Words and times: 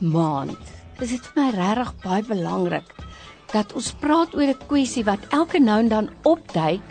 Jeugmaand 0.00 0.56
is 1.04 1.10
dit 1.12 1.26
vir 1.28 1.36
my 1.36 1.48
regtig 1.52 1.90
baie 2.00 2.24
belangrik 2.24 2.92
dat 3.52 3.74
ons 3.76 3.90
praat 4.00 4.32
oor 4.34 4.48
'n 4.48 4.66
kwessie 4.68 5.04
wat 5.04 5.20
elke 5.28 5.60
nou 5.60 5.78
en 5.80 5.88
dan 5.88 6.08
opduik, 6.24 6.86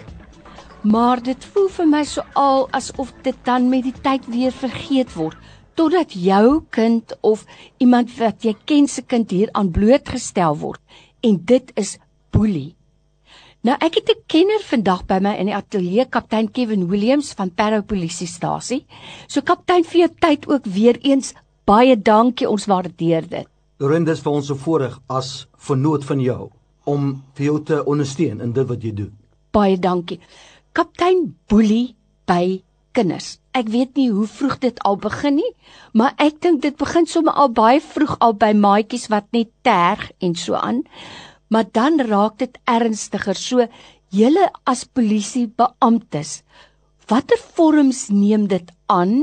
maar 0.84 1.18
dit 1.21 1.46
voel 1.54 1.70
vir 1.70 1.88
my 1.88 2.04
so 2.04 2.21
al 2.36 2.70
asof 2.71 3.14
dit 3.24 3.36
dan 3.43 3.70
met 3.70 3.84
die 3.84 4.02
tyd 4.04 4.25
weer 4.28 4.52
vergeet 4.52 5.16
word 5.16 5.38
totdat 5.74 6.14
jou 6.14 6.61
kind 6.70 7.18
of 7.21 7.46
iemand 7.80 8.14
wat 8.19 8.43
jy 8.43 8.56
ken 8.66 8.88
se 8.88 9.02
kind 9.02 9.32
hier 9.32 9.50
aan 9.54 9.71
blootgestel 9.71 10.57
word 10.57 10.82
en 11.24 11.41
dit 11.46 11.71
is 11.75 11.97
boelie. 12.32 12.75
Nou 13.64 13.75
ek 13.82 13.96
het 13.96 14.10
'n 14.10 14.24
kenner 14.28 14.61
vandag 14.61 15.05
by 15.07 15.19
my 15.19 15.33
in 15.36 15.46
die 15.46 15.55
ateljee, 15.55 16.05
kaptein 16.05 16.52
Kevin 16.52 16.88
Williams 16.88 17.33
van 17.33 17.50
Parow 17.50 17.82
Polisiestasie. 17.82 18.86
So 19.28 19.41
kaptein 19.41 19.83
vir 19.83 20.00
jou 20.00 20.10
tyd 20.19 20.47
ook 20.47 20.66
weer 20.66 20.97
eens 21.02 21.33
baie 21.69 21.96
dankie, 21.96 22.50
ons 22.50 22.65
waardeer 22.65 23.28
dit. 23.29 23.50
Lorenz 23.79 24.10
is 24.15 24.23
vir 24.25 24.33
ons 24.33 24.50
so 24.50 24.57
voorreg 24.57 24.97
as 25.07 25.46
vernoot 25.69 26.04
van 26.07 26.23
jou 26.23 26.50
om 26.89 27.11
vir 27.37 27.46
jou 27.46 27.60
te 27.64 27.83
ondersteun 27.86 28.41
in 28.41 28.55
dit 28.55 28.68
wat 28.68 28.83
jy 28.83 28.96
doen. 28.97 29.14
Baie 29.54 29.77
dankie. 29.77 30.19
Kaptein 30.74 31.36
Boelie 31.50 31.96
by 32.30 32.59
kinders. 32.97 33.38
Ek 33.53 33.69
weet 33.69 33.95
nie 33.97 34.09
hoe 34.09 34.25
vroeg 34.27 34.58
dit 34.66 34.81
al 34.86 34.97
begin 34.97 35.38
nie, 35.38 35.53
maar 35.94 36.17
ek 36.17 36.41
dink 36.41 36.63
dit 36.66 36.75
begin 36.77 37.05
sommer 37.05 37.38
al 37.38 37.53
baie 37.53 37.81
vroeg 37.81 38.17
al 38.19 38.33
by 38.33 38.52
maatjies 38.58 39.08
wat 39.13 39.30
net 39.36 39.53
terg 39.63 40.09
en 40.25 40.35
so 40.35 40.57
aan 40.57 40.83
maar 41.49 41.66
dan 41.72 42.01
raak 42.01 42.38
dit 42.38 42.57
ernstiger. 42.63 43.35
So 43.35 43.67
julle 44.13 44.49
as 44.63 44.85
polisiebeamptes, 44.85 46.41
watter 47.09 47.39
vorms 47.55 48.07
neem 48.13 48.47
dit 48.47 48.71
aan 48.85 49.13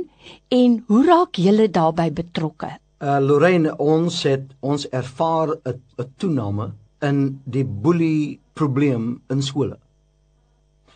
en 0.55 0.77
hoe 0.89 1.03
raak 1.07 1.39
julle 1.39 1.69
daarbey 1.71 2.11
betrokke? 2.13 2.71
Uh 3.03 3.19
Lorraine, 3.21 3.75
ons 3.79 4.23
het 4.27 4.47
ons 4.61 4.87
ervaar 4.91 5.57
'n 5.65 6.09
toename 6.17 6.73
in 7.03 7.41
die 7.45 7.65
boelie 7.65 8.41
probleem 8.55 9.21
in 9.31 9.43
skole. 9.43 9.77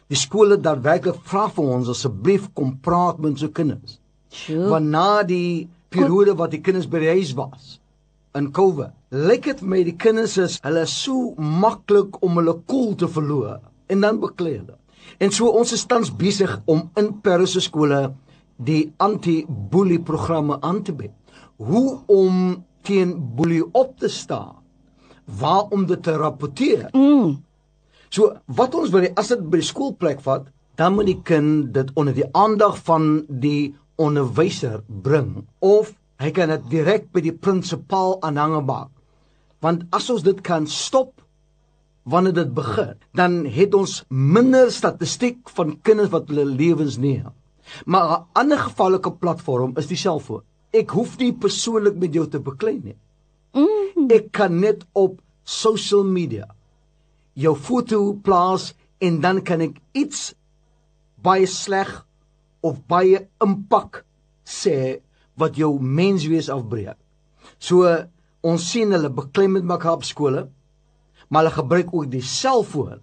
Die 0.08 0.16
skole 0.16 0.56
daar 0.56 0.82
werklik 0.82 1.20
vra 1.22 1.48
vir 1.48 1.64
ons 1.64 1.88
asseblief 1.88 2.48
kom 2.54 2.78
praat 2.80 3.18
met 3.18 3.30
ons 3.30 3.52
kinders. 3.52 4.00
Sure. 4.28 4.68
Want 4.68 4.86
na 4.86 5.22
die 5.22 5.68
periode 5.88 6.34
wat 6.34 6.50
die 6.50 6.60
kinders 6.60 6.88
by 6.88 6.98
die 6.98 7.14
huis 7.14 7.34
was, 7.34 7.80
in 8.34 8.50
COVID. 8.54 8.94
Lyk 9.10 9.48
dit 9.48 9.62
vir 9.62 9.70
my 9.72 9.80
die 9.86 9.96
kinders 9.98 10.36
is 10.38 10.58
hulle 10.64 10.84
so 10.86 11.34
maklik 11.38 12.20
om 12.22 12.38
hulle 12.38 12.54
koel 12.70 12.94
te 12.98 13.08
verloor 13.10 13.58
en 13.90 14.04
dan 14.06 14.20
beklei 14.22 14.56
hulle. 14.60 14.76
En 15.18 15.32
so 15.34 15.50
ons 15.50 15.72
is 15.72 15.86
tans 15.86 16.10
besig 16.16 16.52
om 16.70 16.88
in 17.00 17.12
Parisse 17.24 17.60
skole 17.64 18.10
die 18.56 18.92
anti-boelie 19.00 20.00
programme 20.04 20.60
aan 20.60 20.82
te 20.82 20.92
bied. 20.92 21.14
Hoe 21.56 22.00
om 22.06 22.64
teen 22.82 23.14
boelie 23.36 23.64
op 23.72 23.96
te 23.98 24.08
staan? 24.08 24.56
Waar 25.24 25.70
om 25.70 25.86
dit 25.86 26.02
te 26.02 26.16
rapporteer? 26.16 26.88
Mm. 26.92 27.38
So 28.08 28.34
wat 28.46 28.74
ons 28.74 28.90
wil 28.90 29.06
as 29.14 29.30
dit 29.32 29.42
by 29.50 29.60
die 29.60 29.70
skoolplek 29.70 30.20
vat, 30.24 30.48
dan 30.76 30.96
moet 30.96 31.10
die 31.10 31.20
kind 31.22 31.72
dit 31.74 31.90
onder 31.94 32.16
die 32.16 32.28
aandag 32.32 32.78
van 32.84 33.24
die 33.28 33.74
onderwyser 34.00 34.80
bring 34.88 35.44
of 35.60 35.94
Hy 36.20 36.28
kan 36.36 36.50
dit 36.52 36.66
direk 36.68 37.06
by 37.14 37.22
die 37.24 37.32
prinsipaal 37.32 38.18
aanhange 38.26 38.60
maak. 38.68 38.90
Want 39.64 39.86
as 39.96 40.10
ons 40.12 40.24
dit 40.24 40.36
kan 40.44 40.66
stop 40.68 41.14
wanneer 42.02 42.34
dit 42.34 42.54
begin, 42.54 42.94
dan 43.12 43.44
het 43.44 43.74
ons 43.74 44.04
minder 44.08 44.70
statistiek 44.72 45.48
van 45.56 45.76
kinders 45.82 46.10
wat 46.14 46.28
hulle 46.28 46.44
lewens 46.44 46.96
neem. 46.96 47.32
Maar 47.84 48.06
'n 48.10 48.24
ander 48.32 48.58
gevaarlike 48.58 49.12
platform 49.12 49.76
is 49.76 49.86
die 49.86 49.96
selfoon. 49.96 50.42
Ek 50.72 50.90
hoef 50.90 51.18
nie 51.18 51.32
persoonlik 51.32 51.96
met 51.96 52.14
jou 52.14 52.28
te 52.28 52.40
beklei 52.40 52.80
nie. 52.82 52.96
Mm. 53.52 54.10
Ek 54.10 54.32
kan 54.32 54.60
net 54.60 54.86
op 54.92 55.20
social 55.44 56.04
media 56.04 56.46
jou 57.32 57.56
foto 57.56 58.12
plaas 58.12 58.74
en 58.98 59.20
dan 59.20 59.42
kan 59.42 59.60
ek 59.60 59.80
iets 59.92 60.34
baie 61.22 61.46
sleg 61.46 62.06
of 62.60 62.80
baie 62.86 63.28
impak 63.42 64.04
sê 64.44 65.00
wat 65.40 65.56
jou 65.56 65.78
menswees 65.80 66.50
afbreek. 66.52 66.96
So 67.58 67.88
ons 68.40 68.70
sien 68.70 68.92
hulle 68.92 69.10
beklem 69.12 69.52
met 69.58 69.64
mekaar 69.64 70.00
op 70.00 70.04
skole, 70.04 70.48
maar 71.30 71.44
hulle 71.44 71.54
gebruik 71.54 71.94
ook 71.94 72.10
die 72.10 72.24
selfoon 72.26 72.98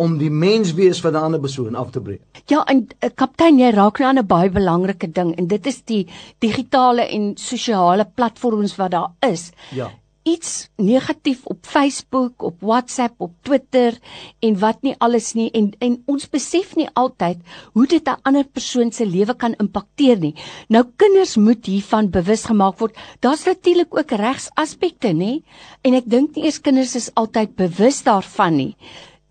om 0.00 0.16
die 0.18 0.30
menswees 0.32 1.00
van 1.04 1.12
'n 1.12 1.22
ander 1.28 1.40
persoon 1.40 1.74
af 1.74 1.90
te 1.90 2.00
breek. 2.00 2.22
Ja, 2.46 2.64
en 2.64 2.88
uh, 3.04 3.10
kaptein, 3.14 3.58
jy 3.58 3.70
raak 3.70 3.98
nou 3.98 4.08
aan 4.08 4.18
'n 4.18 4.26
baie 4.26 4.50
belangrike 4.50 5.10
ding 5.12 5.36
en 5.36 5.46
dit 5.46 5.66
is 5.66 5.82
die 5.84 6.06
digitale 6.38 7.08
en 7.08 7.32
sosiale 7.36 8.06
platforms 8.14 8.76
wat 8.76 8.90
daar 8.90 9.12
is. 9.30 9.50
Ja 9.70 9.90
iets 10.22 10.68
negatief 10.76 11.44
op 11.44 11.66
Facebook, 11.66 12.42
op 12.42 12.60
WhatsApp, 12.60 13.20
op 13.20 13.32
Twitter 13.42 13.98
en 14.38 14.58
wat 14.58 14.82
nie 14.82 14.94
alles 14.98 15.32
nie 15.32 15.48
en 15.56 15.70
en 15.78 15.96
ons 16.06 16.28
besef 16.28 16.74
nie 16.76 16.88
altyd 16.92 17.40
hoe 17.72 17.86
dit 17.86 18.08
'n 18.08 18.20
ander 18.22 18.44
persoon 18.44 18.92
se 18.92 19.06
lewe 19.06 19.34
kan 19.34 19.54
impakteer 19.58 20.18
nie. 20.18 20.34
Nou 20.68 20.84
kinders 20.96 21.36
moet 21.36 21.66
hiervan 21.66 22.10
bewus 22.10 22.44
gemaak 22.44 22.78
word. 22.78 22.96
Daar's 23.20 23.44
natuurlik 23.44 23.96
ook 23.96 24.10
regsaspekte, 24.10 25.08
nê? 25.08 25.42
En 25.82 25.94
ek 25.94 26.04
dink 26.06 26.36
nie 26.36 26.44
eers 26.44 26.60
kinders 26.60 26.94
is 26.94 27.14
altyd 27.14 27.56
bewus 27.56 28.02
daarvan 28.02 28.56
nie 28.56 28.76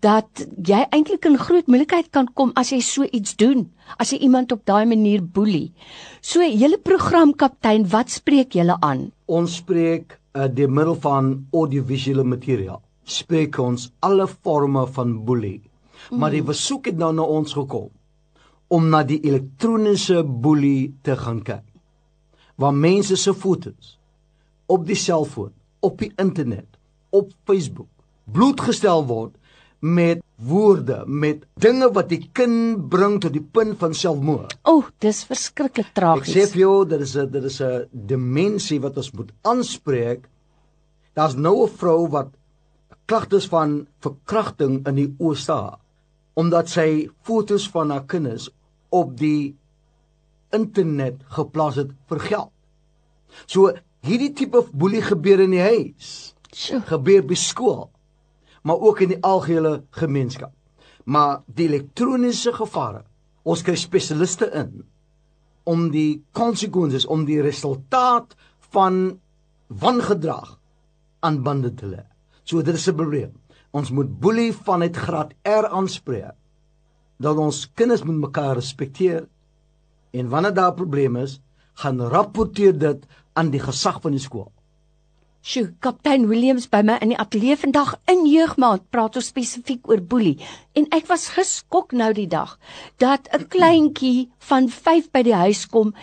dat 0.00 0.46
jy 0.56 0.80
eintlik 0.90 1.26
in 1.28 1.36
groot 1.36 1.66
moeilikheid 1.68 2.08
kan 2.10 2.28
kom 2.32 2.52
as 2.56 2.72
jy 2.72 2.80
so 2.80 3.04
iets 3.04 3.36
doen, 3.36 3.66
as 3.98 4.12
jy 4.12 4.18
iemand 4.24 4.52
op 4.52 4.64
daai 4.64 4.86
manier 4.88 5.20
boelie. 5.20 5.72
So 6.22 6.40
julle 6.40 6.78
programkaptein, 6.78 7.84
wat 7.92 8.08
spreek 8.10 8.56
julle 8.56 8.78
aan? 8.80 9.10
Ons 9.28 9.60
spreek 9.60 10.19
uh, 10.36 10.46
deur 10.46 10.70
middel 10.70 10.96
van 11.02 11.32
audiovisuele 11.52 12.24
materiaal 12.24 12.82
spreek 13.04 13.58
ons 13.58 13.88
alle 14.06 14.26
forme 14.28 14.86
van 14.94 15.16
boelie. 15.24 15.60
Mm. 16.10 16.18
Maar 16.18 16.30
die 16.36 16.44
besoek 16.46 16.90
het 16.90 16.98
nou 16.98 17.12
na 17.14 17.26
ons 17.26 17.52
gekom 17.56 17.90
om 18.70 18.86
na 18.88 19.02
die 19.02 19.18
elektroniese 19.26 20.22
boelie 20.22 20.92
te 21.02 21.16
gaan 21.18 21.40
kyk. 21.42 21.64
Waar 22.54 22.74
mense 22.76 23.16
se 23.18 23.34
foto's 23.34 23.96
op 24.70 24.84
die 24.86 24.94
selfoon, 24.94 25.50
op 25.82 25.98
die 25.98 26.12
internet, 26.22 26.68
op 27.10 27.32
Facebook 27.48 27.88
blootgestel 28.30 29.02
word 29.08 29.34
met 29.80 30.22
woorde, 30.40 31.02
met 31.06 31.44
dinge 31.60 31.90
wat 31.92 32.08
die 32.10 32.22
kind 32.36 32.88
bring 32.92 33.18
tot 33.20 33.34
die 33.34 33.44
punt 33.44 33.78
van 33.80 33.94
selfmoord. 33.96 34.56
O, 34.64 34.80
oh, 34.80 34.88
dis 35.02 35.22
verskriklik 35.28 35.92
tragies. 35.96 36.30
Ek 36.30 36.32
sê 36.32 36.46
vir 36.54 36.62
jou, 36.64 36.74
dit 36.88 37.00
is 37.00 37.16
'n 37.16 37.30
dit 37.30 37.44
is 37.44 37.60
'n 37.60 37.88
dimensie 37.92 38.80
wat 38.80 38.96
ons 38.96 39.12
moet 39.12 39.32
aanspreek. 39.42 40.28
Daar's 41.14 41.36
nou 41.36 41.64
'n 41.64 41.68
vrou 41.68 42.08
wat 42.08 42.30
klagtes 43.06 43.48
van 43.48 43.86
verkrachting 44.00 44.86
in 44.86 44.94
die 44.94 45.14
ooste 45.18 45.76
omdat 46.34 46.68
sy 46.68 47.10
fotos 47.22 47.68
van 47.68 47.90
haar 47.90 48.06
kinders 48.06 48.48
op 48.88 49.16
die 49.18 49.56
internet 50.52 51.16
geplaas 51.36 51.76
het 51.76 51.90
vir 52.08 52.20
geld. 52.20 52.52
So 53.46 53.72
hierdie 54.06 54.32
tipe 54.32 54.62
boelie 54.72 55.02
gebeur 55.02 55.40
in 55.40 55.50
die 55.50 55.60
huis. 55.62 56.34
Sjoe. 56.54 56.80
Gebeur 56.80 57.22
by 57.22 57.34
skool 57.34 57.90
maar 58.62 58.80
ook 58.80 59.00
in 59.00 59.14
die 59.14 59.22
algehele 59.24 59.84
gemeenskap. 59.90 60.52
Maar 61.04 61.42
die 61.46 61.68
elektroniese 61.68 62.52
gevare, 62.52 63.04
ons 63.42 63.62
kry 63.64 63.76
spesialiste 63.78 64.50
in 64.52 64.82
om 65.68 65.90
die 65.92 66.22
konsekwensies 66.36 67.06
om 67.06 67.24
die 67.28 67.40
resultaat 67.44 68.34
van 68.72 69.20
wangedrag 69.68 70.56
aan 71.20 71.42
bande 71.44 71.72
te 71.74 71.86
lê. 71.86 72.02
So 72.44 72.62
dit 72.62 72.74
is 72.74 72.88
'n 72.88 72.96
probleem. 72.96 73.32
Ons 73.70 73.90
moet 73.90 74.20
boelie 74.20 74.52
vanuit 74.52 74.96
graad 74.96 75.32
R 75.42 75.66
aanspreek 75.68 76.34
dat 77.18 77.36
ons 77.36 77.68
kinders 77.74 78.02
moet 78.02 78.20
mekaar 78.20 78.54
respekteer 78.54 79.28
en 80.10 80.28
wanneer 80.28 80.54
daar 80.54 80.74
probleme 80.74 81.22
is, 81.22 81.40
gaan 81.74 82.00
rapporteer 82.00 82.78
dit 82.78 83.06
aan 83.32 83.50
die 83.50 83.60
gesag 83.60 84.00
van 84.00 84.10
die 84.10 84.20
skool. 84.20 84.52
Sjoe, 85.40 85.70
kaptein 85.80 86.26
Williams 86.28 86.66
by 86.68 86.82
my 86.84 86.98
in 87.00 87.14
die 87.14 87.18
ateljee 87.22 87.56
vandag 87.56 87.94
in 88.12 88.26
jeugmaand 88.28 88.82
praat 88.92 89.14
ons 89.16 89.30
spesifiek 89.32 89.88
oor 89.88 90.02
boelie 90.04 90.34
en 90.76 90.84
ek 90.92 91.06
was 91.08 91.30
geskok 91.32 91.94
nou 91.96 92.10
die 92.12 92.28
dag 92.28 92.58
dat 93.00 93.30
'n 93.32 93.48
kleintjie 93.54 94.28
van 94.50 94.68
5 94.68 95.08
by 95.16 95.22
die 95.24 95.38
huis 95.44 95.64
kom 95.64 95.94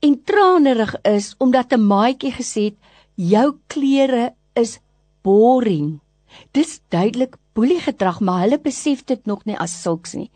en 0.00 0.16
tranerig 0.24 0.94
is 1.04 1.34
omdat 1.38 1.76
'n 1.76 1.84
maatjie 1.84 2.32
gesê 2.32 2.64
het 2.72 2.78
jou 3.14 3.58
klere 3.68 4.32
is 4.56 4.80
boring. 5.22 6.00
Dis 6.52 6.80
duidelik 6.88 7.36
boelie 7.52 7.80
gedrag, 7.80 8.20
maar 8.20 8.40
hulle 8.40 8.58
besef 8.58 9.04
dit 9.04 9.26
nog 9.26 9.44
nie 9.44 9.58
as 9.58 9.82
sulks 9.82 10.14
nie. 10.14 10.30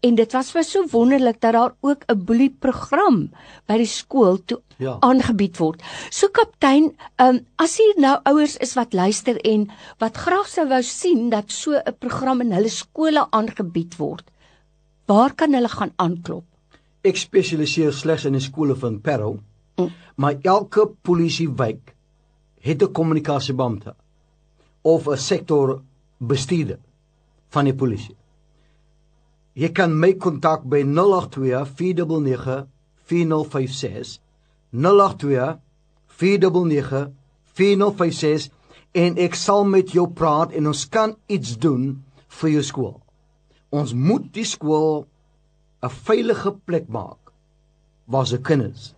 En 0.00 0.16
dit 0.16 0.32
was 0.32 0.50
vir 0.54 0.64
so 0.64 0.86
wonderlik 0.92 1.40
dat 1.40 1.52
daar 1.52 1.74
ook 1.80 2.04
'n 2.08 2.24
boelie 2.24 2.50
program 2.50 3.30
by 3.66 3.76
die 3.76 3.86
skool 3.86 4.38
toe 4.44 4.60
ja. 4.78 4.96
aangebied 5.00 5.56
word. 5.56 5.82
So 6.10 6.28
kaptein, 6.28 6.96
um, 7.20 7.40
as 7.56 7.76
hier 7.76 7.94
nou 8.00 8.16
ouers 8.24 8.56
is 8.56 8.74
wat 8.74 8.92
luister 8.92 9.36
en 9.44 9.68
wat 9.98 10.16
graag 10.16 10.48
sou 10.48 10.68
wou 10.68 10.82
sien 10.82 11.30
dat 11.30 11.52
so 11.52 11.72
'n 11.72 11.96
program 11.98 12.40
in 12.40 12.52
hulle 12.52 12.68
skole 12.68 13.26
aangebied 13.30 13.96
word, 13.96 14.24
waar 15.06 15.34
kan 15.34 15.52
hulle 15.52 15.68
gaan 15.68 15.92
aanklop? 15.96 16.44
Ek 17.02 17.16
spesialiseer 17.16 17.92
slegs 17.92 18.24
in 18.24 18.32
die 18.32 18.40
skole 18.40 18.76
van 18.76 19.00
Parow. 19.00 19.38
Mm. 19.76 19.90
Maar 20.16 20.36
elke 20.42 20.90
polisiewijk 21.02 21.94
het 22.60 22.82
'n 22.82 22.92
kommunikasiebeampte 22.92 23.94
of 24.82 25.06
'n 25.06 25.16
sektor 25.16 25.82
bestuurder 26.18 26.78
van 27.48 27.64
die 27.64 27.74
polisie. 27.74 28.16
Jy 29.58 29.72
kan 29.74 29.94
my 29.98 30.12
kontak 30.14 30.62
by 30.70 30.84
082 30.86 31.64
499 31.66 32.68
4056 33.10 34.20
082 34.70 35.58
499 36.06 37.10
4056 37.58 38.50
en 38.92 39.18
ek 39.22 39.34
sal 39.38 39.66
met 39.66 39.90
jou 39.94 40.06
praat 40.10 40.54
en 40.54 40.70
ons 40.70 40.84
kan 40.90 41.14
iets 41.30 41.56
doen 41.58 41.92
vir 42.40 42.54
jou 42.54 42.62
skool. 42.66 42.96
Ons 43.70 43.94
moet 43.94 44.30
die 44.34 44.46
skool 44.46 45.06
'n 45.82 45.90
veilige 46.06 46.52
plek 46.66 46.88
maak 46.88 47.32
waar 48.06 48.26
se 48.26 48.38
kinders 48.38 48.94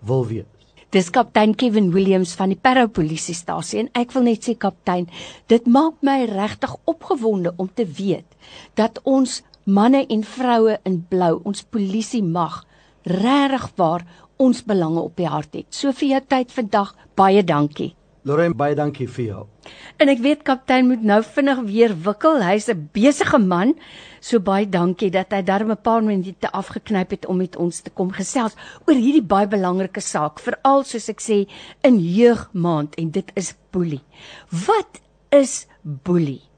wil 0.00 0.26
wees. 0.26 0.46
Dis 0.90 1.10
kaptein 1.10 1.54
Kevin 1.54 1.90
Williams 1.90 2.34
van 2.34 2.48
die 2.48 2.60
Parow 2.60 2.88
polisiestasie 2.88 3.80
en 3.80 3.88
ek 3.98 4.12
wil 4.12 4.22
net 4.22 4.44
sê 4.46 4.54
kaptein, 4.54 5.08
dit 5.46 5.66
maak 5.66 5.94
my 6.02 6.24
regtig 6.30 6.76
opgewonde 6.84 7.52
om 7.56 7.70
te 7.74 7.86
weet 7.86 8.36
dat 8.74 9.00
ons 9.02 9.42
manne 9.64 10.06
en 10.06 10.22
vroue 10.24 10.78
in 10.84 11.00
blou, 11.08 11.40
ons 11.44 11.62
polisie 11.62 12.22
mag 12.22 12.62
regtig 13.04 13.68
waar 13.76 14.06
ons 14.36 14.64
belange 14.64 15.00
op 15.00 15.16
die 15.16 15.28
hart 15.28 15.54
het. 15.54 15.68
So 15.70 15.92
vir 15.92 16.08
jou 16.08 16.22
tyd 16.28 16.52
vandag, 16.52 16.94
baie 17.16 17.44
dankie. 17.44 17.94
Lorraine, 18.24 18.56
baie 18.56 18.72
dankie 18.72 19.04
vir 19.04 19.24
jou. 19.26 19.42
En 20.00 20.08
ek 20.08 20.22
weet 20.24 20.44
kaptein 20.48 20.86
moet 20.88 21.02
nou 21.04 21.18
vinnig 21.26 21.58
weer 21.68 21.92
wikkel. 22.06 22.40
Hy's 22.40 22.70
'n 22.72 22.88
besige 22.92 23.38
man. 23.38 23.74
So 24.20 24.40
baie 24.40 24.64
dankie 24.64 25.10
dat 25.10 25.32
hy 25.32 25.42
darm 25.42 25.70
'n 25.70 25.76
paar 25.76 26.02
minute 26.02 26.50
afgeknyp 26.50 27.10
het 27.10 27.26
om 27.26 27.36
met 27.36 27.56
ons 27.56 27.80
te 27.80 27.90
kom 27.90 28.10
gesels 28.10 28.56
oor 28.86 28.94
hierdie 28.96 29.22
baie 29.22 29.46
belangrike 29.46 30.00
saak, 30.00 30.40
veral 30.40 30.84
soos 30.84 31.08
ek 31.08 31.20
sê 31.20 31.46
in 31.82 32.00
jeugmaand 32.00 32.94
en 32.94 33.10
dit 33.10 33.30
is 33.36 33.54
boelie. 33.70 34.02
Wat 34.48 35.00
is 35.30 35.66
boelie? 35.82 36.53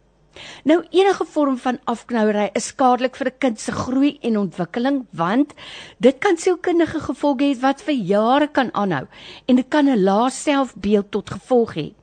Nou 0.64 0.84
enige 0.90 1.24
vorm 1.24 1.58
van 1.58 1.78
afknouery 1.84 2.50
is 2.54 2.70
skadelik 2.72 3.16
vir 3.16 3.26
'n 3.26 3.38
kind 3.38 3.60
se 3.60 3.72
groei 3.72 4.18
en 4.22 4.38
ontwikkeling 4.38 5.06
want 5.10 5.54
dit 5.98 6.18
kan 6.18 6.36
sielkundige 6.36 7.00
gevolge 7.00 7.44
hê 7.44 7.60
wat 7.60 7.82
vir 7.82 7.94
jare 7.94 8.48
kan 8.48 8.70
aanhou 8.72 9.06
en 9.46 9.56
dit 9.56 9.68
kan 9.68 9.88
'n 9.88 10.04
lae 10.04 10.30
selfbeeld 10.30 11.10
tot 11.10 11.30
gevolg 11.30 11.74
hê. 11.74 11.94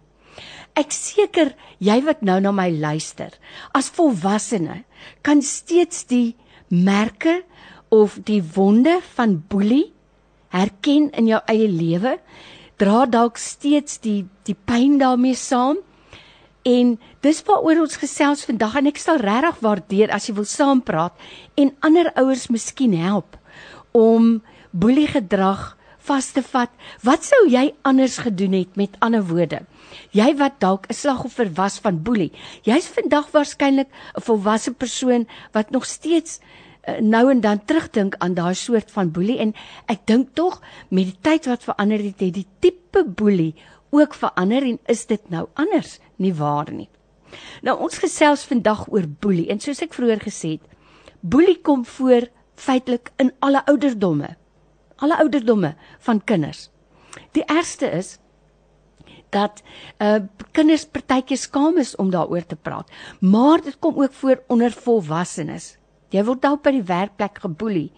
Ek 0.76 0.92
seker 0.92 1.54
jy 1.78 2.02
wat 2.02 2.22
nou 2.22 2.40
na 2.40 2.52
my 2.52 2.72
luister, 2.72 3.30
as 3.74 3.90
volwassene 3.90 4.84
kan 5.22 5.42
steeds 5.42 6.06
die 6.06 6.36
merke 6.68 7.44
of 7.90 8.18
die 8.26 8.42
wonde 8.56 9.00
van 9.16 9.44
boelie 9.48 9.94
herken 10.50 11.12
in 11.12 11.28
jou 11.28 11.42
eie 11.46 11.68
lewe, 11.68 12.18
dra 12.78 13.06
dalk 13.06 13.38
steeds 13.38 14.00
die 14.02 14.26
die 14.48 14.56
pyn 14.56 14.98
daarmee 14.98 15.36
saam 15.36 15.78
En 16.64 16.96
dis 17.20 17.44
waaroor 17.44 17.84
ons 17.84 18.00
gesels 18.00 18.46
vandag 18.48 18.76
en 18.80 18.88
ek 18.88 19.00
sal 19.02 19.20
regtig 19.20 19.60
waardeer 19.66 20.12
as 20.16 20.30
jy 20.30 20.36
wil 20.38 20.48
saampraat 20.48 21.16
en 21.60 21.74
ander 21.84 22.12
ouers 22.16 22.48
miskien 22.48 22.96
help 22.96 23.36
om 23.92 24.42
boelie 24.72 25.10
gedrag 25.12 25.74
vas 26.08 26.32
te 26.36 26.44
vat. 26.44 26.72
Wat 27.04 27.24
sou 27.28 27.42
jy 27.52 27.70
anders 27.88 28.18
gedoen 28.24 28.56
het 28.58 28.80
met 28.80 28.96
ander 29.04 29.24
woorde? 29.28 29.62
Jy 30.12 30.34
wat 30.40 30.60
dalk 30.60 30.88
'n 30.90 30.94
slagoffer 30.94 31.52
was 31.54 31.80
van 31.80 32.04
boelie. 32.04 32.32
Jy's 32.64 32.88
vandag 32.88 33.32
waarskynlik 33.32 33.88
'n 34.16 34.22
volwasse 34.22 34.74
persoon 34.74 35.28
wat 35.52 35.72
nog 35.72 35.86
steeds 35.86 36.40
uh, 36.88 37.00
nou 37.00 37.32
en 37.32 37.42
dan 37.42 37.66
terugdink 37.66 38.16
aan 38.20 38.34
daai 38.34 38.56
soort 38.56 38.92
van 38.92 39.12
boelie 39.12 39.40
en 39.40 39.54
ek 39.88 40.06
dink 40.06 40.34
tog 40.34 40.62
met 40.90 41.06
die 41.06 41.20
tyd 41.22 41.46
wat 41.46 41.64
verander 41.64 42.00
het, 42.00 42.20
het 42.20 42.34
die 42.34 42.48
tipe 42.60 43.04
boelie 43.06 43.56
ook 43.90 44.14
verander 44.14 44.64
en 44.64 44.80
is 44.86 45.06
dit 45.06 45.30
nou 45.30 45.48
anders 45.54 46.00
nie 46.18 46.34
waar 46.34 46.72
nie. 46.72 46.90
Nou 47.66 47.78
ons 47.82 47.98
gesels 47.98 48.46
vandag 48.46 48.86
oor 48.92 49.08
boelie 49.08 49.50
en 49.50 49.62
soos 49.64 49.82
ek 49.82 49.96
vroeër 49.98 50.22
gesê 50.24 50.58
het, 50.58 50.66
boelie 51.22 51.60
kom 51.62 51.86
voor 51.86 52.28
feitelik 52.60 53.12
in 53.18 53.32
alle 53.40 53.64
ouderdomme. 53.66 54.36
Alle 55.02 55.18
ouderdomme 55.18 55.74
van 56.06 56.22
kinders. 56.24 56.70
Die 57.34 57.46
ergste 57.46 57.90
is 57.90 58.18
dat 59.34 59.64
uh 59.98 60.22
kinders 60.54 60.86
partytjie 60.86 61.38
skaam 61.38 61.80
is 61.82 61.96
om 61.96 62.12
daaroor 62.14 62.46
te 62.46 62.56
praat, 62.56 62.90
maar 63.20 63.62
dit 63.62 63.80
kom 63.80 63.98
ook 63.98 64.14
voor 64.14 64.44
onder 64.48 64.72
volwassenes. 64.72 65.78
Jy 66.14 66.24
word 66.28 66.44
dalk 66.44 66.62
by 66.64 66.76
die 66.76 66.86
werkplek 66.86 67.40
geboelie. 67.42 67.90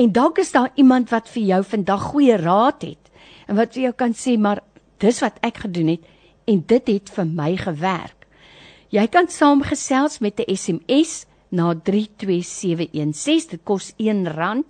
En 0.00 0.12
dalk 0.12 0.40
is 0.40 0.52
daar 0.52 0.72
iemand 0.74 1.12
wat 1.12 1.28
vir 1.28 1.42
jou 1.42 1.60
vandag 1.64 2.08
goeie 2.14 2.36
raad 2.40 2.82
het 2.82 3.10
en 3.46 3.58
wat 3.60 3.76
vir 3.76 3.82
jou 3.88 3.92
kan 3.92 4.16
sê 4.16 4.38
maar 4.40 4.62
dis 5.04 5.20
wat 5.20 5.36
ek 5.44 5.66
gedoen 5.66 5.92
het 5.94 6.08
en 6.44 6.62
dit 6.66 6.86
het 6.86 7.10
vir 7.10 7.26
my 7.26 7.56
gewerk. 7.56 8.24
Jy 8.94 9.08
kan 9.10 9.26
saamgesels 9.28 10.18
met 10.20 10.40
'n 10.40 10.56
SMS 10.56 11.26
na 11.48 11.74
32716. 11.74 13.50
Dit 13.50 13.60
kos 13.64 13.92
R1 13.96 14.64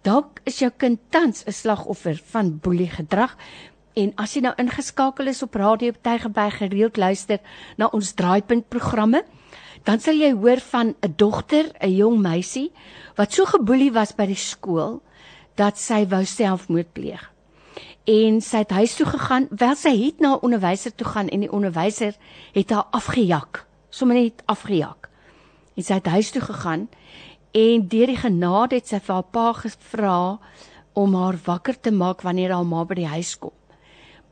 Dalk 0.03 0.41
is 0.45 0.59
jou 0.59 0.71
kind 0.77 0.99
tans 1.11 1.45
'n 1.47 1.53
slagoffer 1.53 2.21
van 2.33 2.59
boelie 2.59 2.91
gedrag 2.91 3.37
en 3.95 4.13
as 4.17 4.35
jy 4.35 4.41
nou 4.41 4.55
ingeskakel 4.59 5.27
is 5.27 5.43
op 5.43 5.55
Radio 5.55 5.93
Tygerberg 6.03 6.57
gereeld 6.57 6.97
luister 6.97 7.39
na 7.77 7.87
ons 7.87 8.13
draaipunt 8.13 8.69
programme, 8.69 9.23
dan 9.85 10.01
sal 10.01 10.15
jy 10.15 10.33
hoor 10.33 10.61
van 10.61 10.95
'n 11.03 11.15
dogter, 11.17 11.71
'n 11.81 11.97
jong 11.97 12.21
meisie 12.21 12.73
wat 13.17 13.33
so 13.33 13.45
geboelie 13.45 13.93
was 13.93 14.13
by 14.13 14.27
die 14.27 14.35
skool 14.35 15.03
dat 15.55 15.79
sy 15.79 16.07
wou 16.09 16.25
selfmoord 16.25 16.93
pleeg. 16.93 17.33
En 18.05 18.41
sy 18.41 18.65
het 18.65 18.71
huis 18.71 18.97
toe 18.97 19.07
gegaan, 19.07 19.47
wel 19.51 19.75
sy 19.75 19.95
het 20.05 20.21
na 20.21 20.35
'n 20.35 20.43
onderwyser 20.43 20.95
toe 20.95 21.07
gaan 21.07 21.29
en 21.29 21.41
die 21.41 21.53
onderwyser 21.53 22.17
het 22.53 22.71
haar 22.71 22.87
afgejak, 22.91 23.67
sommer 23.91 24.17
net 24.17 24.43
afgejak. 24.47 25.09
En 25.77 25.83
sy 25.83 25.95
het 25.95 26.07
huis 26.07 26.31
toe 26.31 26.43
gegaan 26.43 26.89
En 27.53 27.89
deur 27.89 28.09
die 28.09 28.17
genade 28.17 28.79
het 28.79 28.89
sy 28.89 28.99
vir 29.05 29.15
haar 29.15 29.27
pa 29.29 29.49
gevra 29.53 30.19
om 30.97 31.17
haar 31.17 31.37
wakker 31.45 31.77
te 31.81 31.91
maak 31.93 32.23
wanneer 32.25 32.55
haar 32.55 32.65
ma 32.65 32.85
by 32.89 32.97
die 33.03 33.11
huis 33.13 33.35
kom. 33.41 33.53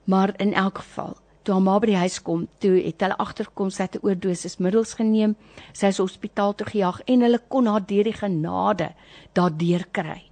Maar 0.08 0.32
in 0.40 0.54
elk 0.56 0.80
geval, 0.80 1.12
toe 1.44 1.54
haar 1.54 1.64
ma 1.64 1.74
by 1.82 1.90
die 1.90 2.00
huis 2.00 2.16
kom, 2.24 2.46
toe 2.64 2.78
het 2.80 3.04
hulle 3.04 3.18
agterkom 3.20 3.70
sy 3.70 3.82
het 3.82 3.96
'n 3.96 4.06
oordosis 4.08 4.56
middels 4.56 4.94
geneem. 4.94 5.36
Sy 5.72 5.86
is 5.92 6.00
hospitaal 6.00 6.54
toe 6.54 6.66
gejaag 6.66 7.00
en 7.06 7.20
hulle 7.20 7.40
kon 7.48 7.66
haar 7.66 7.84
deur 7.86 8.04
die 8.04 8.16
genade 8.16 8.94
daardeur 9.34 9.84
kry. 9.92 10.22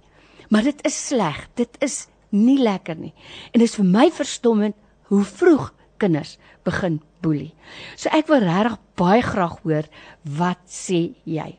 Maar 0.49 0.63
dit 0.63 0.85
is 0.85 1.07
sleg. 1.07 1.47
Dit 1.55 1.77
is 1.79 2.07
nie 2.29 2.57
lekker 2.57 2.95
nie. 2.95 3.13
En 3.53 3.59
dit 3.59 3.69
is 3.69 3.75
vir 3.75 3.85
my 3.85 4.09
verstommend 4.11 4.75
hoe 5.09 5.23
vroeg 5.23 5.73
kinders 5.97 6.37
begin 6.63 7.01
boelie. 7.21 7.53
So 7.95 8.09
ek 8.09 8.27
wil 8.27 8.39
regtig 8.39 8.77
baie 8.95 9.21
graag 9.21 9.59
hoor 9.63 9.87
wat 10.23 10.61
sê 10.65 11.13
jy? 11.23 11.57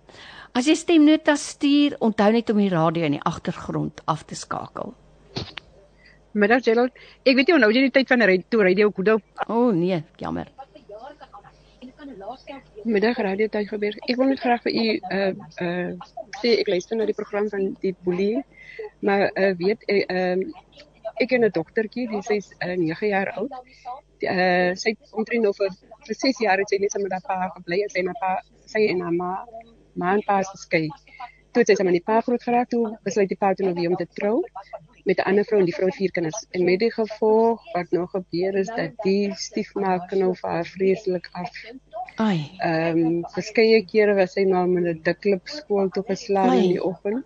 As 0.50 0.66
jy 0.66 0.74
stemnota 0.74 1.36
stuur, 1.38 1.94
onthou 2.02 2.32
net 2.34 2.48
om 2.50 2.58
die 2.58 2.70
radio 2.72 3.06
in 3.06 3.14
die 3.14 3.26
agtergrond 3.28 4.00
af 4.10 4.24
te 4.26 4.34
skakel. 4.34 4.90
Middag 6.34 6.64
Gerald. 6.66 6.96
Ek 7.22 7.36
weet 7.38 7.52
jy 7.52 7.58
nou 7.62 7.68
jy 7.70 7.84
die 7.86 7.92
tyd 7.94 8.10
van 8.10 8.24
radio 8.26 8.64
radio 8.66 8.90
Kudo. 8.94 9.14
O 9.46 9.54
oh, 9.54 9.70
nee, 9.74 10.00
jammer. 10.18 10.50
Middag 12.82 13.22
radio 13.22 13.46
tyd 13.46 13.70
gebeur. 13.70 13.94
Ek 14.08 14.18
wil 14.18 14.32
net 14.32 14.42
graag 14.42 14.66
vir 14.66 14.74
u 14.74 14.84
uh 14.98 15.30
uh 15.62 16.10
sê 16.42 16.56
ek 16.58 16.70
luister 16.72 16.98
na 16.98 17.06
die 17.06 17.18
program 17.18 17.46
van 17.52 17.70
die 17.84 17.94
boelie. 18.02 18.42
Maar 19.06 19.28
uh 19.30 19.52
weet 19.62 19.86
ek 19.86 20.10
uh, 20.10 20.36
ek 21.22 21.34
en 21.36 21.46
'n 21.46 21.54
dogtertjie, 21.54 22.08
die 22.10 22.22
sy 22.26 22.42
is 22.42 22.50
uh, 22.58 22.74
9 22.74 23.12
jaar 23.14 23.30
oud. 23.38 23.54
Uh 24.26 24.74
sy 24.74 24.96
het 24.96 25.14
omtrent 25.14 25.46
nou 25.46 25.54
vir 25.62 25.70
vir 26.08 26.22
6 26.26 26.42
jaar 26.42 26.58
het 26.58 26.74
sy 26.74 26.82
net 26.82 26.98
met 26.98 27.18
haar 27.18 27.26
pa 27.26 27.52
gebly 27.54 27.84
en 27.86 27.94
sy 27.94 28.02
en 28.02 28.10
haar 28.10 28.22
pa 28.22 28.32
sy 28.66 28.88
en 28.90 29.06
haar 29.06 29.14
ma 29.14 29.34
ma 29.94 30.14
en 30.14 30.22
pa 30.26 30.40
is 30.44 30.52
geskei. 30.54 30.88
Toe 31.52 31.64
sy 31.66 31.82
met 31.82 31.98
die 31.98 32.06
pa 32.06 32.20
groot 32.20 32.42
geraak 32.42 32.68
toe, 32.70 32.84
besluit 33.02 33.28
die 33.28 33.38
pa 33.38 33.54
toe 33.54 33.66
nou 33.66 33.74
weer 33.74 33.90
om 33.90 33.96
te 33.98 34.06
trou 34.18 34.36
met 35.04 35.18
'n 35.18 35.28
ander 35.28 35.44
vrou 35.44 35.58
en 35.60 35.66
die 35.66 35.74
vrou 35.74 35.88
het 35.88 35.96
vier 35.96 36.10
kinders. 36.10 36.46
En 36.50 36.64
met 36.64 36.78
die 36.78 36.92
gevolg 36.92 37.72
wat 37.72 37.90
nog 37.90 38.10
gebeur 38.10 38.54
is 38.54 38.66
dat 38.66 38.90
die 39.02 39.34
stiefma 39.34 40.06
nou 40.10 40.34
vir 40.40 40.50
haar 40.50 40.66
vreeslik 40.66 41.28
af. 41.32 41.52
Ai. 42.16 42.50
Ehm 42.58 42.98
um, 42.98 43.24
verskeie 43.34 43.84
kere 43.92 44.14
was 44.14 44.32
sy 44.32 44.44
nou 44.44 44.66
met 44.68 44.84
'n 44.84 45.00
diklip 45.02 45.48
skool 45.48 45.88
toe 45.88 46.04
geslaan 46.06 46.56
in 46.56 46.68
die 46.68 46.84
oggend. 46.84 47.24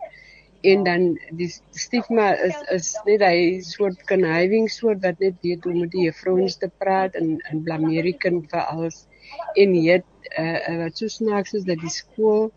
En 0.60 0.84
dan 0.84 1.18
die 1.30 1.52
stiefma 1.70 2.34
is 2.34 2.56
is 2.76 3.00
net 3.04 3.20
hy 3.20 3.60
soort 3.60 4.06
conniving 4.06 4.70
soort 4.70 5.02
wat 5.02 5.18
net 5.18 5.34
weet 5.40 5.64
hoe 5.64 5.74
met 5.74 5.90
die 5.90 6.12
vrouens 6.12 6.56
te 6.56 6.70
praat 6.78 7.14
en 7.14 7.40
en 7.50 7.62
blameer 7.62 8.02
die 8.02 8.18
kind 8.18 8.50
vir 8.50 8.60
alles. 8.60 9.06
En 9.54 9.74
het 9.84 10.06
uh, 10.38 10.76
wat 10.82 10.98
so 10.98 11.08
snaaks 11.08 11.54
is 11.58 11.64
dat 11.68 11.80
die 11.80 11.92
skool 11.92 12.50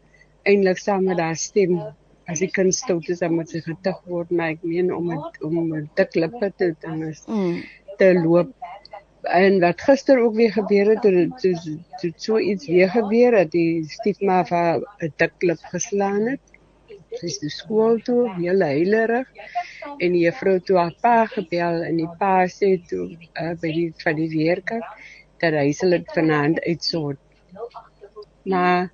eintlik 0.47 0.79
saam 0.81 1.07
met 1.09 1.19
haar 1.19 1.39
stem 1.39 1.79
as 2.31 2.41
die 2.43 2.51
kind 2.51 2.75
stout 2.75 3.07
is 3.12 3.21
dan 3.24 3.36
moet 3.38 3.51
sy 3.51 3.62
getuig 3.63 4.00
word 4.12 4.31
maar 4.36 4.55
ek 4.55 4.63
meen 4.67 4.91
om 4.95 5.12
het, 5.13 5.41
om 5.47 5.74
dik 6.00 6.17
lippe 6.19 6.51
te 6.59 6.74
dan 6.83 7.03
is 7.07 7.24
mm. 7.27 7.62
te 8.00 8.12
loop. 8.19 8.51
En 9.27 9.57
wat 9.63 9.81
gister 9.83 10.19
ook 10.24 10.36
weer 10.36 10.51
gebeur 10.55 10.91
het 10.93 11.01
toe 11.03 11.27
toe 11.41 11.77
toe 12.01 12.12
so 12.25 12.39
iets 12.39 12.67
weer 12.71 12.91
gebeur 12.91 13.39
het 13.41 13.51
die 13.55 13.83
stiefma 13.91 14.43
van 14.51 14.83
'n 15.03 15.12
dik 15.24 15.47
lip 15.50 15.63
geslaan 15.71 16.21
het. 16.33 16.43
Sy 17.17 17.25
is 17.31 17.39
die 17.39 17.51
skool 17.51 18.00
toe 18.03 18.27
heel 18.36 18.62
heilerig 18.62 19.27
en 19.97 20.12
die 20.12 20.25
juffrou 20.27 20.59
toe 20.59 20.77
haar 20.77 20.95
pa 21.01 21.25
gebel 21.31 21.83
en 21.88 21.97
die 22.03 22.09
pa 22.19 22.33
sê 22.51 22.75
toe 22.89 23.05
uh, 23.15 23.53
by 23.62 23.71
die 23.79 23.91
van 24.03 24.19
die 24.19 24.29
weerkant 24.36 24.83
dat 25.44 25.58
hy 25.58 25.72
se 25.72 25.89
dit 25.89 26.13
vanaand 26.13 26.62
uitsort. 26.62 27.20
Maar 28.48 28.89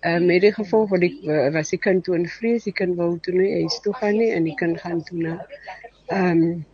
uh, 0.00 0.20
met 0.20 0.40
die 0.40 0.52
gevolg 0.54 0.90
wat 0.94 1.04
ek 1.06 1.20
uh, 1.26 1.48
was 1.54 1.72
die 1.74 1.80
kind 1.82 2.04
toe 2.06 2.16
in 2.18 2.26
vrees 2.30 2.66
die 2.68 2.74
kind 2.80 2.96
wou 2.98 3.10
toe 3.22 3.34
nie 3.34 3.50
huis 3.60 3.78
toe 3.84 3.94
gaan 4.00 4.18
nie 4.20 4.30
en 4.34 4.46
die 4.46 4.56
kind 4.58 4.80
gaan 4.80 5.02
toe 5.08 5.22
na 5.22 5.36
ehm 6.08 6.42
um, 6.42 6.66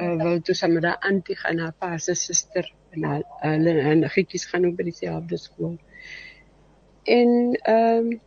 uh, 0.00 0.14
wou 0.22 0.36
toe 0.40 0.54
saam 0.54 0.76
met 0.76 0.86
haar 0.86 1.00
antie 1.10 1.36
gaan 1.36 1.58
haar 1.64 1.74
pa 1.78 1.96
se 1.98 2.14
suster 2.14 2.68
en 2.96 3.08
hulle 3.42 3.74
en 3.90 4.06
gietjies 4.14 4.46
gaan 4.52 4.66
ook 4.68 4.76
by 4.78 4.86
dieselfde 4.88 5.38
skool. 5.40 5.76
En 7.04 7.58
ehm 7.62 8.12
um, 8.12 8.20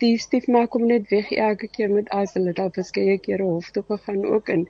die 0.00 0.18
stiefma 0.18 0.66
kom 0.66 0.86
net 0.86 1.10
weg 1.10 1.30
elke 1.32 1.68
keer 1.68 1.90
met 1.90 2.10
as 2.14 2.34
hulle 2.36 2.52
dalk 2.56 2.74
verskeie 2.78 3.18
kere 3.26 3.46
hof 3.46 3.70
toe 3.74 3.82
gegaan 3.90 4.24
ook 4.26 4.50
en 4.54 4.66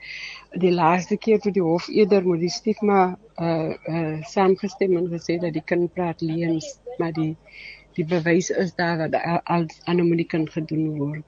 die 0.64 0.72
laaste 0.74 1.16
keer 1.16 1.40
toe 1.44 1.52
die 1.52 1.64
hof 1.64 1.88
eerder 1.88 2.26
moet 2.26 2.40
die 2.44 2.52
stiefma 2.52 3.00
uh 3.48 3.72
uh 3.94 4.14
saamgestem 4.34 4.96
en 5.00 5.10
gesê 5.14 5.38
dat 5.44 5.52
die 5.56 5.64
kind 5.72 5.92
praat 5.94 6.20
leuns 6.20 6.68
maar 6.98 7.12
die 7.12 7.34
die 7.98 8.06
bewys 8.06 8.50
is 8.50 8.74
daar 8.78 9.08
dat 9.08 9.14
al 9.44 9.66
aan 9.84 10.16
die 10.16 10.26
kind 10.26 10.50
gedoen 10.54 10.98
word. 10.98 11.24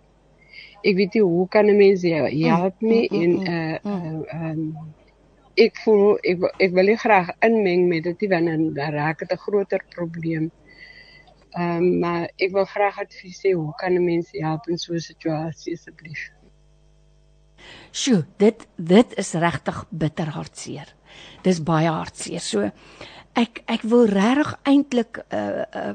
Ek 0.87 0.97
weet 0.97 1.14
nie 1.14 1.23
hoe 1.23 1.49
kan 1.49 1.66
'n 1.66 1.76
mens 1.76 2.02
help 2.02 2.80
my 2.80 3.09
mm, 3.11 3.16
mm, 3.16 3.23
en 3.23 3.33
mm, 3.33 3.47
uh 3.47 3.76
uh 3.85 4.50
um 4.50 4.61
ek 5.57 5.76
voel 5.85 6.19
ek 6.23 6.38
ek 6.59 6.73
wil 6.78 6.97
graag 6.97 7.35
inmeng 7.49 7.88
met 7.88 8.04
dit 8.04 8.28
want 8.30 8.47
dan 8.47 8.92
raak 8.95 9.19
dit 9.19 9.33
'n 9.33 9.45
groter 9.47 9.83
probleem 9.95 10.50
Ehm 11.50 11.83
um, 11.83 11.99
maar 11.99 12.30
ek 12.37 12.52
wil 12.54 12.64
graag 12.64 12.99
advies 13.02 13.42
hê 13.42 13.52
hoe 13.59 13.73
kan 13.76 13.97
mense 14.04 14.38
help 14.38 14.69
in 14.69 14.78
so 14.78 14.95
'n 14.95 15.00
situasie 15.00 15.75
asseblief? 15.75 16.30
Sjoe, 17.90 18.25
dit 18.37 18.66
dit 18.76 19.16
is 19.19 19.33
regtig 19.33 19.85
bitter 19.90 20.30
hartseer. 20.30 20.95
Dis 21.42 21.62
baie 21.62 21.88
hartseer. 21.88 22.40
So 22.40 22.71
ek 23.35 23.62
ek 23.66 23.83
wil 23.83 24.07
regtig 24.07 24.59
eintlik 24.62 25.19
'n 25.19 25.37
uh, 25.37 25.64
uh, 25.75 25.95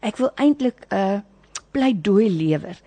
ek 0.00 0.16
wil 0.16 0.32
eintlik 0.36 0.86
'n 0.88 0.96
uh, 0.96 1.20
pleidooi 1.70 2.30
lewer 2.30 2.80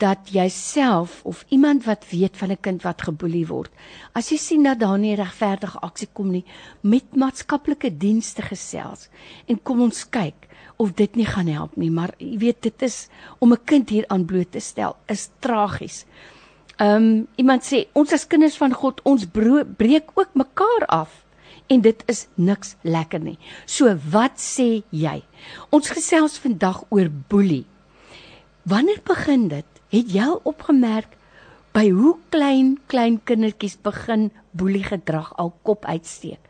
dat 0.00 0.30
jouself 0.32 1.20
of 1.24 1.44
iemand 1.48 1.84
wat 1.84 2.08
weet 2.08 2.36
van 2.36 2.50
'n 2.50 2.60
kind 2.60 2.82
wat 2.82 3.02
geboelie 3.02 3.46
word, 3.46 3.72
as 4.12 4.30
jy 4.30 4.36
sien 4.36 4.62
dat 4.62 4.80
daar 4.80 4.98
nie 4.98 5.14
regverdige 5.14 5.78
aksie 5.78 6.08
kom 6.12 6.30
nie, 6.30 6.44
met 6.80 7.14
maatskaplike 7.14 7.96
dienste 7.96 8.42
gesels 8.42 9.08
en 9.46 9.62
kom 9.62 9.80
ons 9.80 10.08
kyk 10.08 10.48
of 10.80 10.94
dit 10.96 11.16
nie 11.18 11.28
gaan 11.28 11.48
help 11.52 11.76
nie, 11.76 11.90
maar 11.92 12.14
jy 12.18 12.38
weet 12.40 12.62
dit 12.64 12.82
is 12.88 13.08
om 13.38 13.52
'n 13.52 13.64
kind 13.64 13.90
hier 13.90 14.06
aan 14.08 14.24
bloot 14.24 14.52
te 14.52 14.60
stel 14.60 14.96
is 15.06 15.28
tragies. 15.40 16.04
Ehm 16.80 16.96
um, 16.96 17.26
iemand 17.36 17.62
sê 17.62 17.86
ons 17.92 18.12
as 18.12 18.26
kinders 18.26 18.56
van 18.56 18.72
God, 18.72 19.00
ons 19.04 19.26
breek 19.76 20.10
ook 20.14 20.30
mekaar 20.34 20.86
af 20.88 21.24
en 21.66 21.80
dit 21.80 22.02
is 22.06 22.26
niks 22.34 22.74
lekker 22.82 23.20
nie. 23.20 23.38
So 23.66 23.92
wat 24.10 24.40
sê 24.40 24.82
jy? 24.90 25.22
Ons 25.70 25.90
gesels 25.90 26.38
vandag 26.38 26.82
oor 26.88 27.10
boelie. 27.28 27.66
Wanneer 28.62 29.00
begin 29.04 29.48
dit? 29.48 29.66
Het 29.90 30.12
jy 30.12 30.28
opgemerk 30.44 31.16
by 31.74 31.90
hoe 31.90 32.16
klein 32.30 32.78
klein 32.86 33.20
kindertjies 33.24 33.76
begin 33.82 34.30
boelie 34.50 34.84
gedrag 34.84 35.32
al 35.36 35.52
kop 35.62 35.84
uitsteek? 35.84 36.40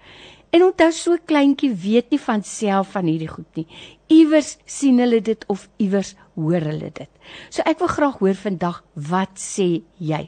En 0.51 0.65
onthou 0.67 0.91
so 0.93 1.17
kleintjie 1.27 1.71
weet 1.75 2.11
nie 2.11 2.21
van 2.21 2.43
self 2.43 2.97
van 2.97 3.07
hierdie 3.07 3.31
goed 3.31 3.59
nie 3.59 3.67
iewers 4.11 4.57
sien 4.67 4.99
hulle 5.01 5.21
dit 5.23 5.45
of 5.53 5.69
iewers 5.79 6.15
hoor 6.35 6.65
hulle 6.67 6.91
dit. 6.91 7.11
So 7.53 7.63
ek 7.69 7.81
wil 7.83 7.93
graag 7.93 8.19
hoor 8.23 8.39
vandag 8.39 8.83
wat 9.11 9.39
sê 9.41 9.83
jy? 10.03 10.25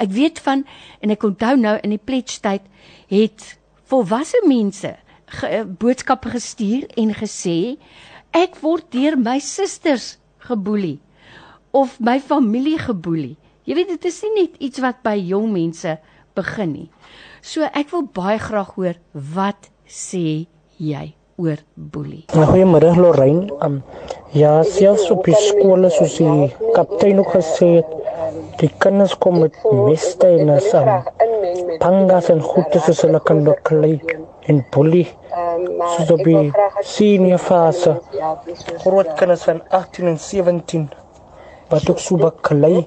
Ek 0.00 0.12
weet 0.12 0.40
van 0.44 0.64
en 1.00 1.14
ek 1.14 1.24
onthou 1.26 1.54
nou 1.60 1.74
in 1.84 1.94
die 1.94 2.02
pledge 2.02 2.40
tyd 2.44 2.66
het 3.12 3.46
volwasse 3.88 4.40
mense 4.48 4.92
ge, 5.38 5.46
eh, 5.48 5.64
boodskappe 5.64 6.32
gestuur 6.32 6.88
en 6.96 7.14
gesê 7.16 7.78
ek 8.36 8.58
word 8.60 8.90
deur 8.92 9.16
my 9.16 9.38
susters 9.40 10.18
geboelie 10.48 11.00
of 11.72 11.98
my 12.00 12.18
familie 12.20 12.78
geboelie. 12.78 13.36
Jy 13.64 13.74
weet 13.74 13.88
dit 13.94 14.04
is 14.04 14.22
nie 14.22 14.42
net 14.42 14.56
iets 14.60 14.80
wat 14.80 15.02
by 15.02 15.16
jong 15.16 15.52
mense 15.52 15.98
begin 16.34 16.72
nie. 16.72 16.90
So 17.42 17.66
ek 17.66 17.90
wil 17.90 18.06
baie 18.14 18.38
graag 18.38 18.76
hoor 18.76 19.00
wat 19.34 19.68
sê 19.86 20.46
jy? 20.78 21.12
oor 21.42 21.60
boelie. 21.74 22.24
Nou, 22.36 22.44
goeiemôre 22.50 22.92
Lorraine. 22.96 23.48
Um, 23.64 23.80
ja, 24.36 24.60
selfs 24.68 25.08
op 25.12 25.24
die 25.26 25.36
skole 25.38 25.90
soos 25.92 26.18
die 26.20 26.48
kaptein 26.76 27.20
ook 27.22 27.32
gesê 27.36 27.68
het, 27.78 27.94
die 28.60 28.70
kinders 28.82 29.14
kom 29.22 29.40
met 29.42 29.56
meste 29.64 30.28
en 30.42 30.52
as 30.54 30.68
um, 30.78 30.90
pangas 31.82 32.30
en 32.32 32.42
goede 32.44 32.82
soos 32.84 33.02
hulle 33.06 33.20
kan 33.26 33.42
beklei 33.48 33.96
en 34.50 34.62
boelie. 34.74 35.08
Soos 35.96 36.12
op 36.14 36.24
die 36.26 36.44
senior 36.86 37.42
fase. 37.42 37.96
Groot 38.84 39.14
kinders 39.18 39.46
van 39.48 39.62
18 39.70 40.12
en 40.14 40.18
17 40.20 40.90
wat 41.72 41.88
ook 41.88 42.00
so 42.04 42.20
beklei. 42.20 42.82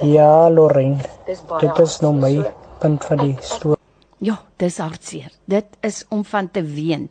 Ja, 0.00 0.48
Lorraine. 0.50 1.04
Dit 1.28 1.82
is 1.84 2.00
nou 2.00 2.14
my 2.16 2.38
punt 2.78 3.04
van 3.04 3.18
die 3.18 3.36
storie. 3.40 3.76
Ja, 4.18 4.40
dis 4.56 4.78
hartseer. 4.80 5.28
Dit 5.44 5.66
is 5.84 6.04
om 6.08 6.24
van 6.24 6.50
te 6.50 6.62
ween. 6.64 7.10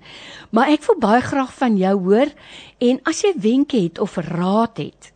Maar 0.50 0.68
ek 0.74 0.86
wil 0.88 0.98
baie 1.00 1.22
graag 1.22 1.54
van 1.54 1.78
jou 1.78 2.00
hoor 2.08 2.32
en 2.82 3.00
as 3.06 3.22
jy 3.22 3.34
wenke 3.38 3.78
het 3.78 4.00
of 4.02 4.18
raad 4.18 4.78
het, 4.82 5.14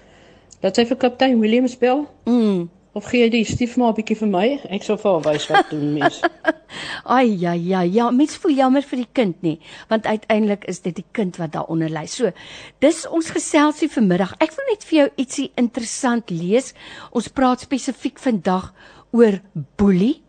Dat 0.60 0.76
sy 0.76 0.86
vir 0.86 0.96
kaptein 0.96 1.40
Williams 1.40 1.76
bel. 1.78 2.06
Mm. 2.24 2.70
Of 2.92 3.10
gee 3.10 3.26
jy 3.26 3.30
die 3.30 3.44
stiefma 3.44 3.90
'n 3.90 3.98
bietjie 3.98 4.16
vir 4.16 4.28
my? 4.28 4.46
Ek 4.70 4.82
sou 4.82 4.96
vir 4.96 5.10
haar 5.12 5.26
wys 5.32 5.50
wat 5.50 5.70
doen 5.70 5.92
mens. 5.92 6.22
Ai 7.04 7.36
ja 7.40 7.52
ja 7.52 7.82
ja, 7.82 8.10
mens 8.10 8.36
voel 8.36 8.52
jammer 8.52 8.82
vir 8.82 9.02
die 9.02 9.12
kind 9.12 9.42
nie, 9.42 9.60
want 9.88 10.06
uiteindelik 10.06 10.64
is 10.68 10.80
dit 10.80 10.96
die 10.96 11.06
kind 11.12 11.36
wat 11.36 11.52
daaronder 11.52 11.90
lê. 11.90 12.06
So, 12.06 12.32
dis 12.80 13.06
ons 13.06 13.30
geselsie 13.30 13.88
vanmiddag. 13.88 14.34
Ek 14.40 14.54
wil 14.56 14.70
net 14.70 14.84
vir 14.84 14.98
jou 14.98 15.08
ietsie 15.16 15.50
interessant 15.56 16.30
lees. 16.30 16.74
Ons 17.10 17.28
praat 17.28 17.60
spesifiek 17.60 18.18
vandag 18.18 18.72
oor 19.12 19.40
boelie. 19.76 20.22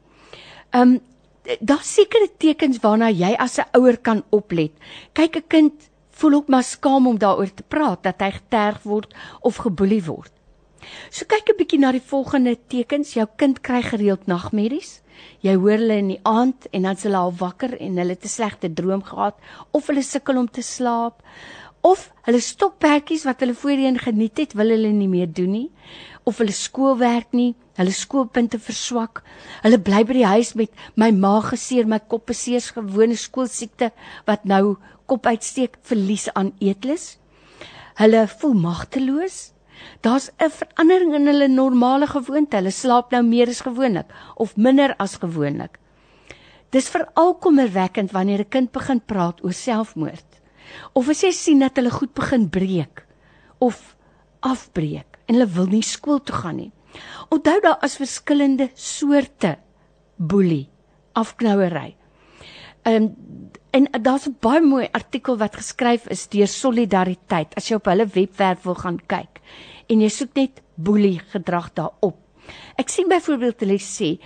Um 0.74 1.00
daar 1.66 1.82
sekerre 1.82 2.30
tekens 2.38 2.78
waarna 2.84 3.10
jy 3.10 3.34
as 3.40 3.58
'n 3.58 3.70
ouer 3.74 3.98
kan 3.98 4.24
oplet. 4.30 4.72
Kyk 5.14 5.36
'n 5.36 5.48
kind 5.48 5.90
voel 6.10 6.34
ook 6.34 6.48
maar 6.48 6.64
skaam 6.64 7.08
om 7.08 7.18
daaroor 7.18 7.54
te 7.54 7.64
praat 7.64 8.04
dat 8.04 8.22
hy 8.22 8.32
geterg 8.32 8.84
word 8.84 9.16
of 9.42 9.56
geboelie 9.56 10.04
word. 10.04 10.32
So 11.10 11.26
kyk 11.26 11.50
'n 11.50 11.58
bietjie 11.58 11.80
na 11.80 11.92
die 11.92 12.10
volgende 12.12 12.58
tekens. 12.68 13.14
Jou 13.14 13.28
kind 13.36 13.62
kry 13.62 13.82
gereeld 13.82 14.28
nagmerries. 14.28 15.02
Jy 15.42 15.56
hoor 15.56 15.78
hulle 15.78 15.98
in 16.02 16.12
die 16.14 16.22
aand 16.28 16.68
en 16.72 16.88
dan 16.88 16.98
s'hulle 17.00 17.18
al 17.18 17.34
wakker 17.40 17.78
en 17.80 17.98
hulle 17.98 18.16
het 18.16 18.26
'n 18.26 18.36
slegte 18.38 18.74
droom 18.74 19.04
gehad 19.04 19.36
of 19.72 19.88
hulle 19.88 20.04
sukkel 20.04 20.38
om 20.38 20.50
te 20.50 20.62
slaap 20.62 21.24
of 21.82 22.10
hulle 22.28 22.42
stokperdjies 22.44 23.24
wat 23.24 23.40
hulle 23.40 23.56
voorheen 23.56 24.00
geniet 24.00 24.38
het, 24.38 24.54
wil 24.54 24.70
hulle 24.70 24.92
nie 24.92 25.08
meer 25.08 25.32
doen 25.32 25.52
nie 25.52 25.70
of 26.28 26.38
hulle 26.38 26.54
skoolwerk 26.54 27.32
nie, 27.34 27.56
hulle 27.80 27.94
skoolpunte 27.96 28.60
verswak. 28.62 29.24
Hulle 29.64 29.80
bly 29.82 30.04
by 30.06 30.18
die 30.20 30.28
huis 30.28 30.54
met 30.60 30.74
my 31.00 31.10
maag 31.16 31.54
geseer, 31.56 31.88
my 31.90 32.00
kop 32.00 32.30
seer, 32.36 32.62
gewone 32.62 33.18
skoolsiekte 33.18 33.92
wat 34.28 34.46
nou 34.46 34.78
kop 35.10 35.26
uitsteek, 35.26 35.80
verlies 35.82 36.28
aan 36.36 36.52
eetlus. 36.62 37.18
Hulle 37.98 38.28
voel 38.28 38.54
magteloos. 38.60 39.40
Daar's 40.02 40.30
'n 40.38 40.50
verandering 40.50 41.14
in 41.14 41.28
hulle 41.28 41.48
normale 41.48 42.08
gewoonte. 42.08 42.56
Hulle 42.56 42.72
slaap 42.72 43.12
nou 43.12 43.24
meer 43.24 43.48
as 43.48 43.62
gewoonlik 43.62 44.08
of 44.36 44.56
minder 44.56 44.96
as 44.98 45.16
gewoonlik. 45.16 45.80
Dis 46.70 46.90
veral 46.90 47.36
kommerwekkend 47.36 48.12
wanneer 48.12 48.40
'n 48.40 48.50
kind 48.50 48.72
begin 48.72 49.02
praat 49.02 49.44
oor 49.44 49.54
selfmoord. 49.54 50.42
Of 50.94 51.10
as 51.10 51.22
jy 51.22 51.32
sien 51.32 51.60
dat 51.60 51.76
hulle 51.76 51.92
goed 51.92 52.14
begin 52.14 52.50
breek 52.50 53.06
of 53.58 53.96
afbreek 54.40 55.18
en 55.26 55.36
hulle 55.36 55.48
wil 55.48 55.66
nie 55.66 55.84
skool 55.84 56.24
toe 56.24 56.36
gaan 56.36 56.56
nie. 56.56 56.72
Onthou 57.30 57.60
daar 57.62 57.84
is 57.84 57.98
verskillende 57.98 58.70
soorte 58.74 59.58
boelie, 60.16 60.70
afknouery. 61.14 61.96
Ehm 62.84 63.04
um, 63.04 63.16
en 63.72 63.88
daar's 64.02 64.28
'n 64.28 64.38
baie 64.40 64.62
mooi 64.62 64.88
artikel 64.92 65.38
wat 65.38 65.56
geskryf 65.56 66.08
is 66.08 66.28
deur 66.28 66.48
Solidariteit 66.48 67.56
as 67.56 67.68
jy 67.70 67.76
op 67.76 67.86
hulle 67.86 68.06
webwerf 68.06 68.64
wil 68.64 68.76
gaan 68.76 69.00
kyk 69.08 69.42
en 69.90 70.02
jy 70.02 70.10
soek 70.14 70.36
net 70.38 70.62
boelie 70.76 71.20
gedrag 71.34 71.72
daarop. 71.78 72.18
Ek 72.80 72.90
sien 72.90 73.10
byvoorbeeld 73.10 73.62
hulle 73.66 73.78
sê 73.84 74.18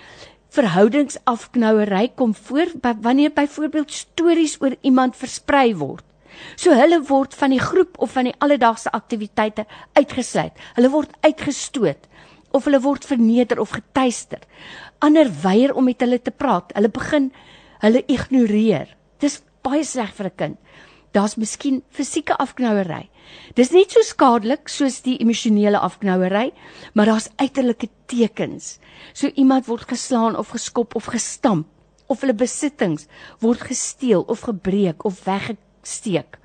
verhoudingsafknouery 0.53 2.11
kom 2.15 2.35
voor 2.35 2.69
wanneer 3.01 3.33
byvoorbeeld 3.33 3.91
stories 3.91 4.59
oor 4.61 4.75
iemand 4.81 5.17
versprei 5.17 5.73
word. 5.75 6.05
So 6.55 6.73
hulle 6.77 6.99
word 7.07 7.33
van 7.37 7.53
die 7.53 7.61
groep 7.61 7.97
of 8.01 8.13
van 8.17 8.29
die 8.29 8.35
alledaagse 8.43 8.91
aktiwiteite 8.93 9.65
uitgesluit. 9.97 10.53
Hulle 10.77 10.91
word 10.93 11.13
uitgestoot 11.25 12.09
of 12.53 12.67
hulle 12.69 12.81
word 12.83 13.05
verneder 13.05 13.61
of 13.61 13.73
getuister. 13.73 14.41
Ander 15.01 15.29
weier 15.43 15.73
om 15.73 15.89
met 15.89 16.01
hulle 16.05 16.21
te 16.21 16.31
praat. 16.31 16.73
Hulle 16.77 16.91
begin 16.93 17.31
hulle 17.81 18.03
ignoreer. 18.07 18.93
Dis 19.19 19.41
baie 19.65 19.83
sleg 19.83 20.13
vir 20.13 20.27
'n 20.29 20.37
kind. 20.37 20.57
Daar's 21.13 21.35
miskien 21.37 21.83
fisieke 21.93 22.33
afknouery. 22.41 23.09
Dis 23.53 23.69
nie 23.71 23.85
so 23.89 24.01
skadelik 24.01 24.69
soos 24.71 25.01
die 25.05 25.19
emosionele 25.21 25.77
afknouery, 25.77 26.51
maar 26.93 27.11
daar's 27.11 27.29
uiterlike 27.37 27.89
tekens. 28.09 28.79
So 29.13 29.29
iemand 29.29 29.67
word 29.69 29.85
geslaan 29.93 30.37
of 30.37 30.55
geskop 30.55 30.95
of 30.97 31.11
gestamp 31.13 31.69
of 32.07 32.21
hulle 32.21 32.35
besittings 32.35 33.05
word 33.41 33.61
gesteel 33.69 34.25
of 34.27 34.47
gebreek 34.49 35.05
of 35.05 35.21
weggesteek. 35.27 36.39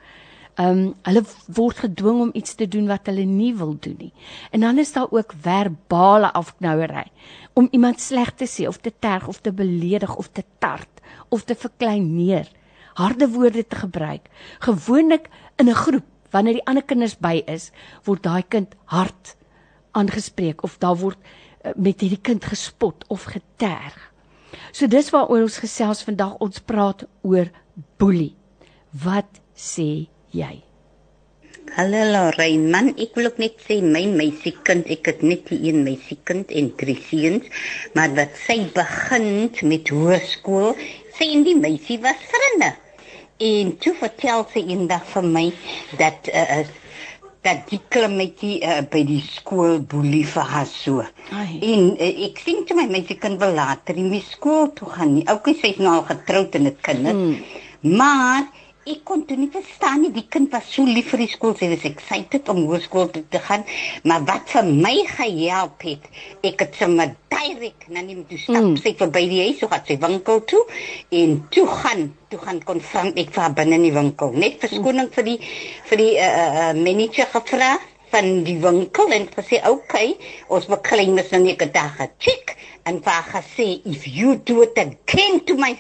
Ehm 0.59 0.69
um, 0.69 0.95
hulle 1.07 1.23
word 1.55 1.81
gedwing 1.87 2.21
om 2.27 2.31
iets 2.35 2.55
te 2.59 2.69
doen 2.69 2.89
wat 2.91 3.07
hulle 3.07 3.25
nie 3.25 3.53
wil 3.57 3.77
doen 3.79 3.97
nie. 3.99 4.13
En 4.51 4.61
dan 4.67 4.79
is 4.79 4.93
daar 4.93 5.11
ook 5.11 5.35
verbale 5.41 6.33
afknouery 6.33 7.07
om 7.55 7.69
iemand 7.71 8.01
sleg 8.01 8.35
te 8.35 8.47
sê 8.47 8.67
of 8.69 8.79
te 8.83 8.93
terg 8.99 9.29
of 9.29 9.41
te 9.41 9.53
beledig 9.53 10.17
of 10.17 10.29
te 10.29 10.45
tart 10.59 11.01
of 11.29 11.45
te 11.45 11.55
verkleineer. 11.55 12.58
Harde 12.99 13.29
woorde 13.31 13.67
te 13.67 13.79
gebruik. 13.79 14.27
Gewoonlik 14.59 15.29
in 15.57 15.69
'n 15.71 15.81
groep 15.85 16.07
wanneer 16.31 16.59
die 16.59 16.67
ander 16.67 16.85
kinders 16.85 17.17
by 17.19 17.43
is, 17.47 17.71
word 18.05 18.23
daai 18.23 18.43
kind 18.43 18.75
hard 18.85 19.37
aangespreek 19.97 20.63
of 20.63 20.79
daar 20.79 20.97
word 20.97 21.19
uh, 21.19 21.73
met 21.77 22.01
hierdie 22.01 22.21
kind 22.21 22.45
gespot 22.45 23.05
of 23.09 23.25
geterg. 23.33 23.97
So 24.73 24.87
dis 24.87 25.11
waaroor 25.11 25.47
ons 25.47 25.61
gesels 25.63 26.03
vandag. 26.07 26.39
Ons 26.45 26.61
praat 26.61 27.05
oor 27.23 27.51
boelie. 28.01 28.35
Wat 29.05 29.41
sê 29.55 30.09
jy? 30.35 30.55
Hallo 31.77 32.01
Lorraine, 32.09 32.71
man, 32.73 32.89
ek 32.97 33.15
wil 33.19 33.29
ook 33.29 33.39
net 33.43 33.59
sê 33.67 33.77
my 33.85 34.07
meisiekind, 34.09 34.89
ek 34.89 35.11
het 35.11 35.21
net 35.23 35.51
die 35.53 35.59
een 35.69 35.83
meisiekind 35.85 36.49
en 36.57 36.71
drie 36.81 36.97
seuns, 37.11 37.45
maar 37.95 38.15
wat 38.17 38.41
sy 38.47 38.57
begin 38.75 39.51
met 39.69 39.93
hoërskool, 39.93 40.73
sy 41.19 41.29
en 41.37 41.45
die 41.45 41.59
meisie 41.59 41.99
was 42.03 42.25
vriende. 42.33 42.73
En 43.39 43.77
toe 43.79 43.95
vertel 43.95 44.45
sy 44.53 44.65
eendag 44.67 45.05
vir 45.13 45.27
my 45.27 45.47
dat 46.01 46.31
uh, 46.35 46.63
dat 47.47 47.69
die 47.71 47.79
klimmetjie 47.95 48.57
uh, 48.67 48.81
by 48.91 49.05
die 49.07 49.21
skool 49.23 49.79
boelie 49.93 50.25
vir 50.27 50.49
haar 50.53 50.67
so. 50.67 51.05
Ai. 51.31 51.61
En 51.63 51.93
uh, 51.95 52.09
ek 52.27 52.43
sien 52.43 52.65
toe 52.67 52.77
my 52.81 52.89
meisiekind 52.91 53.39
wil 53.39 53.55
later 53.55 53.97
in 54.01 54.11
die 54.11 54.25
skool 54.27 54.73
toe 54.75 54.91
gaan 54.97 55.15
nie. 55.15 55.27
Oukie, 55.31 55.55
sy's 55.61 55.79
nou 55.79 56.01
al 56.01 56.09
getroud 56.11 56.59
en 56.59 56.67
het 56.73 56.83
kinders. 56.83 57.15
Hmm. 57.15 57.95
Maar 57.99 58.49
ek 58.93 59.03
kon 59.09 59.25
toe 59.29 59.37
nie 59.39 59.51
verstaan 59.53 60.03
nie. 60.03 60.11
Die 60.15 60.27
kind 60.31 60.53
was 60.55 60.69
so 60.73 60.85
lief 60.87 61.11
vir 61.13 61.23
die 61.25 61.31
skool. 61.33 61.55
Sy 61.59 61.69
was 61.73 61.85
excited 61.89 62.49
om 62.53 62.63
hoërskool 62.69 63.11
toe 63.15 63.25
te 63.33 63.41
gaan. 63.45 63.67
Maar 64.09 64.25
wat 64.29 64.55
vir 64.55 64.71
my 64.71 64.95
gehelp 65.11 65.85
het 65.89 66.09
ek 66.49 66.65
het 66.65 66.79
sommer 66.81 67.13
direk 67.33 67.89
na 67.93 68.03
nie 68.05 68.17
toe 68.29 68.39
stap 68.41 68.63
mm. 68.63 68.79
sy 68.83 68.95
verby 68.99 69.25
die 69.31 69.43
huis 69.47 69.61
so 69.63 69.71
gaan 69.73 69.85
sy 69.89 69.99
winkel 70.03 70.43
toe. 70.53 70.65
En 71.21 71.37
toe 71.55 71.67
gaan 71.83 72.09
toe 72.33 72.41
gaan 72.43 72.63
konfront 72.65 73.21
ek 73.21 73.31
vir 73.37 73.55
binne 73.61 73.79
in 73.79 73.87
die 73.89 73.95
winkel. 73.95 74.35
Net 74.35 74.59
verskoning 74.65 75.11
mm. 75.11 75.15
vir 75.17 75.31
die 75.31 75.39
vir 75.91 76.05
die 76.05 76.11
uh, 76.17 76.33
uh, 76.49 76.73
manager 76.79 77.31
gevra 77.37 77.77
van 78.13 78.43
die 78.45 78.57
winkel 78.63 79.13
en 79.13 79.27
gesê 79.35 79.61
okay 79.69 80.15
ons 80.49 80.69
moet 80.71 80.81
klein 80.87 81.13
mis 81.17 81.29
nou 81.35 81.43
net 81.45 81.63
'n 81.63 81.73
dag 81.73 81.99
check 82.25 82.57
en 82.89 83.03
vir 83.05 83.23
gesê 83.35 83.69
if 83.85 84.07
you 84.09 84.37
do 84.51 84.63
it 84.63 84.79
again 84.79 85.45
to 85.45 85.55
my 85.61 85.77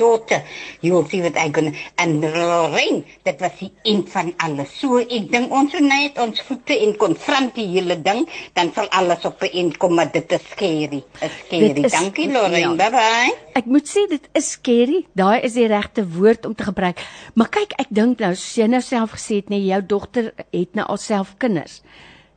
daughter. 0.00 0.40
You 0.80 0.94
will 0.94 1.06
see 1.08 1.20
what 1.20 1.36
I 1.36 1.50
going 1.52 1.76
and 2.00 2.24
Lorraine, 2.24 3.04
dat 3.28 3.40
was 3.40 3.58
die 3.60 3.70
een 3.82 4.02
van 4.08 4.32
alles. 4.40 4.72
So 4.80 5.00
ek 5.02 5.28
dink 5.32 5.52
ons 5.52 5.76
moet 5.76 5.88
net 5.88 6.18
ons 6.22 6.42
voete 6.48 6.76
in 6.86 6.96
konfront 7.00 7.54
die 7.58 7.66
hele 7.74 7.98
ding, 8.00 8.24
dan 8.56 8.72
sal 8.76 8.88
alles 8.96 9.24
op 9.28 9.42
'n 9.42 9.52
eind 9.52 9.76
kom, 9.76 9.94
maar 9.94 10.10
dit 10.12 10.32
is 10.32 10.44
scary. 10.50 11.02
Is 11.20 11.36
scary. 11.44 11.84
Is, 11.84 11.92
Dankie 11.92 12.30
Lorraine. 12.32 12.76
Ja. 12.76 12.76
Bye 12.76 12.90
bye. 12.90 13.36
Ek 13.54 13.66
moet 13.66 13.88
sê 13.88 14.06
dit 14.08 14.28
is 14.32 14.50
scary. 14.50 15.06
Daai 15.14 15.40
is 15.42 15.52
die 15.52 15.66
regte 15.66 16.06
woord 16.08 16.46
om 16.46 16.54
te 16.54 16.64
gebruik. 16.64 17.00
Maar 17.34 17.48
kyk, 17.48 17.72
ek 17.78 17.90
dink 17.90 18.18
nou, 18.18 18.34
soos 18.34 18.56
jy 18.56 18.66
nou 18.66 18.80
self 18.80 19.10
gesê 19.10 19.40
het, 19.42 19.48
nee, 19.48 19.64
jou 19.64 19.82
dogter 19.86 20.32
het 20.50 20.74
nou 20.74 20.86
alself 20.86 21.34
kinders. 21.38 21.82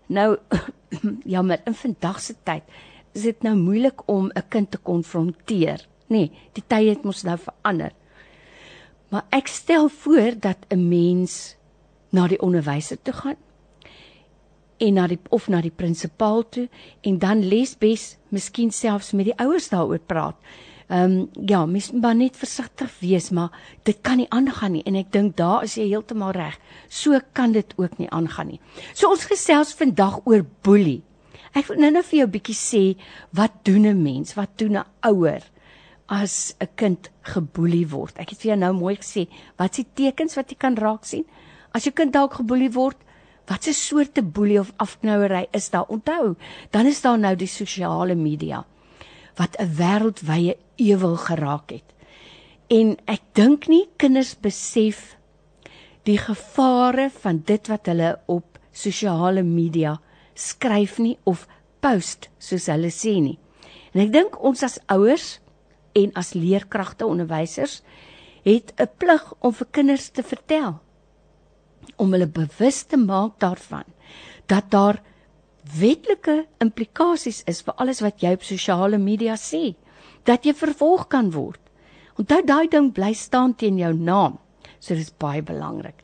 Nou 0.08 0.38
jammer, 1.36 1.62
in 1.65 1.76
vandag 1.76 2.19
se 2.19 2.36
tyd 2.43 2.63
is 3.13 3.28
dit 3.28 3.43
nou 3.45 3.56
moeilik 3.56 4.02
om 4.10 4.32
'n 4.34 4.43
kind 4.49 4.71
te 4.71 4.78
konfronteer 4.78 5.86
Nee, 6.13 6.30
die 6.54 6.63
tye 6.67 6.91
het 6.93 7.06
mos 7.08 7.23
nou 7.26 7.38
verander. 7.41 7.93
Maar 9.13 9.26
ek 9.34 9.49
stel 9.52 9.89
voor 9.89 10.38
dat 10.39 10.65
'n 10.69 10.88
mens 10.89 11.56
na 12.10 12.28
die 12.28 12.41
onderwyser 12.41 13.02
toe 13.02 13.13
gaan 13.13 13.39
en 14.78 14.93
na 14.93 15.08
die 15.08 15.19
of 15.30 15.47
na 15.47 15.62
die 15.62 15.71
prinsipaal 15.71 16.43
toe 16.49 16.67
en 17.02 17.19
dan 17.19 17.43
lesbes 17.47 18.17
miskien 18.34 18.71
selfs 18.71 19.12
met 19.12 19.30
die 19.30 19.38
ouers 19.38 19.69
daaroor 19.69 19.99
praat. 19.99 20.36
Ehm 20.88 21.12
um, 21.12 21.30
ja, 21.47 21.65
moet 21.65 22.02
maar 22.02 22.15
net 22.15 22.36
versigtig 22.38 22.91
wees, 22.99 23.30
maar 23.30 23.52
dit 23.84 23.97
kan 24.02 24.17
nie 24.17 24.30
aangaan 24.30 24.71
nie 24.71 24.84
en 24.84 24.95
ek 24.95 25.12
dink 25.12 25.38
daar 25.38 25.63
is 25.63 25.78
jy 25.78 25.88
heeltemal 25.88 26.36
reg. 26.36 26.60
So 26.89 27.19
kan 27.34 27.52
dit 27.52 27.73
ook 27.78 27.97
nie 27.97 28.10
aangaan 28.10 28.47
nie. 28.47 28.60
So 28.93 29.10
ons 29.10 29.26
gesels 29.26 29.73
vandag 29.73 30.19
oor 30.26 30.45
boelie. 30.62 31.02
Ek 31.54 31.67
wil 31.69 31.78
nou-nou 31.78 32.04
vir 32.04 32.17
jou 32.19 32.28
'n 32.28 32.32
bietjie 32.32 32.56
sê 32.56 32.84
wat 33.32 33.63
doen 33.63 33.86
'n 33.86 34.04
mens? 34.04 34.34
Wat 34.36 34.58
doen 34.58 34.78
'n 34.78 34.86
ouer? 35.02 35.41
As 36.08 36.56
'n 36.60 36.68
kind 36.76 37.10
geboelie 37.22 37.88
word. 37.88 38.20
Ek 38.20 38.30
het 38.30 38.39
vir 38.39 38.50
jou 38.50 38.60
nou 38.60 38.74
mooi 38.74 38.96
gesê, 38.96 39.28
wat 39.58 39.72
is 39.72 39.86
die 39.86 39.94
tekens 39.94 40.36
wat 40.36 40.50
jy 40.50 40.58
kan 40.58 40.76
raak 40.76 41.06
sien? 41.06 41.26
As 41.74 41.84
jou 41.84 41.94
kind 41.94 42.13
dalk 42.13 42.34
geboelie 42.34 42.72
word, 42.72 42.98
wat 43.48 43.68
'n 43.68 43.74
soorte 43.74 44.22
boelie 44.22 44.60
of 44.60 44.74
afknouery 44.78 45.48
is 45.52 45.70
daar? 45.70 45.88
Onthou, 45.88 46.36
dan 46.72 46.86
is 46.86 47.02
daar 47.02 47.20
nou 47.20 47.36
die 47.36 47.48
sosiale 47.48 48.16
media 48.16 48.66
wat 49.36 49.56
'n 49.60 49.76
wêreldwye 49.76 50.58
ewel 50.76 51.16
geraak 51.16 51.70
het. 51.70 51.84
En 52.68 52.98
ek 53.06 53.22
dink 53.34 53.68
nie 53.68 53.89
kinders 53.98 54.36
besef 54.39 55.18
die 56.04 56.18
gevare 56.18 57.10
van 57.10 57.42
dit 57.46 57.68
wat 57.68 57.86
hulle 57.86 58.20
op 58.26 58.60
sosiale 58.72 59.44
media 59.44 60.00
skryf 60.34 60.98
nie 60.98 61.18
of 61.24 61.48
post 61.80 62.30
soos 62.38 62.66
hulle 62.66 62.92
sê 62.92 63.20
nie. 63.22 63.39
En 63.94 64.02
ek 64.02 64.13
dink 64.13 64.39
ons 64.44 64.63
as 64.63 64.80
ouers 64.88 65.39
en 65.94 66.12
as 66.20 66.34
leerkragte 66.34 67.06
onderwysers 67.06 67.82
het 68.44 68.74
'n 68.78 68.90
plig 68.98 69.34
om 69.40 69.54
vir 69.54 69.68
kinders 69.72 70.10
te 70.10 70.24
vertel 70.24 70.80
om 71.96 72.12
hulle 72.12 72.28
bewus 72.28 72.84
te 72.84 72.98
maak 72.98 73.40
daarvan 73.40 73.86
dat 74.46 74.72
daar 74.72 75.02
wetlike 75.80 76.46
implikasies 76.60 77.44
is 77.48 77.62
vir 77.62 77.74
alles 77.80 78.02
wat 78.04 78.22
jy 78.24 78.34
op 78.34 78.44
sosiale 78.44 78.98
media 78.98 79.36
sê 79.40 79.76
dat 80.24 80.46
jy 80.46 80.54
vervolg 80.54 81.08
kan 81.12 81.32
word. 81.32 81.60
Onthou 82.20 82.42
daai 82.46 82.68
ding 82.72 82.92
bly 82.94 83.14
staan 83.14 83.56
teen 83.56 83.78
jou 83.78 83.94
naam 83.94 84.40
so 84.84 84.96
dis 84.96 85.14
baie 85.16 85.42
belangrik. 85.42 85.96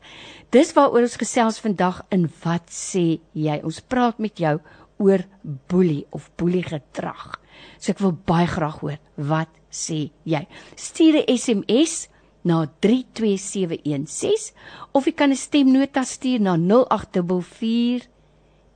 Dis 0.50 0.72
waaroor 0.72 1.04
ons 1.04 1.20
gesels 1.20 1.60
vandag 1.60 2.00
in 2.10 2.30
wat 2.42 2.70
sê 2.72 3.20
jy? 3.36 3.60
Ons 3.62 3.80
praat 3.80 4.18
met 4.18 4.40
jou 4.40 4.56
oor 5.00 5.24
boelie 5.68 6.06
of 6.16 6.30
boelie 6.40 6.64
gedrag 6.64 7.36
so 7.78 7.92
ek 7.92 8.00
wil 8.00 8.14
baie 8.26 8.48
graag 8.48 8.80
hoor 8.80 8.98
wat 9.30 9.59
sê 9.70 10.10
jy. 10.24 10.46
Stuur 10.76 11.22
'n 11.22 11.38
SMS 11.38 12.08
na 12.42 12.66
32716 12.80 14.52
of 14.92 15.06
jy 15.06 15.12
kan 15.12 15.30
'n 15.30 15.36
stemnota 15.36 16.04
stuur 16.04 16.40
na 16.40 16.56
0844 16.56 18.08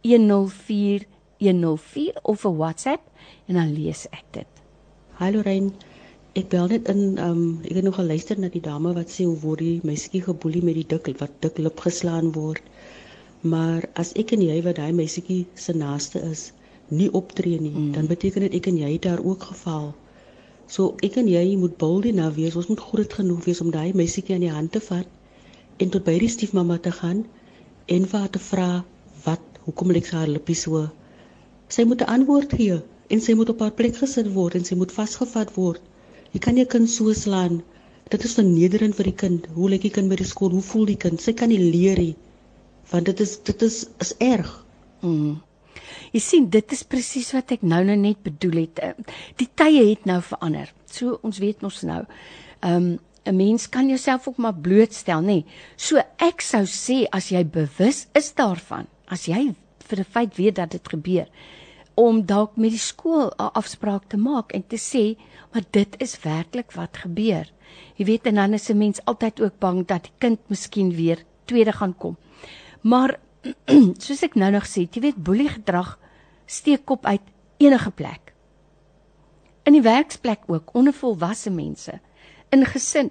104104 0.02 2.12
of 2.22 2.44
'n 2.44 2.56
WhatsApp 2.56 3.10
en 3.46 3.54
dan 3.54 3.72
lees 3.72 4.06
ek 4.10 4.24
dit. 4.30 4.46
Hallo 5.20 5.40
Rein, 5.40 5.72
ek 6.34 6.48
bel 6.48 6.66
net 6.66 6.88
in 6.88 7.18
um 7.18 7.60
ek 7.64 7.74
het 7.78 7.84
nog 7.84 8.00
geluister 8.00 8.38
na 8.38 8.48
die 8.48 8.60
dame 8.60 8.94
wat 8.94 9.10
sê 9.10 9.24
hoe 9.24 9.40
word 9.46 9.58
die 9.58 9.80
meisie 9.84 10.22
geboelie 10.22 10.62
met 10.62 10.74
die 10.74 10.86
dik 10.92 11.18
wat 11.20 11.30
dik 11.40 11.58
lip 11.58 11.80
geslaan 11.80 12.32
word. 12.32 12.62
Maar 13.40 13.88
as 14.00 14.12
ek 14.16 14.32
en 14.32 14.42
jy 14.42 14.62
wat 14.64 14.76
daai 14.76 14.92
meisietjie 14.92 15.46
se 15.54 15.72
naaste 15.72 16.20
is, 16.30 16.52
nie 16.88 17.10
optree 17.12 17.60
nie, 17.60 17.72
mm. 17.72 17.92
dan 17.92 18.06
beteken 18.06 18.40
dit 18.46 18.54
ek 18.60 18.66
en 18.66 18.78
jy 18.80 18.92
het 18.92 19.02
daar 19.08 19.24
ook 19.24 19.42
geval. 19.52 19.94
So 20.66 20.94
ek 21.02 21.16
en 21.20 21.28
jy 21.28 21.44
moet 21.60 21.76
bold 21.78 22.06
nou 22.16 22.30
wees. 22.36 22.56
Ons 22.56 22.70
moet 22.70 22.80
groot 22.80 23.12
genoeg 23.12 23.44
wees 23.44 23.60
om 23.60 23.70
daai 23.70 23.92
meisietjie 23.92 24.34
aan 24.36 24.46
die 24.46 24.54
hand 24.54 24.72
te 24.72 24.80
vat 24.80 25.08
en 25.82 25.90
tot 25.90 26.04
by 26.06 26.14
die 26.22 26.30
stiefmamma 26.30 26.78
te 26.78 26.92
gaan 26.94 27.24
en 27.96 28.06
vir 28.10 28.20
haar 28.20 28.32
te 28.36 28.42
vra 28.48 28.68
wat 29.24 29.60
hoekom 29.66 29.92
lyk 29.92 30.06
sy 30.08 30.16
haar 30.16 30.30
lippe 30.30 30.54
so? 30.54 30.88
Sy 31.68 31.84
moet 31.84 32.02
'n 32.02 32.12
antwoord 32.16 32.56
gee 32.58 32.80
en 33.10 33.20
sy 33.20 33.34
moet 33.34 33.50
op 33.52 33.60
haar 33.60 33.76
plek 33.80 33.96
gesit 34.00 34.28
word 34.34 34.54
en 34.54 34.64
sy 34.64 34.74
moet 34.80 34.92
vasgevat 34.92 35.54
word. 35.56 35.80
Jy 36.32 36.40
kan 36.40 36.54
nie 36.54 36.64
'n 36.64 36.72
kind 36.74 36.90
so 36.90 37.12
slaan. 37.12 37.62
Dit 38.10 38.24
is 38.24 38.34
vernederend 38.34 38.94
vir 38.94 39.04
die 39.04 39.18
kind. 39.24 39.46
Hoe 39.54 39.70
lyk 39.70 39.82
die 39.82 39.90
kind 39.90 40.08
by 40.08 40.16
die 40.16 40.32
skool? 40.32 40.50
Hoe 40.50 40.62
voel 40.62 40.86
die 40.86 41.00
kind? 41.04 41.20
Sy 41.20 41.32
kan 41.32 41.48
nie 41.48 41.58
leer 41.58 41.98
nie. 41.98 42.16
Want 42.90 43.06
dit 43.06 43.20
is 43.20 43.38
dit 43.42 43.62
is 43.62 43.86
is 44.00 44.14
erg. 44.18 44.64
Mm. 45.00 45.40
Jy 46.12 46.20
sien, 46.20 46.50
dit 46.50 46.72
is 46.72 46.82
presies 46.82 47.32
wat 47.32 47.52
ek 47.52 47.62
nou 47.62 47.82
nou 47.84 47.96
net 47.96 48.22
bedoel 48.22 48.60
het. 48.64 48.78
Eh, 48.78 48.92
die 49.36 49.48
tye 49.54 49.90
het 49.90 50.04
nou 50.04 50.20
verander. 50.22 50.72
So 50.86 51.18
ons 51.22 51.38
weet 51.38 51.62
mos 51.62 51.82
nou. 51.82 52.04
Ehm 52.62 52.76
um, 52.76 52.98
'n 53.24 53.36
mens 53.36 53.68
kan 53.68 53.88
jouself 53.88 54.28
ook 54.28 54.36
maar 54.36 54.54
blootstel, 54.54 55.20
nê. 55.20 55.26
Nee. 55.26 55.44
So 55.76 55.96
ek 56.18 56.40
sou 56.40 56.64
sê 56.68 57.06
as 57.10 57.30
jy 57.32 57.44
bewus 57.44 58.06
is 58.12 58.34
daarvan, 58.34 58.86
as 59.08 59.24
jy 59.26 59.54
vir 59.88 59.98
'n 60.00 60.04
feit 60.04 60.36
weet 60.36 60.54
dat 60.54 60.70
dit 60.70 60.88
gebeur, 60.88 61.28
om 61.94 62.26
dalk 62.26 62.56
met 62.56 62.70
die 62.70 62.78
skool 62.78 63.32
'n 63.38 63.52
afspraak 63.54 64.08
te 64.08 64.16
maak 64.16 64.52
en 64.52 64.66
te 64.66 64.76
sê, 64.76 65.16
maar 65.52 65.62
dit 65.70 65.96
is 65.98 66.20
werklik 66.20 66.72
wat 66.72 66.96
gebeur. 66.96 67.46
Jy 67.96 68.04
weet 68.04 68.26
en 68.26 68.34
dan 68.34 68.52
is 68.52 68.68
'n 68.70 68.78
mens 68.78 69.04
altyd 69.04 69.40
ook 69.40 69.58
bang 69.58 69.86
dat 69.86 70.02
die 70.02 70.12
kind 70.18 70.38
miskien 70.48 70.90
weer 70.94 71.24
tweede 71.44 71.72
gaan 71.72 71.96
kom. 71.96 72.16
Maar 72.80 73.18
soos 74.04 74.22
ek 74.22 74.36
nou 74.40 74.50
nog 74.54 74.66
sê, 74.68 74.86
jy 74.88 75.00
weet 75.00 75.20
boelie 75.24 75.48
gedrag 75.48 75.98
steek 76.46 76.84
kop 76.88 77.06
uit 77.06 77.22
enige 77.62 77.90
plek. 77.90 78.32
In 79.64 79.72
die 79.72 79.84
werksplek 79.84 80.44
ook, 80.46 80.74
onder 80.76 80.92
volwasse 80.92 81.50
mense, 81.50 81.98
in 82.52 82.64
gesin, 82.68 83.10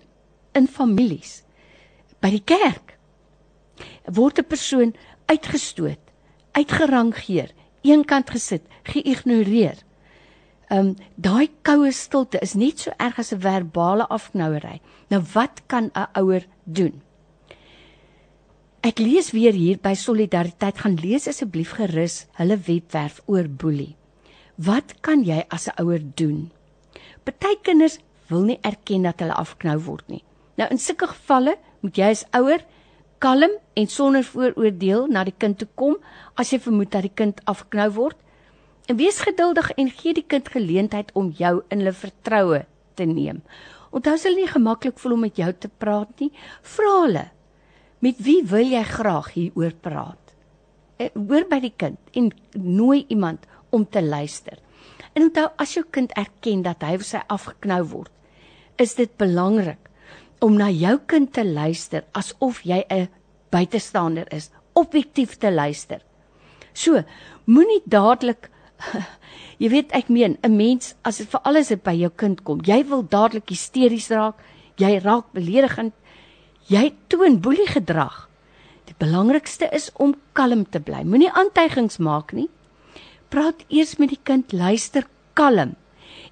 in 0.53 0.67
families, 0.69 1.41
by 2.21 2.29
die 2.33 2.43
kerk 2.45 2.93
word 4.05 4.39
'n 4.39 4.47
persoon 4.47 4.93
uitgestoot, 5.27 5.99
uitgerangeer 6.51 7.51
eenkant 7.83 8.29
gesit, 8.29 8.63
geïgnoreer. 8.83 9.77
Um 10.71 10.95
daai 11.15 11.49
koue 11.61 11.91
stilte 11.91 12.39
is 12.39 12.53
net 12.53 12.79
so 12.79 12.91
erg 12.97 13.19
as 13.19 13.33
'n 13.33 13.39
verbale 13.39 14.07
afknouery. 14.07 14.81
Nou 15.09 15.21
wat 15.33 15.61
kan 15.67 15.91
'n 15.93 16.07
ouer 16.13 16.45
doen? 16.63 17.01
Ek 18.83 18.97
lees 18.99 19.29
weer 19.31 19.55
hier 19.55 19.77
by 19.79 19.93
Solidariteit 19.95 20.81
gaan 20.83 20.97
lees 20.99 21.29
asseblief 21.31 21.69
gerus 21.77 22.25
hulle 22.35 22.57
webwerf 22.65 23.21
oor 23.31 23.45
boelie. 23.47 23.93
Wat 24.59 24.89
kan 25.07 25.21
jy 25.23 25.37
as 25.55 25.69
'n 25.69 25.79
ouer 25.79 26.01
doen? 26.19 26.51
Party 27.23 27.55
kinders 27.63 27.99
wil 28.27 28.43
nie 28.43 28.59
erken 28.61 29.03
dat 29.07 29.21
hulle 29.21 29.37
afknou 29.39 29.77
word 29.85 30.09
nie. 30.09 30.23
Nou 30.57 30.67
in 30.69 30.77
sulke 30.77 31.07
gevalle 31.07 31.55
moet 31.79 31.95
jy 31.97 32.09
as 32.11 32.25
ouer 32.35 32.59
kalm 33.19 33.53
en 33.73 33.87
sonder 33.87 34.23
vooroordeel 34.23 35.07
na 35.07 35.23
die 35.23 35.37
kind 35.37 35.57
toe 35.57 35.69
kom 35.75 35.95
as 36.35 36.51
jy 36.51 36.59
vermoed 36.59 36.91
dat 36.91 37.03
die 37.03 37.15
kind 37.15 37.39
afknou 37.45 37.89
word. 37.89 38.17
En 38.89 38.97
wees 38.97 39.19
geduldig 39.19 39.71
en 39.77 39.89
gee 39.89 40.13
die 40.13 40.27
kind 40.27 40.49
geleentheid 40.49 41.11
om 41.13 41.31
jou 41.31 41.63
in 41.69 41.79
hulle 41.79 41.93
vertroue 41.93 42.65
te 42.95 43.05
neem. 43.05 43.41
Onthou 43.91 44.13
as 44.13 44.23
hulle 44.23 44.35
nie 44.35 44.51
gemaklik 44.51 44.99
voel 44.99 45.13
om 45.13 45.19
met 45.19 45.37
jou 45.37 45.53
te 45.53 45.69
praat 45.69 46.19
nie, 46.19 46.31
vra 46.61 47.01
hulle: 47.01 47.25
"Met 48.03 48.19
wie 48.19 48.41
wil 48.43 48.67
jy 48.67 48.83
graag 48.83 49.31
hieroor 49.33 49.73
praat?" 49.79 50.35
Eh, 50.99 51.09
hoor 51.15 51.47
by 51.49 51.59
die 51.63 51.73
kind 51.75 51.97
en 52.13 52.29
nooi 52.53 53.05
iemand 53.07 53.47
om 53.71 53.85
te 53.89 54.03
luister. 54.03 54.59
En 55.13 55.27
onthou 55.27 55.47
as 55.57 55.73
jou 55.73 55.83
kind 55.89 56.11
erken 56.17 56.61
dat 56.65 56.83
hy 56.85 56.97
of 56.99 57.05
sy 57.07 57.21
afgeknou 57.33 57.81
word, 57.89 58.11
is 58.77 58.95
dit 58.97 59.11
belangrik 59.17 59.89
om 60.43 60.57
na 60.57 60.69
jou 60.69 60.97
kind 61.07 61.31
te 61.33 61.45
luister 61.45 62.03
asof 62.11 62.63
jy 62.67 62.83
'n 62.89 63.07
buitestander 63.49 64.27
is, 64.33 64.49
objektief 64.73 65.37
te 65.37 65.51
luister. 65.51 66.01
So, 66.73 67.03
moenie 67.45 67.81
dadelik 67.85 68.49
jy 69.61 69.69
weet 69.69 69.91
ek 69.91 70.09
meen 70.09 70.37
'n 70.43 70.57
mens 70.57 70.95
as 71.03 71.17
dit 71.17 71.29
vir 71.29 71.41
alles 71.43 71.71
by 71.83 71.93
jou 71.93 72.09
kind 72.09 72.43
kom, 72.43 72.59
jy 72.65 72.83
wil 72.83 73.03
dadelik 73.03 73.49
hysteries 73.49 74.09
raak, 74.09 74.35
jy 74.77 74.99
raak 74.99 75.31
beledigend, 75.33 75.93
jy 76.67 76.93
toon 77.07 77.39
boelie 77.43 77.67
gedrag. 77.67 78.29
Die 78.87 78.95
belangrikste 78.99 79.69
is 79.71 79.89
om 79.95 80.15
kalm 80.37 80.65
te 80.69 80.79
bly. 80.83 81.03
Moenie 81.03 81.31
aantuigings 81.31 81.99
maak 82.03 82.33
nie. 82.35 82.49
Praat 83.33 83.63
eers 83.69 83.97
met 83.97 84.11
die 84.13 84.21
kind, 84.23 84.53
luister 84.53 85.07
kalm 85.33 85.75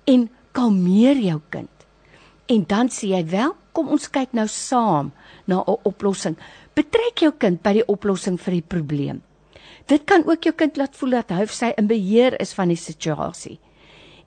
en 0.06 0.30
kalmeer 0.54 1.18
jou 1.18 1.40
kind. 1.50 1.72
En 2.52 2.64
dan 2.68 2.92
sê 2.92 3.14
jy 3.14 3.24
wel, 3.32 3.56
kom 3.72 3.92
ons 3.96 4.10
kyk 4.12 4.34
nou 4.36 4.48
saam 4.48 5.12
na 5.48 5.64
'n 5.64 5.80
oplossing. 5.84 6.36
Betrek 6.76 7.24
jou 7.24 7.32
kind 7.32 7.62
by 7.64 7.74
die 7.74 7.88
oplossing 7.88 8.38
vir 8.40 8.54
die 8.54 8.68
probleem. 8.68 9.22
Dit 9.88 10.06
kan 10.06 10.24
ook 10.26 10.44
jou 10.44 10.54
kind 10.54 10.78
laat 10.78 10.96
voel 10.96 11.10
dat 11.10 11.30
hy 11.30 11.44
of 11.44 11.52
sy 11.52 11.74
in 11.78 11.88
beheer 11.88 12.40
is 12.42 12.54
van 12.54 12.68
die 12.68 12.78
situasie. 12.80 13.60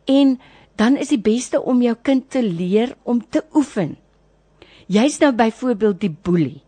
En 0.05 0.41
dan 0.77 0.97
is 0.97 1.09
die 1.09 1.21
beste 1.21 1.63
om 1.63 1.83
jou 1.83 1.95
kind 2.03 2.31
te 2.31 2.43
leer 2.43 2.97
om 3.03 3.23
te 3.31 3.45
oefen. 3.55 3.97
Jy's 4.87 5.19
nou 5.19 5.33
byvoorbeeld 5.33 6.01
die 6.01 6.17
boelie 6.23 6.63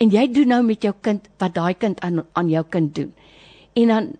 en 0.00 0.10
jy 0.10 0.26
doen 0.32 0.48
nou 0.48 0.62
met 0.64 0.82
jou 0.82 0.94
kind 1.00 1.28
wat 1.38 1.54
daai 1.54 1.74
kind 1.74 2.00
aan 2.00 2.24
aan 2.32 2.48
jou 2.48 2.64
kind 2.64 2.94
doen. 2.94 3.12
En 3.74 3.88
dan 3.88 4.12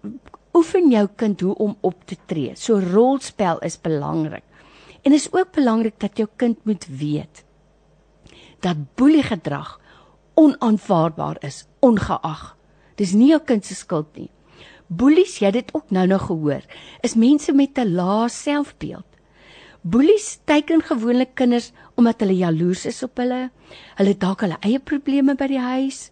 oefen 0.54 0.90
jou 0.90 1.06
kind 1.16 1.40
hoe 1.40 1.54
om 1.54 1.76
op 1.80 2.04
te 2.04 2.16
tree. 2.26 2.54
So 2.54 2.78
rolspel 2.78 3.58
is 3.58 3.80
belangrik. 3.80 4.44
En 5.02 5.12
is 5.12 5.32
ook 5.32 5.52
belangrik 5.52 6.00
dat 6.00 6.16
jou 6.16 6.28
kind 6.36 6.64
moet 6.64 6.86
weet 6.86 7.44
dat 8.60 8.76
boeliegedrag 8.94 9.80
onaanvaarbaar 10.34 11.36
is, 11.44 11.64
ongeag. 11.80 12.56
Dis 13.00 13.14
nie 13.16 13.30
jou 13.32 13.40
kind 13.44 13.64
se 13.64 13.74
skuld 13.74 14.12
nie. 14.18 14.28
Boelies, 14.90 15.38
jy 15.40 15.48
het 15.48 15.58
dit 15.60 15.70
ook 15.74 15.92
nou 15.94 16.06
nog 16.10 16.26
gehoor, 16.28 16.64
is 17.06 17.14
mense 17.14 17.52
met 17.52 17.78
'n 17.78 17.94
lae 17.94 18.28
selfbeeld. 18.28 19.09
Boelies 19.82 20.38
teiken 20.44 20.82
gewoonlik 20.82 21.34
kinders 21.34 21.72
omdat 21.96 22.20
hulle 22.20 22.36
jaloers 22.36 22.86
is 22.86 23.02
op 23.02 23.16
hulle. 23.16 23.50
Hulle 23.96 24.14
dalk 24.16 24.44
hulle 24.44 24.58
eie 24.60 24.78
probleme 24.78 25.34
by 25.34 25.48
die 25.48 25.62
huis. 25.62 26.10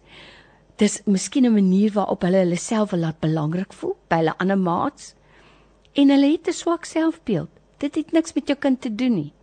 Dis 0.77 1.01
miskien 1.05 1.45
'n 1.45 1.53
manier 1.53 1.91
waarop 1.93 2.23
hulle 2.23 2.43
hulle 2.43 2.57
self 2.57 2.91
laat 2.91 3.19
belangrik 3.19 3.73
voel 3.73 3.97
by 4.09 4.15
hulle 4.15 4.37
ander 4.39 4.57
maats. 4.57 5.15
En 5.93 6.09
hulle 6.09 6.31
het 6.31 6.47
'n 6.47 6.53
swak 6.53 6.85
selfbeeld. 6.85 7.49
Dit 7.77 7.95
het 7.95 8.11
niks 8.11 8.33
met 8.33 8.47
jou 8.47 8.57
kind 8.57 8.81
te 8.81 8.95
doen 8.95 9.15
nie 9.15 9.33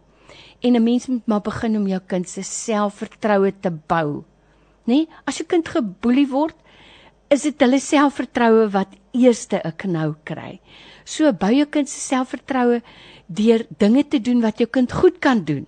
en 0.60 0.74
'n 0.74 0.82
mens 0.82 1.06
moet 1.06 1.26
maar 1.26 1.40
begin 1.40 1.76
om 1.76 1.86
jou 1.86 2.00
kind 2.06 2.28
se 2.28 2.42
selfvertroue 2.42 3.52
te 3.60 3.70
bou. 3.70 4.24
Nê? 4.84 4.94
Nee? 4.94 5.08
As 5.24 5.36
jou 5.36 5.46
kind 5.48 5.68
geboelie 5.68 6.28
word, 6.28 6.56
is 7.28 7.42
dit 7.42 7.60
hulle 7.60 7.80
selfvertroue 7.80 8.70
wat 8.70 8.88
eerste 9.12 9.60
'n 9.64 9.76
knou 9.76 10.14
kry. 10.24 10.60
So 11.04 11.32
bou 11.32 11.52
jou 11.52 11.66
kind 11.66 11.88
se 11.88 12.00
selfvertroue 12.00 12.82
deur 13.26 13.66
dinge 13.78 14.04
te 14.08 14.20
doen 14.20 14.40
wat 14.44 14.58
jou 14.62 14.68
kind 14.70 14.92
goed 14.92 15.18
kan 15.18 15.44
doen. 15.44 15.66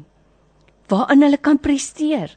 Waarin 0.89 1.23
hulle 1.23 1.41
kan 1.41 1.59
presteer 1.59 2.37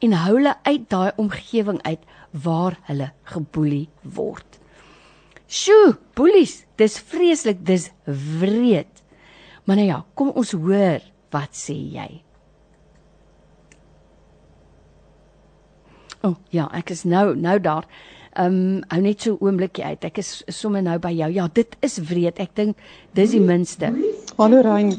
en 0.00 0.16
hou 0.16 0.36
hulle 0.38 0.54
uit 0.64 0.88
daai 0.88 1.12
omgewing 1.20 1.80
uit 1.82 2.00
waar 2.30 2.78
hulle 2.88 3.10
geboelie 3.28 3.88
word. 4.02 4.60
Sjoe, 5.50 5.96
boelies, 6.14 6.64
dis 6.78 7.00
vreeslik, 7.10 7.64
dis 7.66 7.90
wreed. 8.06 9.02
Maar 9.66 9.80
nou 9.80 9.88
ja, 9.88 10.04
kom 10.14 10.30
ons 10.38 10.52
hoor 10.54 11.02
Wat 11.30 11.54
sê 11.54 11.76
jy? 11.94 12.08
O, 16.20 16.32
oh, 16.32 16.38
ja, 16.52 16.66
ek 16.76 16.90
is 16.92 17.06
nou 17.08 17.32
nou 17.38 17.56
daar. 17.62 17.86
Ehm 18.30 18.56
um, 18.56 18.82
hou 18.90 19.00
net 19.02 19.24
so 19.24 19.38
oombliekie 19.40 19.84
uit. 19.86 20.04
Ek 20.06 20.20
is 20.22 20.40
sommer 20.52 20.82
nou 20.84 20.98
by 21.02 21.12
jou. 21.14 21.30
Ja, 21.34 21.46
dit 21.54 21.76
is 21.86 21.98
wreed. 22.10 22.42
Ek 22.42 22.52
dink 22.58 22.82
dis 23.16 23.32
die 23.34 23.42
minste. 23.42 23.94
Hallo 24.38 24.60
Rein. 24.60 24.96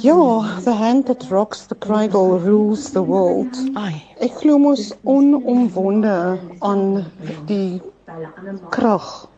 Ja, 0.00 0.60
the 0.64 0.74
hand 0.74 1.06
that 1.06 1.30
rocks 1.30 1.66
the 1.66 1.74
cradle 1.74 2.38
rules 2.38 2.92
the 2.92 3.02
world. 3.02 3.56
Ai. 3.74 4.02
Ek 4.20 4.32
glo 4.40 4.58
mos 4.58 4.92
onomwonde 5.04 6.38
aan 6.60 7.04
die 7.46 7.80
krag 8.70 9.28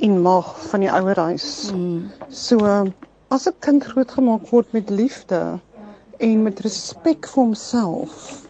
in 0.00 0.18
mag 0.22 0.50
van 0.70 0.80
die 0.80 0.90
ouerhuis. 0.90 1.70
Mm. 1.72 2.10
So 2.28 2.58
as 3.28 3.46
'n 3.46 3.54
kind 3.60 3.84
grootgemaak 3.84 4.50
word 4.50 4.72
met 4.72 4.90
liefde 4.90 5.60
en 6.18 6.42
met 6.42 6.60
respek 6.60 7.28
vir 7.28 7.42
homself 7.42 8.45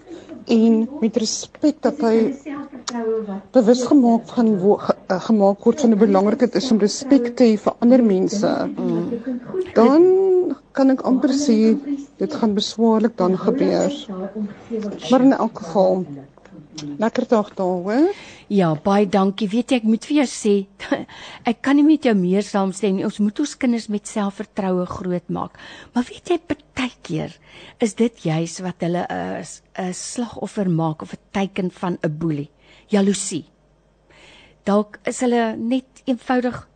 en 0.46 0.88
met 1.00 1.16
respek 1.16 1.80
dat 1.82 2.00
hy 2.06 2.16
bewus 3.54 3.82
gemaak 3.90 4.28
van 4.34 4.52
eh, 4.54 5.20
gemaak 5.28 5.64
word 5.66 5.82
van 5.84 5.94
die 5.94 6.00
belangrikheid 6.00 6.54
is 6.60 6.70
om 6.70 6.82
respek 6.82 7.32
te 7.36 7.50
hê 7.50 7.56
vir 7.64 7.74
ander 7.80 8.04
mense. 8.04 8.52
Dan 9.74 10.06
kan 10.76 10.94
ek 10.94 11.02
amper 11.08 11.34
sê 11.34 11.74
dit 12.20 12.38
gaan 12.40 12.54
beswaarlik 12.54 13.16
dan 13.18 13.36
gebeur. 13.38 13.92
Maar 15.10 15.26
in 15.26 15.36
elk 15.36 15.64
geval 15.64 16.04
Lekker 16.98 17.24
dag 17.28 17.54
daar, 17.56 17.66
hoor. 17.66 18.14
Ja, 18.52 18.74
baie 18.84 19.08
dankie. 19.08 19.48
Weet 19.48 19.72
jy, 19.72 19.78
ek 19.80 19.86
moet 19.88 20.04
vir 20.04 20.18
jou 20.18 20.26
sê, 20.28 20.52
ek 21.50 21.62
kan 21.64 21.78
nie 21.78 21.86
met 21.86 22.04
jou 22.04 22.12
meer 22.18 22.44
saamstem 22.44 22.98
nie. 22.98 23.06
Ons 23.08 23.16
moet 23.22 23.40
ons 23.40 23.54
kinders 23.56 23.88
met 23.92 24.10
selfvertroue 24.10 24.84
grootmaak. 24.90 25.56
Maar 25.94 26.06
weet 26.10 26.34
jy, 26.34 26.38
partykeer 26.76 27.32
is 27.80 27.94
dit 27.94 28.22
juis 28.24 28.60
wat 28.64 28.80
hulle 28.84 29.06
'n 29.08 29.44
'n 29.78 29.92
slagoffer 29.92 30.68
maak 30.70 31.02
of 31.02 31.12
'n 31.14 31.22
teken 31.32 31.70
van 31.70 31.98
'n 32.02 32.18
boelie. 32.18 32.50
Jaloesie. 32.88 33.44
Dalk 34.64 34.98
is 35.04 35.20
hulle 35.20 35.56
net 35.56 36.02
eenvoudig 36.04 36.68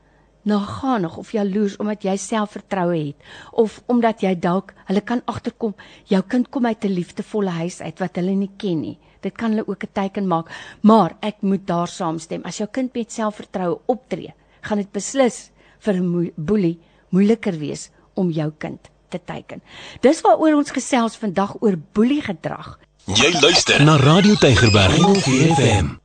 naganig 0.43 1.17
of 1.17 1.33
jaloers 1.33 1.77
omdat 1.77 2.03
jy 2.03 2.17
selfvertroue 2.17 3.07
het 3.07 3.17
of 3.53 3.83
omdat 3.87 4.23
jy 4.23 4.35
dalk 4.39 4.73
hulle 4.87 5.01
kan 5.01 5.23
agterkom 5.27 5.75
jou 6.05 6.23
kind 6.23 6.49
kom 6.51 6.67
uit 6.67 6.85
'n 6.85 6.95
liefdevolle 6.95 7.51
huis 7.51 7.81
uit 7.81 7.99
wat 7.99 8.17
hulle 8.17 8.35
nie 8.35 8.51
ken 8.57 8.81
nie. 8.81 8.99
Dit 9.21 9.37
kan 9.37 9.51
hulle 9.51 9.69
ook 9.69 9.85
'n 9.85 9.93
teken 9.93 10.27
maak, 10.27 10.49
maar 10.83 11.17
ek 11.21 11.43
moet 11.43 11.67
daar 11.67 11.89
saamstem. 11.89 12.43
As 12.45 12.59
jou 12.59 12.69
kind 12.73 12.95
met 12.95 13.13
selfvertroue 13.13 13.81
optree, 13.87 14.35
gaan 14.63 14.79
dit 14.79 14.93
beslis 14.93 15.51
vir 15.79 15.95
'n 15.95 16.33
boelie 16.37 16.79
moeiliker 17.11 17.59
wees 17.59 17.91
om 18.15 18.31
jou 18.31 18.53
kind 18.59 18.91
te 19.11 19.21
teiken. 19.25 19.63
Dis 20.01 20.21
waaroor 20.25 20.55
ons 20.61 20.71
gesels 20.71 21.19
vandag 21.21 21.57
oor 21.61 21.77
boelie 21.93 22.23
gedrag. 22.23 22.79
Jy 23.11 23.33
luister 23.41 23.83
na 23.85 23.97
Radio 23.97 24.35
Tygerberg 24.39 24.97
104 24.97 25.55
FM. 25.57 25.97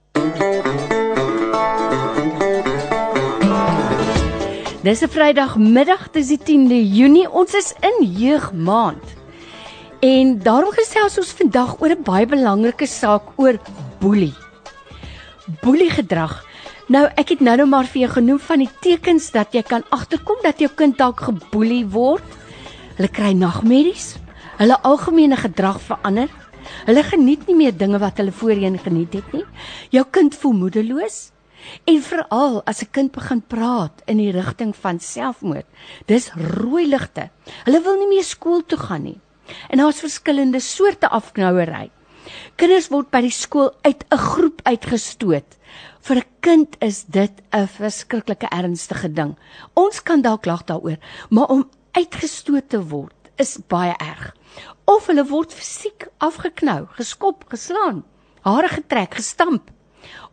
Dis 4.86 5.02
'n 5.02 5.10
Vrydagmiddag, 5.10 6.12
dis 6.14 6.28
die 6.28 6.38
10de 6.38 6.78
Junie. 6.94 7.30
Ons 7.30 7.54
is 7.54 7.74
in 7.82 8.06
jeugmaand. 8.06 9.04
En 10.00 10.40
daarom 10.40 10.72
gesels 10.72 11.18
ons 11.18 11.32
vandag 11.32 11.82
oor 11.82 11.90
'n 11.90 12.04
baie 12.04 12.26
belangrike 12.26 12.86
saak 12.86 13.24
oor 13.36 13.58
boelie. 14.00 14.34
Boelie 15.62 15.90
gedrag. 15.90 16.46
Nou, 16.88 17.10
ek 17.16 17.30
het 17.30 17.40
nou 17.40 17.56
nou 17.58 17.68
maar 17.68 17.86
vir 17.86 18.02
jou 18.02 18.12
genoem 18.12 18.40
van 18.40 18.60
die 18.60 18.70
tekens 18.80 19.32
dat 19.32 19.54
jy 19.54 19.64
kan 19.64 19.84
agterkom 19.90 20.38
dat 20.44 20.60
jou 20.60 20.70
kind 20.76 20.98
dalk 20.98 21.20
geboelie 21.20 21.86
word. 21.86 22.24
Hulle 22.96 23.12
kry 23.12 23.34
nagmerries. 23.36 24.16
Hulle 24.56 24.78
algemene 24.88 25.36
gedrag 25.36 25.82
verander. 25.84 26.30
Hulle 26.88 27.02
geniet 27.04 27.44
nie 27.50 27.58
meer 27.60 27.74
dinge 27.76 28.00
wat 28.00 28.22
hulle 28.22 28.32
voorheen 28.32 28.78
geniet 28.80 29.18
het 29.20 29.34
nie. 29.36 29.44
Jou 29.92 30.06
kind 30.16 30.36
voel 30.40 30.56
moedeloos. 30.62 31.18
En 31.90 32.00
veral 32.02 32.62
as 32.64 32.82
'n 32.84 32.92
kind 32.92 33.12
begin 33.12 33.42
praat 33.42 34.02
in 34.06 34.18
die 34.18 34.32
rigting 34.32 34.76
van 34.76 35.00
selfmoord, 35.00 35.66
dis 36.06 36.32
rooi 36.36 36.88
ligte. 36.88 37.30
Hulle 37.66 37.82
wil 37.82 37.98
nie 37.98 38.08
meer 38.08 38.24
skool 38.24 38.62
toe 38.66 38.78
gaan 38.78 39.04
nie. 39.04 39.20
En 39.70 39.78
daar's 39.78 40.00
verskillende 40.00 40.60
soorte 40.60 41.10
afknouery. 41.10 41.90
Kinders 42.56 42.88
word 42.88 43.10
by 43.10 43.22
die 43.22 43.32
skool 43.32 43.72
uit 43.82 44.06
'n 44.10 44.18
groep 44.18 44.62
uitgestoot. 44.64 45.58
Vir 46.02 46.18
'n 46.18 46.30
kind 46.40 46.76
is 46.80 47.04
dit 47.04 47.32
'n 47.52 47.68
verskriklike 47.68 48.48
ernstige 48.50 49.14
ding. 49.14 49.36
Ons 49.74 50.04
kan 50.04 50.22
dalk 50.22 50.46
lag 50.46 50.64
daaroor, 50.64 50.98
maar 51.30 51.48
om 51.48 51.70
uitgestoot 51.96 52.70
te 52.70 52.82
word 52.92 53.32
is 53.42 53.58
baie 53.72 53.96
erg. 54.00 54.34
Of 54.86 55.08
hulle 55.08 55.26
word 55.28 55.54
fisiek 55.54 56.08
afgeknou, 56.24 56.86
geskop, 56.98 57.48
geslaan, 57.50 58.04
hare 58.46 58.70
getrek, 58.70 59.16
gestamp 59.18 59.72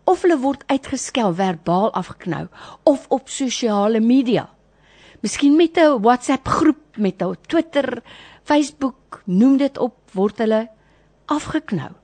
of 0.05 0.25
hulle 0.25 0.39
word 0.43 0.65
uitgeskel 0.73 1.35
verbaal 1.39 1.93
afgeknou 1.99 2.47
of 2.89 3.07
op 3.15 3.31
sosiale 3.31 4.01
media. 4.03 4.49
Miskien 5.23 5.57
met 5.57 5.79
'n 5.79 6.03
WhatsApp 6.03 6.49
groep, 6.49 6.97
met 6.97 7.23
'n 7.23 7.37
Twitter, 7.47 8.03
Facebook, 8.43 9.23
noem 9.25 9.57
dit 9.57 9.79
op, 9.79 9.95
word 10.13 10.39
hulle 10.39 10.69
afgeknou. 11.27 12.02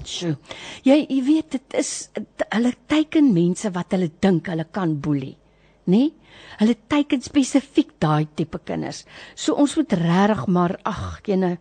Sjoe. 0.03 0.35
Jy 0.83 1.05
jy 1.09 1.21
weet 1.29 1.51
dit 1.51 1.79
is 1.79 2.09
hulle 2.49 2.73
teiken 2.87 3.31
mense 3.33 3.71
wat 3.71 3.95
hulle 3.95 4.11
dink 4.19 4.47
hulle 4.51 4.65
kan 4.71 4.99
boelie, 4.99 5.37
nê? 5.85 5.97
Nee? 5.97 6.11
Hulle 6.59 6.75
teiken 6.87 7.21
spesifiek 7.21 7.95
daai 8.03 8.27
tipe 8.35 8.59
kinders. 8.65 9.05
So 9.35 9.55
ons 9.55 9.75
moet 9.79 9.93
regtig 9.93 10.47
maar 10.47 10.77
ag, 10.83 11.21
jene 11.25 11.57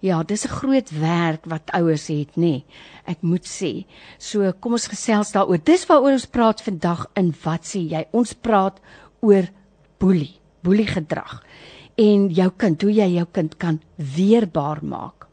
ja, 0.00 0.22
dis 0.22 0.44
'n 0.44 0.56
groot 0.60 0.90
werk 0.90 1.44
wat 1.44 1.70
ouers 1.72 2.06
het, 2.06 2.36
nê? 2.36 2.40
Nee? 2.40 2.64
Ek 3.04 3.22
moet 3.22 3.46
sê. 3.46 3.84
So 4.18 4.52
kom 4.60 4.72
ons 4.72 4.88
gesels 4.88 5.32
daaroor. 5.32 5.58
Dis 5.64 5.86
waaroor 5.86 6.12
ons 6.12 6.26
praat 6.26 6.62
vandag 6.62 7.06
in 7.14 7.34
wat 7.44 7.64
sê 7.64 7.80
jy? 7.88 8.06
Ons 8.12 8.32
praat 8.32 8.80
oor 9.20 9.48
boelie, 9.98 10.40
boelie 10.62 10.86
gedrag 10.86 11.42
en 12.00 12.28
jou 12.32 12.50
kind, 12.56 12.82
hoe 12.82 12.92
jy 12.92 13.08
jou 13.16 13.26
kind 13.32 13.56
kan 13.58 13.80
weerbaar 13.96 14.80
maak. 14.82 15.26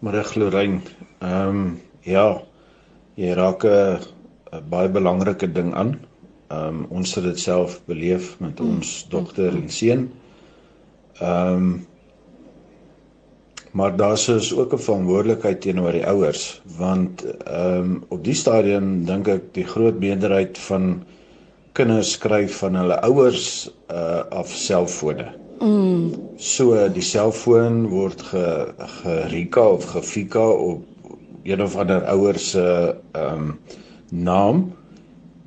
Môre 0.00 0.22
Gloryn. 0.24 0.82
Ehm 1.20 1.48
um, 1.48 1.80
ja, 2.02 2.42
jy 3.16 3.34
raak 3.34 3.64
'n 3.64 3.98
baie 4.70 4.88
belangrike 4.88 5.52
ding 5.52 5.74
aan. 5.74 5.98
Ehm 6.50 6.68
um, 6.68 6.86
ons 6.90 7.14
het 7.14 7.24
dit 7.24 7.38
self 7.38 7.80
beleef 7.86 8.38
met 8.40 8.60
mm. 8.60 8.68
ons 8.68 9.06
dogter 9.10 9.52
en 9.54 9.68
seun. 9.68 10.10
Ehm 11.20 11.54
um, 11.54 11.86
maar 13.78 13.96
daar 13.96 14.18
is 14.18 14.54
ook 14.54 14.72
'n 14.74 14.84
verantwoordelikheid 14.86 15.60
teenoor 15.60 15.92
die 15.92 16.06
ouers 16.06 16.60
want 16.76 17.24
ehm 17.44 17.90
um, 17.90 18.02
op 18.08 18.24
die 18.24 18.34
stadium 18.34 19.04
dink 19.04 19.28
ek 19.28 19.44
die 19.54 19.66
groot 19.74 19.98
meerderheid 19.98 20.58
van 20.58 21.04
kinders 21.78 22.12
skryf 22.18 22.58
van 22.58 22.74
hulle 22.74 22.96
ouers 23.06 23.70
uh 23.90 24.22
af 24.40 24.50
selffone. 24.50 25.26
Mm. 25.60 26.10
So 26.36 26.88
die 26.94 27.02
selfoon 27.02 27.86
word 27.92 28.22
ge 28.30 28.46
gerika 29.02 29.66
of 29.76 29.84
gefika 29.94 30.48
op 30.48 30.82
een 31.42 31.62
of 31.62 31.76
ander 31.76 32.04
ouers 32.04 32.50
se 32.50 32.66
ehm 33.12 33.34
um, 33.34 33.58
naam 34.10 34.72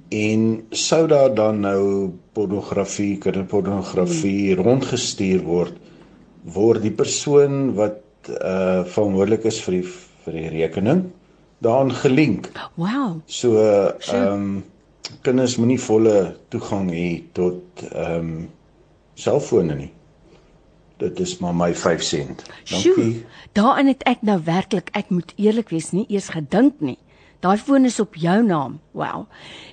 en 0.10 0.64
sou 0.70 1.08
daar 1.08 1.34
dan 1.36 1.60
nou 1.60 2.12
pornografie, 2.34 3.18
kinderpornografie 3.18 4.56
mm. 4.56 4.64
rondgestuur 4.64 5.44
word 5.44 5.74
word 6.44 6.82
die 6.82 6.96
persoon 6.96 7.74
wat 7.76 8.00
uh 8.30 8.84
verantwoordelik 8.86 9.48
is 9.50 9.62
vir 9.66 9.80
die 9.80 9.88
vir 10.26 10.38
die 10.38 10.50
rekening 10.50 11.06
daaraan 11.62 11.92
gelink. 11.92 12.52
Wow. 12.76 13.22
So 13.26 13.58
ehm 13.62 14.34
um, 14.34 14.64
kinders 15.22 15.58
moenie 15.58 15.80
volle 15.80 16.36
toegang 16.50 16.92
hê 16.92 17.22
tot 17.34 17.86
ehm 17.92 18.20
um, 18.20 18.50
selfone 19.14 19.76
nie. 19.76 19.92
Dit 20.98 21.20
is 21.20 21.38
maar 21.38 21.56
my 21.56 21.76
5 21.76 22.04
sent. 22.04 22.44
Dankie. 22.70 23.26
Daarin 23.58 23.88
het 23.88 24.04
ek 24.04 24.22
nou 24.22 24.38
werklik, 24.46 24.90
ek 24.94 25.10
moet 25.10 25.34
eerlik 25.36 25.70
wees, 25.70 25.90
nie 25.92 26.06
eers 26.10 26.30
gedink 26.30 26.78
nie. 26.80 26.98
Daai 27.42 27.58
foon 27.58 27.86
is 27.90 28.00
op 28.00 28.16
jou 28.16 28.44
naam. 28.46 28.80
Wow. 28.94 29.26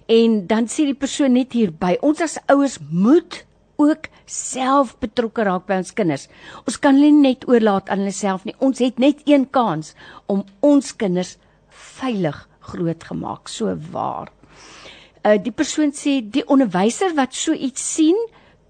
En 0.06 0.46
dan 0.46 0.68
sê 0.72 0.88
die 0.88 0.96
persoon 0.96 1.36
net 1.36 1.52
hier 1.52 1.72
by, 1.72 1.98
ons 2.00 2.20
as 2.24 2.38
ouers 2.48 2.78
moet 2.88 3.44
ook 3.78 4.08
self 4.26 4.96
betrokke 4.98 5.44
raak 5.46 5.68
by 5.68 5.78
ons 5.82 5.94
kinders. 5.94 6.26
Ons 6.66 6.78
kan 6.82 6.98
hulle 6.98 7.14
net 7.14 7.46
oorlaat 7.48 7.88
aan 7.88 8.02
hulle 8.02 8.14
self 8.14 8.44
nie. 8.46 8.56
Ons 8.58 8.82
het 8.82 8.98
net 8.98 9.22
een 9.28 9.46
kans 9.54 9.94
om 10.26 10.42
ons 10.66 10.90
kinders 10.98 11.36
veilig 11.70 12.40
grootgemaak. 12.72 13.48
So 13.48 13.76
waar. 13.92 14.32
Uh 15.22 15.38
die 15.42 15.54
persoon 15.54 15.94
sê 15.94 16.18
die 16.22 16.46
onderwyser 16.50 17.14
wat 17.18 17.34
so 17.38 17.54
iets 17.54 17.84
sien, 17.94 18.18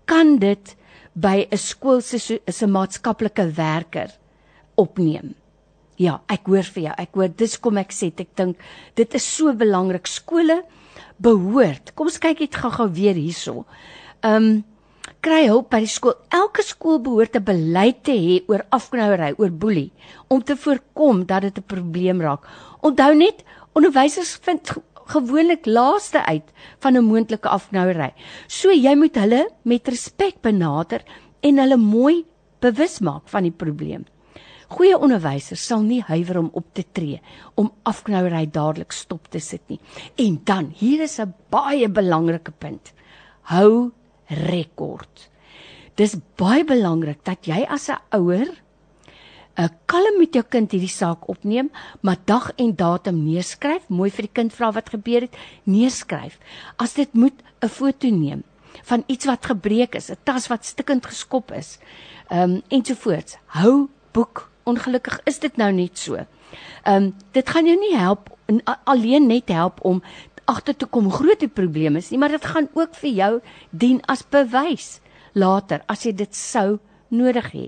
kan 0.08 0.36
dit 0.38 0.76
by 1.14 1.48
'n 1.50 1.56
skool 1.56 2.00
se 2.00 2.18
se 2.18 2.66
maatskaplike 2.66 3.52
werker 3.56 4.12
opneem. 4.76 5.34
Ja, 5.96 6.20
ek 6.28 6.46
hoor 6.46 6.62
vir 6.62 6.82
jou. 6.82 6.94
Ek 6.98 7.14
hoor 7.14 7.28
dis 7.28 7.56
kom 7.58 7.78
ek 7.78 7.90
sê 7.92 8.12
ek 8.12 8.36
dink 8.36 8.56
dit 8.94 9.14
is 9.14 9.36
so 9.36 9.52
belangrik 9.52 10.06
skole 10.06 10.62
behoort. 11.18 11.94
Kom 11.94 12.06
ons 12.06 12.18
kyk 12.18 12.40
net 12.40 12.54
gou-gou 12.54 12.88
weer 12.92 13.14
hierso. 13.14 13.64
Um 14.22 14.64
kry 15.20 15.46
hulp 15.46 15.70
by 15.70 15.80
die 15.84 15.90
skool. 15.90 16.14
Elke 16.34 16.62
skool 16.62 16.98
behoort 17.02 17.36
'n 17.36 17.44
beleid 17.44 18.02
te 18.04 18.12
hê 18.12 18.42
oor 18.48 18.62
afknouery, 18.70 19.34
oor 19.38 19.50
boelie 19.50 19.92
om 20.28 20.42
te 20.42 20.56
voorkom 20.56 21.26
dat 21.26 21.42
dit 21.42 21.58
'n 21.58 21.66
probleem 21.66 22.20
raak. 22.20 22.46
Onthou 22.82 23.14
net, 23.14 23.44
onderwysers 23.74 24.38
vind 24.42 24.70
gewoonlik 25.08 25.66
laaste 25.66 26.24
uit 26.24 26.52
van 26.78 26.96
'n 26.96 27.04
moontlike 27.04 27.48
afknouery. 27.48 28.12
So 28.46 28.70
jy 28.70 28.94
moet 28.94 29.14
hulle 29.14 29.50
met 29.62 29.88
respek 29.88 30.40
benader 30.40 31.02
en 31.40 31.58
hulle 31.58 31.76
mooi 31.76 32.24
bewus 32.60 32.98
maak 33.00 33.28
van 33.28 33.42
die 33.42 33.52
probleem. 33.52 34.04
Goeie 34.68 34.98
onderwysers 34.98 35.66
sal 35.66 35.80
nie 35.80 36.02
huiwer 36.02 36.38
om 36.38 36.50
op 36.52 36.66
te 36.72 36.84
tree 36.92 37.20
om 37.54 37.72
afknouery 37.82 38.50
dadelik 38.52 38.92
stop 38.92 39.28
te 39.28 39.38
sit 39.38 39.62
nie. 39.68 39.80
En 40.16 40.40
dan, 40.44 40.72
hier 40.76 41.00
is 41.00 41.18
'n 41.18 41.34
baie 41.50 41.88
belangrike 41.88 42.50
punt. 42.50 42.92
Hou 43.42 43.92
rekord. 44.28 45.28
Dis 45.98 46.16
baie 46.38 46.64
belangrik 46.64 47.24
dat 47.24 47.46
jy 47.46 47.64
as 47.66 47.88
'n 47.88 47.98
ouer 48.14 48.48
'n 49.58 49.64
uh, 49.64 49.68
kalm 49.86 50.18
met 50.18 50.34
jou 50.34 50.44
kind 50.46 50.70
hierdie 50.70 50.88
saak 50.88 51.28
opneem, 51.28 51.70
maar 52.00 52.16
dag 52.24 52.52
en 52.56 52.76
datum 52.76 53.24
neerskryf, 53.24 53.88
mooi 53.88 54.10
vir 54.10 54.28
die 54.28 54.32
kind 54.32 54.52
vra 54.54 54.70
wat 54.72 54.90
gebeur 54.94 55.26
het, 55.26 55.34
neerskryf. 55.64 56.38
As 56.78 56.94
dit 56.94 57.12
moet 57.14 57.34
'n 57.62 57.68
foto 57.68 58.08
neem 58.08 58.44
van 58.82 59.02
iets 59.06 59.26
wat 59.26 59.46
gebreek 59.46 59.94
is, 59.94 60.10
'n 60.10 60.16
tas 60.22 60.46
wat 60.46 60.64
stikkend 60.64 61.06
geskop 61.06 61.50
is, 61.52 61.78
ehm 62.30 62.42
um, 62.42 62.62
ensovoorts. 62.68 63.36
Hou 63.46 63.88
boek. 64.12 64.50
Ongelukkig 64.64 65.20
is 65.24 65.38
dit 65.38 65.56
nou 65.56 65.72
net 65.72 65.98
so. 65.98 66.14
Ehm 66.14 66.94
um, 66.94 67.14
dit 67.32 67.50
gaan 67.50 67.66
jou 67.66 67.78
nie 67.78 67.96
help 67.96 68.30
alleen 68.84 69.26
net 69.26 69.48
help 69.48 69.80
om 69.84 70.02
agter 70.48 70.76
te 70.76 70.86
kom 70.86 71.10
groot 71.12 71.44
probleme 71.54 71.98
is 71.98 72.10
nie, 72.10 72.18
maar 72.18 72.32
dit 72.32 72.44
gaan 72.44 72.68
ook 72.74 72.94
vir 73.02 73.10
jou 73.10 73.32
dien 73.70 74.00
as 74.08 74.24
bewys 74.24 75.00
later 75.34 75.84
as 75.86 76.06
jy 76.06 76.12
dit 76.16 76.34
sou 76.34 76.78
nodig 77.08 77.52
hê. 77.52 77.66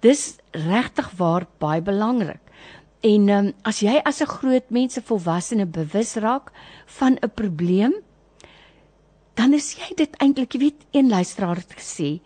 Dis 0.00 0.38
regtig 0.52 1.10
waar 1.18 1.46
baie 1.58 1.82
belangrik. 1.82 2.40
En 3.06 3.28
um, 3.30 3.48
as 3.62 3.82
jy 3.82 4.00
as 4.04 4.20
'n 4.22 4.26
groot 4.26 4.70
mense 4.70 5.00
volwassene 5.02 5.66
bewus 5.66 6.16
raak 6.16 6.50
van 6.98 7.18
'n 7.22 7.30
probleem, 7.34 7.94
dan 9.34 9.54
is 9.54 9.76
jy 9.78 9.94
dit 9.94 10.16
eintlik, 10.18 10.54
jy 10.54 10.60
weet, 10.60 10.80
een 10.92 11.08
luisteraar 11.08 11.56
het 11.56 11.74
gesê, 11.78 12.20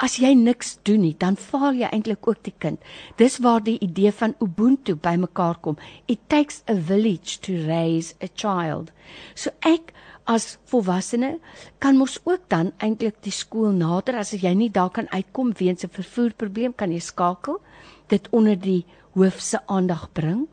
as 0.00 0.16
jy 0.16 0.32
niks 0.34 0.78
doen 0.88 1.02
nie, 1.04 1.14
dan 1.20 1.36
faal 1.36 1.76
jy 1.76 1.88
eintlik 1.92 2.26
ook 2.28 2.40
die 2.46 2.54
kind. 2.58 2.80
Dis 3.20 3.38
waar 3.44 3.60
die 3.64 3.78
idee 3.84 4.12
van 4.16 4.34
ubuntu 4.40 4.96
bymekaar 4.96 5.60
kom. 5.60 5.76
It 6.08 6.24
takes 6.32 6.62
a 6.68 6.74
village 6.74 7.40
to 7.44 7.56
raise 7.66 8.14
a 8.24 8.28
child. 8.32 8.92
So 9.34 9.52
ek 9.60 9.92
as 10.30 10.56
volwassene 10.70 11.38
kan 11.82 11.98
mos 11.98 12.18
ook 12.24 12.46
dan 12.48 12.72
eintlik 12.78 13.18
die 13.24 13.34
skool 13.34 13.74
nader 13.76 14.20
as 14.20 14.32
jy 14.32 14.52
nie 14.54 14.70
daar 14.70 14.92
kan 14.94 15.10
uitkom 15.10 15.52
weens 15.58 15.84
'n 15.84 15.92
vervoerprobleem 15.92 16.72
kan 16.76 16.92
jy 16.92 17.00
skakel 17.00 17.60
dit 18.08 18.28
onder 18.30 18.56
die 18.56 18.84
hoof 19.14 19.40
se 19.40 19.58
aandag 19.66 20.12
bring 20.12 20.48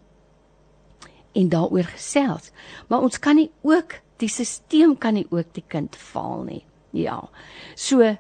en 1.33 1.49
daaroor 1.49 1.83
gesels. 1.83 2.51
Maar 2.87 3.01
ons 3.01 3.19
kan 3.19 3.35
nie 3.35 3.51
ook 3.61 4.01
die 4.17 4.29
stelsel 4.29 4.95
kan 4.95 5.13
nie 5.13 5.27
ook 5.29 5.53
die 5.53 5.65
kind 5.67 5.95
faal 5.95 6.43
nie. 6.43 6.65
Ja. 6.91 7.29
So 7.75 8.17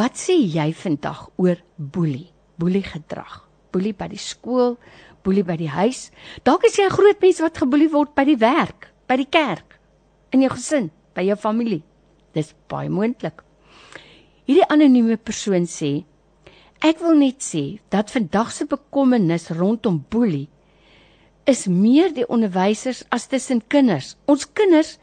Wat 0.00 0.16
sê 0.16 0.32
jy 0.48 0.70
vandag 0.72 1.26
oor 1.36 1.58
boelie? 1.76 2.30
Boelie 2.56 2.84
gedrag. 2.86 3.42
Boelie 3.68 3.92
by 3.92 4.06
die 4.08 4.20
skool, 4.20 4.78
boelie 5.20 5.44
by 5.44 5.58
die 5.60 5.68
huis. 5.68 6.06
Dalk 6.46 6.64
is 6.64 6.78
jy 6.78 6.86
'n 6.86 6.96
groot 6.96 7.20
mens 7.20 7.40
wat 7.44 7.60
geboelie 7.60 7.90
word 7.92 8.14
by 8.14 8.24
die 8.24 8.38
werk, 8.40 8.88
by 9.06 9.16
die 9.16 9.28
kerk, 9.28 9.76
in 10.32 10.40
jou 10.40 10.50
gesin, 10.54 10.90
by 11.14 11.22
jou 11.28 11.36
familie. 11.36 11.82
Dis 12.32 12.54
baie 12.68 12.88
moontlik. 12.88 13.44
Hierdie 14.46 14.70
anonieme 14.72 15.18
persoon 15.18 15.66
sê: 15.66 16.04
Ek 16.80 16.98
wil 17.00 17.16
net 17.18 17.42
sê 17.42 17.78
dat 17.90 18.10
vandag 18.10 18.52
se 18.52 18.64
bekommernis 18.64 19.50
rondom 19.50 20.06
boelie 20.08 20.48
is 21.44 21.66
meer 21.66 22.14
die 22.14 22.28
onderwysers 22.28 23.04
as 23.10 23.26
tussen 23.26 23.60
kinders. 23.68 24.16
Ons 24.26 24.46
kinders 24.46 24.98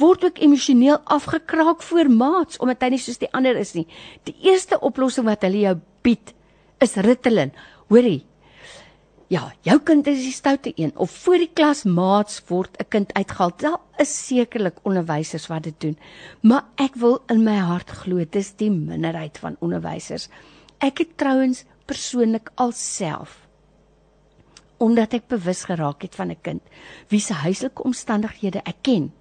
word 0.00 0.24
ook 0.24 0.40
emosioneel 0.42 0.98
afgekraak 1.04 1.82
voor 1.82 2.10
maats 2.10 2.58
omdat 2.58 2.82
hy 2.82 2.94
nie 2.94 3.02
soos 3.02 3.20
die 3.20 3.30
ander 3.36 3.56
is 3.60 3.74
nie. 3.76 3.86
Die 4.28 4.36
eerste 4.48 4.80
oplossing 4.80 5.28
wat 5.28 5.44
hulle 5.46 5.62
jou 5.66 5.76
bied 6.04 6.34
is 6.80 6.96
Ritalin. 6.96 7.52
Hoorie. 7.92 8.24
Ja, 9.30 9.52
jou 9.62 9.76
kind 9.86 10.08
is 10.10 10.24
die 10.24 10.34
stoute 10.34 10.72
een 10.74 10.90
of 10.98 11.12
voor 11.22 11.38
die 11.38 11.50
klas 11.54 11.84
maats 11.86 12.40
word 12.48 12.74
'n 12.80 12.88
kind 12.88 13.12
uitgehaal. 13.14 13.52
Daar 13.56 13.80
is 13.98 14.26
sekerlik 14.26 14.80
onderwysers 14.82 15.46
wat 15.46 15.62
dit 15.62 15.80
doen. 15.80 15.98
Maar 16.42 16.64
ek 16.76 16.94
wil 16.94 17.22
in 17.28 17.44
my 17.44 17.58
hart 17.58 17.90
glo 17.90 18.24
dis 18.24 18.52
die 18.56 18.70
minderheid 18.70 19.38
van 19.38 19.56
onderwysers. 19.60 20.28
Ek 20.78 20.98
het 20.98 21.16
trouens 21.16 21.64
persoonlik 21.86 22.50
alself 22.54 23.46
omdat 24.80 25.12
ek 25.12 25.28
bewus 25.28 25.64
geraak 25.68 26.02
het 26.02 26.14
van 26.14 26.30
'n 26.30 26.40
kind 26.42 26.62
wie 27.08 27.20
se 27.20 27.34
huislike 27.34 27.82
omstandighede 27.82 28.62
ek 28.64 28.82
ken 28.82 29.12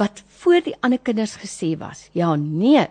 wat 0.00 0.22
voor 0.26 0.60
die 0.64 0.76
ander 0.80 0.98
kinders 0.98 1.36
gesê 1.40 1.74
was. 1.78 2.08
Ja, 2.12 2.34
nee. 2.36 2.86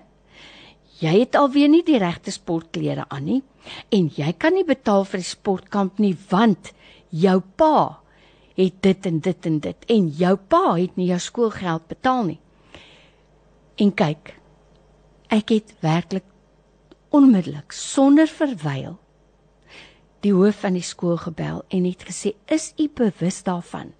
Jy 1.02 1.14
het 1.20 1.36
alweer 1.36 1.70
nie 1.70 1.84
die 1.84 1.98
regte 1.98 2.32
sportklere 2.32 3.08
aan 3.10 3.26
nie 3.26 3.42
en 3.94 4.10
jy 4.16 4.34
kan 4.38 4.54
nie 4.54 4.66
betaal 4.66 5.06
vir 5.06 5.22
die 5.22 5.30
sportkamp 5.30 6.00
nie 6.02 6.14
want 6.30 6.72
jou 7.10 7.40
pa 7.58 8.02
het 8.58 8.78
dit 8.86 9.06
en 9.10 9.20
dit 9.20 9.46
en 9.50 9.60
dit 9.60 9.88
en 9.96 10.10
jou 10.20 10.36
pa 10.38 10.64
het 10.76 10.98
nie 10.98 11.10
jou 11.10 11.20
skoolgeld 11.20 11.88
betaal 11.90 12.24
nie. 12.34 12.40
En 13.82 13.94
kyk, 13.98 14.36
ek 15.34 15.54
het 15.56 15.74
werklik 15.82 16.28
onmiddellik 17.10 17.74
sonder 17.76 18.30
verwyl 18.30 19.00
die 20.22 20.34
hoof 20.36 20.62
van 20.62 20.78
die 20.78 20.86
skool 20.86 21.18
gebel 21.18 21.64
en 21.74 21.86
het 21.86 22.04
gesê: 22.06 22.36
"Is 22.46 22.74
u 22.78 22.90
bewus 22.94 23.42
daarvan 23.44 23.94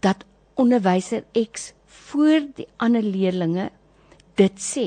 dat 0.00 0.24
onderwyser 0.54 1.24
X 1.50 1.72
voor 2.14 2.46
die 2.54 2.68
ander 2.78 3.02
leerlinge 3.02 3.70
dit 4.38 4.60
sê. 4.62 4.86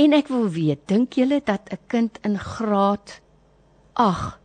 En 0.00 0.16
ek 0.16 0.30
wil 0.32 0.48
weet, 0.52 0.86
dink 0.88 1.16
julle 1.20 1.42
dat 1.44 1.68
'n 1.72 1.80
kind 1.92 2.18
in 2.24 2.38
graad 2.38 3.20
8 3.92 4.38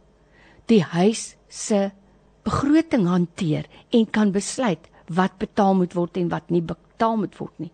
die 0.68 0.84
huis 0.84 1.36
se 1.48 1.92
begroting 2.44 3.08
hanteer 3.08 3.66
en 3.90 4.10
kan 4.10 4.32
besluit 4.32 4.90
wat 5.08 5.38
betaal 5.38 5.76
moet 5.76 5.94
word 5.94 6.18
en 6.18 6.30
wat 6.30 6.50
nie 6.50 6.62
betaal 6.62 7.18
moet 7.18 7.36
word 7.40 7.60
nie? 7.60 7.72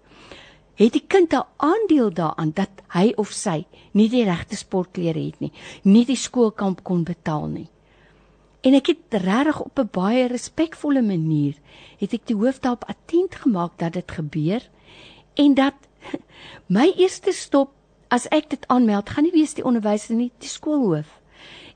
Het 0.77 0.93
die 0.93 1.05
kind 1.07 1.33
'n 1.33 1.45
aandeel 1.57 2.13
daaraan 2.13 2.51
dat 2.53 2.81
hy 2.93 3.13
of 3.17 3.31
sy 3.31 3.65
nie 3.93 4.09
die 4.09 4.23
regte 4.23 4.55
sportklere 4.55 5.25
het 5.25 5.39
nie, 5.39 5.51
nie 5.83 6.05
die 6.05 6.15
skoolkamp 6.15 6.83
kon 6.83 7.03
betaal 7.03 7.47
nie? 7.47 7.69
En 8.61 8.73
ek 8.73 8.87
het 8.91 9.21
regtig 9.23 9.59
op 9.61 9.79
'n 9.79 9.89
baie 9.91 10.27
respekvolle 10.27 11.01
manier 11.01 11.55
het 11.97 12.13
ek 12.13 12.25
die 12.25 12.35
hoof 12.35 12.59
daarop 12.59 12.83
attent 12.89 13.35
gemaak 13.35 13.77
dat 13.77 13.93
dit 13.93 14.11
gebeur 14.11 14.69
en 15.33 15.53
dat 15.53 15.73
my 16.77 16.93
eerste 16.97 17.31
stop 17.31 17.71
as 18.07 18.27
ek 18.27 18.49
dit 18.49 18.67
aanmeld 18.67 19.09
gaan 19.09 19.23
nie 19.23 19.35
wees 19.35 19.53
die 19.53 19.65
onderwyser 19.65 20.15
nie, 20.15 20.31
die 20.39 20.49
skoolhoof. 20.49 21.21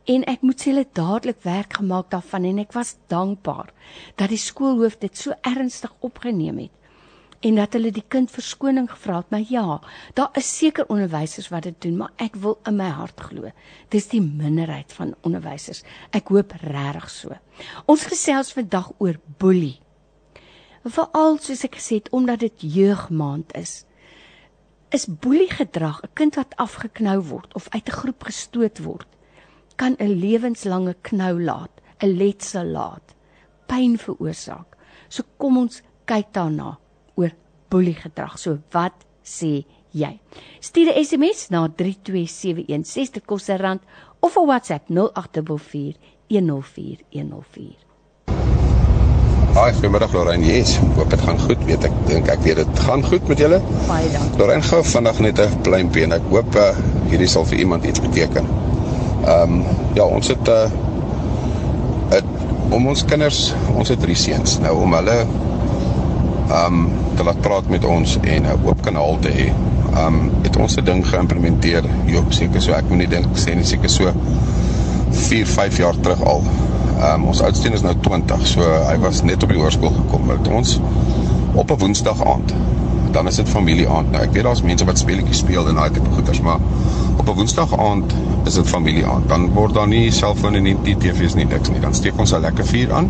En 0.06 0.24
ek 0.24 0.42
moet 0.42 0.62
sê 0.62 0.72
hulle 0.72 0.88
dadelik 0.94 1.44
werk 1.44 1.74
gemaak 1.74 2.10
daarvan 2.10 2.44
en 2.44 2.60
ek 2.60 2.74
was 2.74 2.98
dankbaar 3.08 3.74
dat 4.16 4.30
die 4.30 4.42
skoolhoof 4.42 4.98
dit 4.98 5.18
so 5.18 5.34
ernstig 5.42 5.94
opgeneem 6.00 6.58
het 6.58 6.81
en 7.42 7.58
dat 7.58 7.74
hulle 7.74 7.90
die 7.94 8.06
kind 8.08 8.30
verskoning 8.32 8.88
gevra 8.92 9.22
het. 9.22 9.30
Maar 9.34 9.46
ja, 9.50 9.80
daar 10.14 10.30
is 10.38 10.50
seker 10.58 10.88
onderwysers 10.94 11.50
wat 11.50 11.66
dit 11.66 11.78
doen, 11.82 11.98
maar 11.98 12.14
ek 12.22 12.38
wil 12.42 12.60
in 12.70 12.78
my 12.78 12.90
hart 12.94 13.22
glo. 13.30 13.50
Dis 13.94 14.10
die 14.12 14.22
minderheid 14.22 14.94
van 14.94 15.16
onderwysers. 15.26 15.82
Ek 16.14 16.30
hoop 16.34 16.54
regtig 16.62 17.10
so. 17.10 17.38
Ons 17.90 18.06
gesels 18.10 18.54
vandag 18.54 18.92
oor 19.00 19.18
boelie. 19.42 19.80
Veral 20.86 21.38
soos 21.42 21.64
ek 21.66 21.78
gesê 21.78 22.02
het 22.02 22.12
omdat 22.14 22.42
dit 22.46 22.66
jeugmaand 22.78 23.54
is. 23.58 23.84
Is 24.92 25.08
boeliegedrag 25.08 26.02
'n 26.04 26.14
kind 26.14 26.36
wat 26.36 26.56
afgeknou 26.58 27.22
word 27.22 27.54
of 27.56 27.70
uit 27.70 27.88
'n 27.88 28.00
groep 28.02 28.24
gestoot 28.24 28.84
word, 28.84 29.08
kan 29.78 29.96
'n 30.00 30.20
lewenslange 30.20 30.96
knou 31.02 31.42
laat, 31.42 31.72
'n 32.02 32.18
letsel 32.18 32.66
laat, 32.66 33.16
pyn 33.68 33.98
veroorsaak. 33.98 34.78
So 35.08 35.24
kom 35.38 35.58
ons 35.58 35.82
kyk 36.06 36.34
daarna 36.34 36.78
oor 37.16 37.32
boeliegedrag. 37.70 38.38
So 38.40 38.60
wat 38.72 39.06
sê 39.24 39.66
jy? 39.92 40.20
Stuur 40.60 40.92
'n 40.92 41.04
SMS 41.04 41.50
na 41.50 41.68
32716 41.68 43.14
dit 43.14 43.26
kos 43.26 43.48
rand 43.48 43.82
of 44.20 44.38
'n 44.38 44.46
WhatsApp 44.46 44.90
0844 44.90 45.96
104104. 46.28 47.76
Haai, 49.52 49.74
goeiemiddag 49.74 50.14
Lorraine. 50.14 50.46
Yes, 50.46 50.78
hoop 50.96 51.10
dit 51.10 51.22
gaan 51.22 51.40
goed. 51.40 51.64
Weet 51.68 51.84
ek 51.84 51.96
dink 52.08 52.30
ek 52.32 52.40
weet 52.46 52.62
dit 52.62 52.80
gaan 52.86 53.02
goed 53.04 53.28
met 53.28 53.38
julle. 53.38 53.58
Baie 53.88 54.12
dankie. 54.14 54.40
Lorraine 54.40 54.64
gou 54.64 54.80
vandag 54.84 55.20
net 55.20 55.40
'n 55.40 55.62
pleintjie 55.62 56.04
en 56.04 56.12
ek 56.12 56.30
hoop 56.32 56.56
uh, 56.56 56.72
hierdie 57.10 57.28
sal 57.28 57.44
vir 57.46 57.60
iemand 57.60 57.84
iets 57.84 58.00
beteken. 58.00 58.48
Ehm 59.26 59.60
um, 59.60 59.66
ja, 59.94 60.06
ons 60.06 60.28
het 60.28 60.48
'n 60.48 60.52
uh, 60.52 60.72
het 62.16 62.26
om 62.72 62.88
ons 62.88 63.04
kinders, 63.06 63.54
ons 63.76 63.90
het 63.90 64.00
drie 64.00 64.16
seuns. 64.16 64.60
Nou 64.60 64.78
om 64.86 64.94
hulle 64.94 65.18
um, 66.52 66.90
te 67.16 67.24
laat 67.24 67.42
praat 67.42 67.68
met 67.70 67.86
ons 67.86 68.18
en 68.22 68.44
'n 68.44 68.66
oop 68.66 68.82
kanaal 68.82 69.18
te 69.20 69.30
hê. 69.30 69.48
Ehm 69.96 70.08
um, 70.08 70.32
het 70.42 70.58
ons 70.58 70.76
'n 70.76 70.84
ding 70.84 71.08
geïmplementeer. 71.08 71.84
Jo, 72.06 72.24
seker 72.30 72.62
so 72.62 72.72
ek 72.72 72.90
moenie 72.90 73.08
dink 73.08 73.28
sê 73.36 73.56
nie 73.56 73.66
seker 73.66 73.90
so 73.90 74.12
4, 75.12 75.48
5 75.48 75.78
jaar 75.78 76.00
terug 76.00 76.24
al. 76.24 76.44
Um, 77.02 77.24
ons 77.26 77.42
oudste 77.42 77.72
is 77.72 77.82
nou 77.82 77.96
20, 78.00 78.48
so 78.48 78.62
hy 78.62 78.98
was 78.98 79.24
net 79.24 79.44
op 79.44 79.50
die 79.50 79.58
hoërskool 79.60 79.94
gekom 79.96 80.26
met 80.26 80.48
ons 80.48 80.80
op 81.54 81.72
'n 81.72 81.78
Woensdag 81.78 82.26
aand. 82.26 82.54
Dan 83.12 83.28
is 83.28 83.36
dit 83.36 83.50
familie 83.50 83.90
aand. 83.90 84.12
Nou 84.12 84.24
ek 84.24 84.32
weet 84.34 84.44
daar's 84.44 84.62
mense 84.62 84.86
wat 84.86 84.98
speletjies 84.98 85.38
speel 85.38 85.68
en 85.68 85.76
daai 85.76 85.92
tipe 85.92 86.10
goeders, 86.12 86.42
maar 86.42 86.60
op 87.18 87.28
'n 87.28 87.36
Woensdag 87.36 87.78
aand 87.78 88.14
is 88.46 88.54
dit 88.54 88.68
familie 88.68 89.06
aand. 89.06 89.30
Dan 89.30 89.54
word 89.54 89.74
daar 89.74 89.88
nie 89.88 90.12
selfoon 90.12 90.56
en 90.56 90.64
nie 90.64 90.78
TV's 90.98 91.34
nie 91.34 91.46
niks 91.46 91.70
nie. 91.70 91.80
Dan 91.80 91.94
steek 91.94 92.20
ons 92.20 92.34
'n 92.34 92.42
lekker 92.42 92.66
vuur 92.66 92.94
aan 92.94 93.10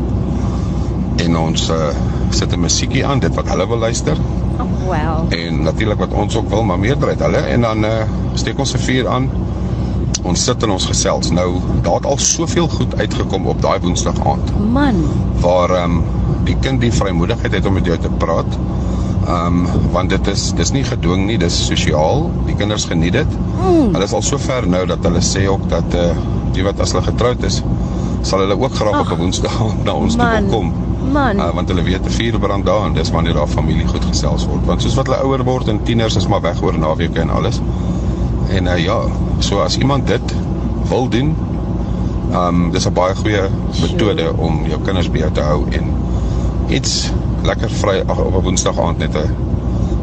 en 1.23 1.37
ons 1.37 1.69
uh, 1.69 1.89
sit 2.29 2.53
'n 2.53 2.59
musiekie 2.59 3.05
aan, 3.05 3.19
dit 3.19 3.35
wat 3.35 3.49
hulle 3.49 3.67
wil 3.67 3.77
luister. 3.77 4.17
Oh, 4.59 4.67
wow. 4.85 5.33
En 5.33 5.63
natuurlik 5.63 5.99
wat 5.99 6.13
ons 6.13 6.35
ook 6.35 6.49
wil, 6.49 6.63
maar 6.63 6.79
meerderheid 6.79 7.19
hulle 7.19 7.37
en 7.37 7.61
dan 7.61 7.85
uh, 7.85 8.03
steek 8.33 8.59
ons 8.59 8.73
'n 8.73 8.85
vuur 8.87 9.07
aan 9.07 9.29
ons 10.27 10.43
sit 10.45 10.63
en 10.63 10.73
ons 10.75 10.85
gesels. 10.85 11.31
Nou, 11.33 11.47
daar 11.85 11.99
het 11.99 12.05
al 12.05 12.17
soveel 12.21 12.67
goed 12.67 12.95
uitgekom 12.99 13.47
op 13.47 13.61
daai 13.61 13.79
Woensdag 13.81 14.19
aand. 14.27 14.51
Man, 14.73 15.03
waar 15.41 15.69
ehm 15.75 15.97
um, 15.97 16.03
die 16.45 16.55
kind 16.59 16.81
die 16.81 16.91
vrymoedigheid 16.93 17.53
het 17.53 17.65
om 17.65 17.73
met 17.77 17.85
jou 17.85 17.97
te 17.97 18.09
praat. 18.23 18.57
Ehm 19.27 19.65
um, 19.65 19.89
want 19.91 20.09
dit 20.09 20.27
is 20.27 20.51
dis 20.57 20.71
nie 20.71 20.83
gedwing 20.83 21.25
nie, 21.29 21.37
dis 21.41 21.57
sosiaal. 21.65 22.29
Die 22.45 22.55
kinders 22.55 22.85
geniet 22.85 23.17
dit. 23.17 23.39
Mm. 23.57 23.91
Hulle 23.93 24.05
is 24.05 24.13
al 24.13 24.25
so 24.25 24.37
ver 24.37 24.67
nou 24.67 24.85
dat 24.89 25.03
hulle 25.09 25.23
sê 25.25 25.47
ook 25.49 25.67
dat 25.69 25.97
eh 25.97 26.11
uh, 26.11 26.29
die 26.51 26.63
wat 26.67 26.79
as 26.83 26.91
hulle 26.91 27.05
getroud 27.05 27.43
is, 27.47 27.61
sal 28.27 28.41
hulle 28.43 28.57
ook 28.59 28.73
graag 28.75 28.93
Ach, 28.93 29.11
op 29.11 29.17
'n 29.17 29.21
Woensdag 29.21 29.59
na 29.85 29.93
ons 29.93 30.15
toe 30.15 30.31
wil 30.37 30.49
kom. 30.49 30.73
Man. 31.11 31.39
Uh, 31.39 31.53
want 31.53 31.67
hulle 31.69 31.83
weet 31.83 32.05
'n 32.05 32.09
vuur 32.09 32.39
brand 32.39 32.65
daar 32.65 32.85
en 32.85 32.93
dis 32.93 33.11
wanneer 33.11 33.33
daar 33.33 33.47
familie 33.47 33.87
goed 33.87 34.05
gesels 34.05 34.45
word. 34.45 34.65
Want 34.65 34.81
soos 34.81 34.95
wat 34.95 35.07
hulle 35.07 35.21
ouer 35.23 35.43
word 35.43 35.67
en 35.67 35.83
tieners 35.83 36.15
is 36.15 36.27
maar 36.27 36.41
weg 36.41 36.61
oor 36.61 36.77
naweke 36.77 37.19
en 37.19 37.29
alles. 37.29 37.61
En 38.49 38.65
uh, 38.65 38.77
ja, 38.77 38.99
so 39.39 39.59
as 39.59 39.77
iemand 39.77 40.07
dit 40.07 40.35
wil 40.89 41.09
doen, 41.09 41.35
ehm 42.31 42.47
um, 42.47 42.71
dis 42.71 42.85
'n 42.87 42.93
baie 42.93 43.15
goeie 43.15 43.41
metode 43.81 44.33
om 44.37 44.65
jou 44.67 44.81
kinders 44.81 45.09
by 45.11 45.17
jou 45.17 45.31
te 45.31 45.41
hou 45.41 45.65
en 45.69 45.93
iets 46.67 47.11
lekker 47.43 47.69
vry 47.69 48.03
op 48.07 48.35
'n 48.35 48.43
Woensdag 48.43 48.79
aand 48.79 48.97
net 48.97 49.15
'n 49.15 49.35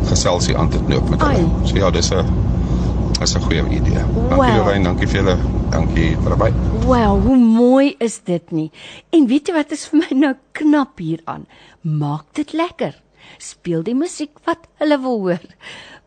geselsie 0.05 0.57
aan 0.57 0.69
te 0.69 0.79
knoop 0.87 1.09
met 1.11 1.23
hulle. 1.23 1.49
So 1.63 1.77
ja, 1.77 1.91
dis 1.91 2.11
'n 2.11 2.25
is 3.23 3.35
'n 3.35 3.41
goeie 3.41 3.65
idee. 3.69 4.03
Dankie 4.29 4.37
Wow. 4.37 4.57
Lorraine, 4.57 4.85
dankie 4.85 5.09
vir 5.09 5.17
julle. 5.23 5.37
Dankie 5.69 6.15
vir 6.17 6.33
daarbey. 6.33 6.53
Wow, 6.89 7.19
hoe 7.27 7.37
mooi 7.37 7.91
is 8.01 8.19
dit 8.25 8.53
nie? 8.57 8.71
En 9.13 9.27
weet 9.29 9.51
jy 9.51 9.55
wat 9.57 9.73
is 9.77 9.85
vir 9.91 10.01
my 10.01 10.17
nou 10.17 10.33
knap 10.57 11.01
hieraan? 11.03 11.45
Maak 11.85 12.31
dit 12.39 12.55
lekker. 12.57 12.95
Speel 13.43 13.85
die 13.85 13.97
musiek 13.97 14.33
wat 14.49 14.65
hulle 14.81 14.97
wil 15.05 15.21
hoor. 15.27 15.45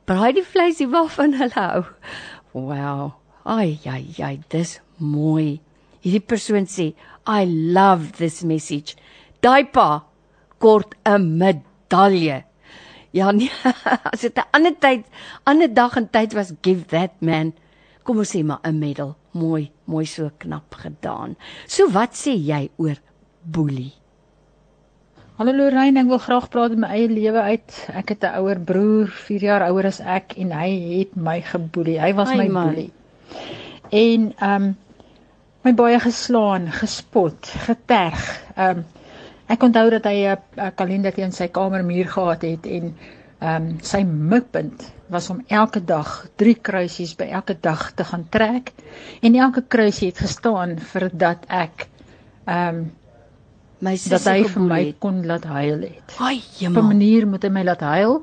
Braai 0.09 0.31
die 0.39 0.45
vleisie 0.45 0.89
waarvan 0.89 1.37
hulle 1.37 1.65
hou. 1.67 1.83
Wow. 2.57 3.11
Ai 3.45 3.77
ai 3.85 4.05
ai, 4.17 4.35
dis 4.49 4.79
mooi. 4.97 5.61
Hierdie 6.01 6.25
persoon 6.25 6.65
sê, 6.65 6.93
"I 7.29 7.45
love 7.45 8.17
this 8.17 8.41
message." 8.41 8.97
Daai 9.41 9.65
pa 9.65 10.03
kort 10.57 10.95
'n 11.05 11.37
medalje. 11.37 12.43
Ja 13.13 13.31
nee, 13.31 13.51
as 14.13 14.21
dit 14.21 14.37
'n 14.37 14.49
ander 14.51 14.73
tyd, 14.79 15.05
ander 15.43 15.73
dag 15.73 15.97
en 15.97 16.09
tyd 16.09 16.33
was, 16.33 16.53
give 16.61 16.85
that 16.89 17.11
man 17.21 17.53
kom 18.03 18.17
ons 18.17 18.33
sê 18.33 18.43
maar 18.43 18.59
'n 18.63 18.79
medal. 18.79 19.20
Mooi, 19.31 19.71
mooi 19.87 20.05
so 20.05 20.29
knap 20.37 20.75
gedaan. 20.75 21.37
So 21.67 21.87
wat 21.95 22.17
sê 22.19 22.33
jy 22.35 22.69
oor 22.77 22.97
boelie? 23.43 23.93
Hallo 25.39 25.53
Lorraine, 25.55 26.03
ek 26.03 26.09
wil 26.11 26.19
graag 26.21 26.49
praat 26.53 26.75
my 26.77 26.89
eie 26.93 27.07
lewe 27.09 27.41
uit. 27.41 27.77
Ek 27.95 28.11
het 28.13 28.25
'n 28.27 28.43
ouer 28.43 28.59
broer, 28.59 29.07
4 29.07 29.41
jaar 29.41 29.63
ouer 29.71 29.87
as 29.87 30.01
ek 30.03 30.35
en 30.37 30.51
hy 30.51 30.69
het 30.99 31.15
my 31.15 31.39
geboelie. 31.41 31.97
Hy 31.99 32.11
was 32.13 32.29
my 32.35 32.47
boelie. 32.47 32.91
En 33.89 34.33
ehm 34.37 34.63
um, 34.63 34.75
my 35.63 35.73
baie 35.73 35.99
geslaan, 35.99 36.67
gespot, 36.67 37.47
geterg. 37.65 38.21
Ehm 38.55 38.77
um, 38.77 38.85
ek 39.47 39.63
onthou 39.63 39.89
dat 39.89 40.05
hy 40.05 40.27
'n 40.27 40.75
kalender 40.75 41.13
teen 41.13 41.31
sy 41.31 41.47
kamermuur 41.47 42.07
gehad 42.07 42.41
het 42.41 42.65
en 42.65 42.95
ehm 43.39 43.55
um, 43.55 43.77
sy 43.81 44.03
mikpunt 44.03 44.91
was 45.11 45.29
om 45.29 45.41
elke 45.47 45.81
dag 45.83 46.11
drie 46.39 46.55
kruisies 46.55 47.13
by 47.19 47.27
elke 47.35 47.57
dag 47.59 47.91
te 47.99 48.03
gaan 48.07 48.23
trek 48.31 48.71
en 49.21 49.35
elke 49.35 49.63
kruisie 49.67 50.07
het 50.11 50.21
gestaan 50.23 50.77
vir 50.93 51.09
dat 51.13 51.45
ek 51.47 51.87
ehm 52.47 52.81
um, 52.81 52.81
my 53.81 53.95
dat 54.09 54.25
hy 54.29 54.43
vir 54.45 54.61
my 54.69 54.79
het. 54.85 54.97
kon 55.01 55.23
laat 55.25 55.45
huil 55.49 55.81
het. 55.87 56.11
Ai, 56.21 56.37
Op 56.67 56.75
'n 56.77 56.87
manier 56.87 57.25
moet 57.27 57.43
hy 57.43 57.49
my 57.49 57.63
laat 57.63 57.81
huil 57.81 58.21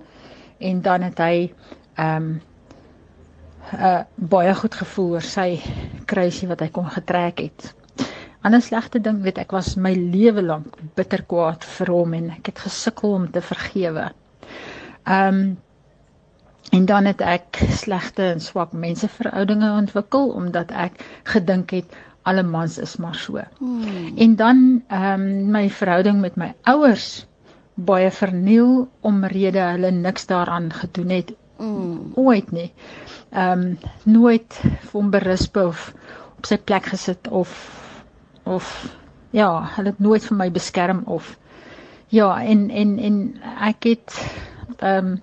en 0.59 0.83
dan 0.83 1.03
het 1.03 1.19
hy 1.19 1.53
ehm 1.97 2.17
um, 2.17 2.41
uh 3.75 4.03
baie 4.15 4.55
goed 4.55 4.75
gevoel 4.75 5.11
oor 5.19 5.27
sy 5.27 5.61
kruisie 6.07 6.49
wat 6.49 6.61
hy 6.61 6.69
kon 6.73 6.87
getrek 6.89 7.39
het. 7.41 7.75
Ander 8.41 8.63
slegte 8.63 9.01
ding 9.01 9.23
weet 9.23 9.39
ek 9.39 9.53
was 9.53 9.75
my 9.77 9.93
lewe 9.95 10.43
lank 10.43 10.77
bitter 10.97 11.23
kwaad 11.27 11.65
vir 11.65 11.91
hom 11.93 12.15
en 12.15 12.31
ek 12.31 12.47
het 12.47 12.59
gesukkel 12.59 13.13
om 13.13 13.31
te 13.31 13.41
vergewe. 13.41 14.13
Ehm 15.05 15.35
um, 15.35 15.57
en 16.71 16.85
dan 16.87 17.05
het 17.05 17.21
ek 17.21 17.63
slegte 17.71 18.23
en 18.33 18.41
swak 18.41 18.73
menseverhoudinge 18.73 19.71
ontwikkel 19.71 20.31
omdat 20.37 20.71
ek 20.71 21.01
gedink 21.33 21.71
het 21.71 21.97
alle 22.29 22.43
mans 22.43 22.79
is 22.79 22.97
maar 22.97 23.15
so. 23.17 23.41
Hmm. 23.59 24.17
En 24.17 24.37
dan 24.37 24.83
ehm 24.89 25.21
um, 25.21 25.51
my 25.51 25.71
verhouding 25.71 26.21
met 26.21 26.37
my 26.37 26.55
ouers 26.63 27.27
baie 27.75 28.11
verniel 28.11 28.89
omrede 29.01 29.61
hulle 29.61 29.91
niks 29.91 30.27
daaraan 30.27 30.73
gedoen 30.73 31.09
het 31.09 31.37
Mm. 31.59 32.13
ooit 32.15 32.51
nie. 32.51 32.73
Ehm 33.31 33.61
um, 33.61 33.79
nooit 34.05 34.61
hom 34.93 35.11
berisp 35.11 35.57
of 35.57 35.93
op 36.37 36.47
sy 36.47 36.57
plek 36.59 36.87
gesit 36.87 37.29
of 37.29 37.51
of 38.45 38.69
ja, 39.31 39.49
hulle 39.75 39.91
het 39.91 39.99
nooit 39.99 40.25
vir 40.25 40.37
my 40.39 40.51
beskerm 40.55 41.03
of 41.07 41.33
ja, 42.15 42.29
en 42.45 42.71
en 42.71 42.99
en 42.99 43.19
ek 43.71 43.91
het 43.91 44.21
ehm 44.79 45.07
um, 45.07 45.17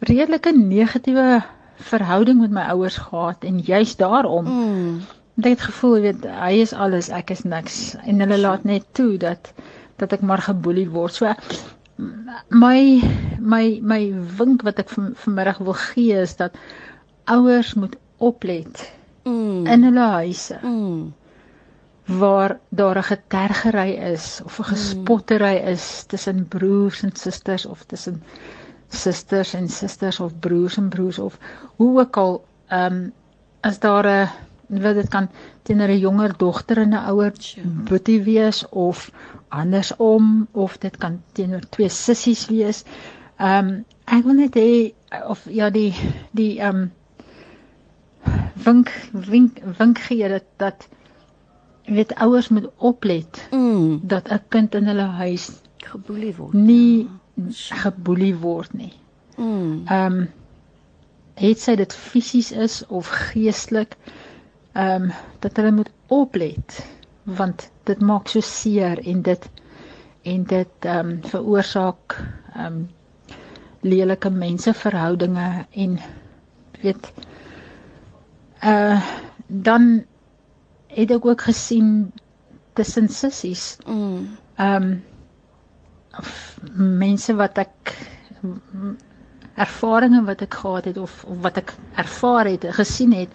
redelike 0.00 0.52
negatiewe 0.56 1.42
verhouding 1.78 2.40
met 2.40 2.50
my 2.50 2.62
ouers 2.74 2.96
gehad 2.96 3.44
en 3.44 3.58
juis 3.60 3.96
daarom 3.96 4.44
Mm. 4.46 5.00
het 5.36 5.46
ek 5.46 5.50
het 5.50 5.60
gevoel 5.60 5.96
jy 5.96 6.02
weet 6.02 6.24
hy 6.42 6.52
is 6.62 6.72
alles 6.72 7.08
ek 7.08 7.30
is 7.30 7.42
niks 7.44 7.94
en 8.06 8.20
hulle 8.20 8.38
laat 8.38 8.64
net 8.64 8.84
toe 8.92 9.16
dat 9.16 9.52
dat 9.96 10.12
ek 10.12 10.20
maar 10.20 10.38
geboelie 10.42 10.88
word. 10.90 11.12
So 11.14 11.34
my 12.50 13.02
my 13.40 13.78
my 13.82 14.12
wink 14.38 14.62
wat 14.62 14.78
ek 14.78 14.88
van, 14.88 15.12
vanmiddag 15.14 15.58
wil 15.58 15.72
gee 15.74 16.12
is 16.20 16.36
dat 16.36 16.54
ouers 17.26 17.74
moet 17.74 17.96
oplet 18.18 18.92
Mm. 19.24 19.66
in 19.66 19.82
hulle 19.82 20.06
huise 20.22 20.58
Mm. 20.62 21.12
waar 22.18 22.58
daar 22.70 22.96
'n 22.98 23.02
getergery 23.02 23.90
is 24.14 24.40
of 24.44 24.58
'n 24.58 24.64
gespottery 24.64 25.56
is 25.74 26.04
tussen 26.06 26.46
broers 26.48 27.02
en 27.02 27.10
susters 27.14 27.66
of 27.66 27.84
tussen 27.84 28.22
susters 28.88 29.54
en 29.54 29.68
susters 29.68 30.20
of 30.20 30.38
broers 30.38 30.76
en 30.76 30.88
broers 30.88 31.18
of 31.18 31.38
hoe 31.76 32.00
ook 32.00 32.16
al 32.16 32.44
ehm 32.68 32.92
um, 32.94 33.12
as 33.60 33.78
daar 33.78 34.06
'n 34.06 34.28
wat 34.82 34.94
dit 34.94 35.08
kan 35.08 35.28
teenoor 35.62 35.88
'n 35.88 35.98
jonger 35.98 36.36
dogter 36.36 36.78
en 36.78 36.88
'n 36.94 37.06
ouer 37.10 37.32
boetie 37.88 38.22
wees 38.22 38.68
of 38.68 39.10
andersom 39.48 40.46
of 40.52 40.78
dit 40.78 40.96
kan 40.96 41.22
teenoor 41.32 41.64
twee 41.70 41.88
sissies 41.88 42.46
wees. 42.46 42.84
Ehm 43.38 43.68
um, 43.68 43.84
ek 44.04 44.24
wil 44.24 44.34
net 44.34 44.54
hê 44.54 44.92
of 45.28 45.46
ja 45.50 45.70
die 45.70 45.94
die 46.30 46.60
ehm 46.60 46.76
um, 46.76 46.92
wink 48.64 48.88
wink 49.12 49.58
wink 49.78 49.98
gee 49.98 50.28
dat 50.28 50.44
dat 50.56 50.88
weet 51.84 52.14
ouers 52.14 52.48
moet 52.48 52.68
oplet 52.76 53.48
Mm. 53.50 54.00
dat 54.02 54.28
'n 54.30 54.40
kind 54.48 54.74
in 54.74 54.86
hulle 54.86 55.08
huis 55.22 55.50
geboelie 55.76 56.34
word. 56.36 56.52
nie 56.52 57.08
geboelie 57.82 58.34
word 58.36 58.72
nie. 58.72 58.92
Mm. 59.36 59.84
Ehm 59.86 60.18
um, 60.18 60.28
het 61.38 61.60
sy 61.62 61.76
dit 61.78 61.92
fisies 61.94 62.48
is 62.52 62.80
of 62.86 63.06
geestelik 63.30 63.94
ehm 64.72 65.08
um, 65.08 65.12
dat 65.44 65.56
hulle 65.56 65.70
moet 65.76 65.90
oplet 66.06 66.80
want 67.38 67.68
dit 67.86 68.00
maak 68.00 68.28
so 68.28 68.40
seer 68.40 68.98
en 69.06 69.22
dit 69.22 69.48
en 70.22 70.44
dit 70.44 70.88
ehm 70.92 71.10
um, 71.10 71.18
veroorsaak 71.22 72.18
ehm 72.54 72.66
um, 72.66 72.88
lelike 73.86 74.30
menseverhoudinge 74.30 75.66
en 75.70 75.98
weet 76.82 77.12
uh 78.64 79.02
dan 79.46 80.04
het 80.86 81.10
ek 81.10 81.24
ook 81.26 81.40
gesien 81.46 82.12
tussen 82.72 83.08
sissies. 83.08 83.76
Mm. 83.86 84.36
Ehm 84.56 84.82
um, 84.82 85.02
mense 86.74 87.34
wat 87.38 87.58
ek 87.58 87.94
ervarings 89.58 90.24
wat 90.26 90.42
ek 90.46 90.54
gehad 90.62 90.84
het 90.90 90.98
of, 91.02 91.24
of 91.24 91.40
wat 91.42 91.56
ek 91.62 91.72
ervaar 91.98 92.46
het, 92.50 92.66
gesien 92.78 93.12
het, 93.16 93.32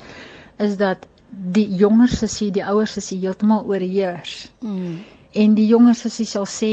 is 0.64 0.78
dat 0.80 1.08
die 1.30 1.68
jonger 1.76 2.12
sussie 2.14 2.52
die 2.54 2.64
ouer 2.66 2.88
sussie 2.88 3.20
heeltemal 3.24 3.66
oorheers. 3.68 4.52
Mm. 4.62 5.00
En 5.34 5.56
die 5.58 5.68
jonger 5.68 5.98
sussie 5.98 6.28
sal 6.30 6.46
sê 6.50 6.72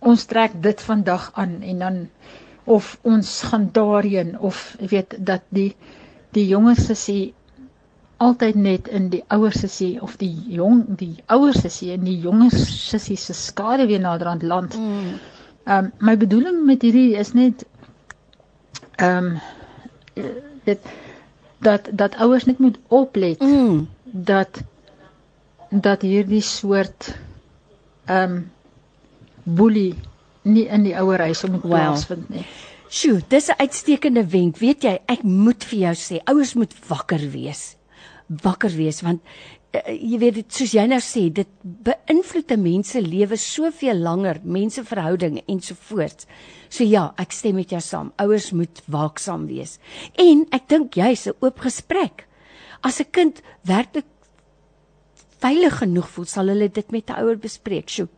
ons 0.00 0.26
trek 0.30 0.56
dit 0.62 0.80
vandag 0.82 1.30
aan 1.38 1.58
en 1.62 1.78
dan 1.84 1.98
of 2.68 2.98
ons 3.02 3.30
gaan 3.48 3.68
daarheen 3.72 4.34
of 4.38 4.76
weet 4.92 5.16
dat 5.18 5.42
die 5.54 5.70
die 6.36 6.44
jonger 6.50 6.76
sussie 6.76 7.34
altyd 8.18 8.54
net 8.54 8.88
in 8.88 9.08
die 9.12 9.22
ouer 9.34 9.54
sussie 9.54 10.00
of 10.02 10.16
die 10.18 10.34
jong 10.50 10.82
die 10.98 11.14
ouer 11.30 11.54
sussie 11.54 11.92
en 11.94 12.04
die 12.06 12.16
jonger 12.18 12.50
sussie 12.50 13.16
se 13.16 13.34
skade 13.34 13.86
weer 13.86 14.02
naderhand 14.02 14.42
land. 14.42 14.78
Mm. 14.78 15.18
Ehm 15.68 15.84
um, 15.84 15.92
my 16.08 16.16
bedoeling 16.16 16.64
met 16.66 16.82
hierdie 16.82 17.14
is 17.20 17.32
net 17.32 17.64
ehm 18.96 19.30
um, 19.30 20.26
dit 20.64 20.90
dat 21.62 21.88
dat 21.92 22.18
ouers 22.18 22.44
net 22.50 22.58
moet 22.58 22.78
oplet 22.88 23.40
mm. 23.40 23.86
dat 24.04 24.62
dat 25.70 26.02
hierdie 26.02 26.42
soort 26.42 27.14
ehm 28.06 28.36
um, 28.38 28.50
boelie 29.44 29.94
nie 30.42 30.66
in 30.66 30.82
die 30.82 30.96
ouer 30.96 31.18
huis 31.28 31.42
moet 31.46 31.62
Wow. 31.62 31.70
plaasvind 31.70 32.28
nie. 32.28 32.44
Sjoe, 32.88 33.20
dis 33.28 33.48
'n 33.48 33.60
uitstekende 33.60 34.26
wenk. 34.26 34.56
Weet 34.58 34.82
jy, 34.82 34.98
ek 35.06 35.22
moet 35.22 35.64
vir 35.64 35.78
jou 35.78 35.94
sê, 35.94 36.20
ouers 36.24 36.54
moet 36.54 36.72
wakker 36.88 37.30
wees. 37.30 37.76
Wakker 38.28 38.70
wees 38.76 39.00
want 39.02 39.22
uh, 39.74 39.80
jy 39.92 40.18
weet 40.20 40.34
dit 40.34 40.52
soos 40.52 40.74
jy 40.76 40.84
nou 40.90 41.00
sê, 41.04 41.28
dit 41.32 41.48
beïnvloed 41.62 42.52
'n 42.52 42.62
mens 42.62 42.90
se 42.92 43.00
lewe 43.00 43.36
soveel 43.36 43.96
langer, 44.04 44.40
menseverhoudinge 44.44 45.42
ensovoorts. 45.48 46.26
So 46.68 46.84
ja, 46.84 47.14
ek 47.18 47.32
stem 47.32 47.54
met 47.54 47.70
jou 47.70 47.80
saam. 47.80 48.12
Ouers 48.18 48.52
moet 48.52 48.82
waaksaam 48.86 49.46
wees. 49.46 49.78
En 50.16 50.46
ek 50.52 50.68
dink 50.68 50.94
jy's 50.94 51.26
'n 51.26 51.36
oop 51.40 51.58
gesprek. 51.60 52.26
As 52.82 53.00
'n 53.00 53.10
kind 53.10 53.42
werklik 53.64 54.06
veilig 55.40 55.78
genoeg 55.78 56.08
voel, 56.08 56.24
sal 56.26 56.48
hulle 56.48 56.68
dit 56.68 56.90
met 56.90 57.10
'n 57.10 57.20
ouer 57.22 57.38
bespreek. 57.38 57.88
Sjoe. 57.88 58.08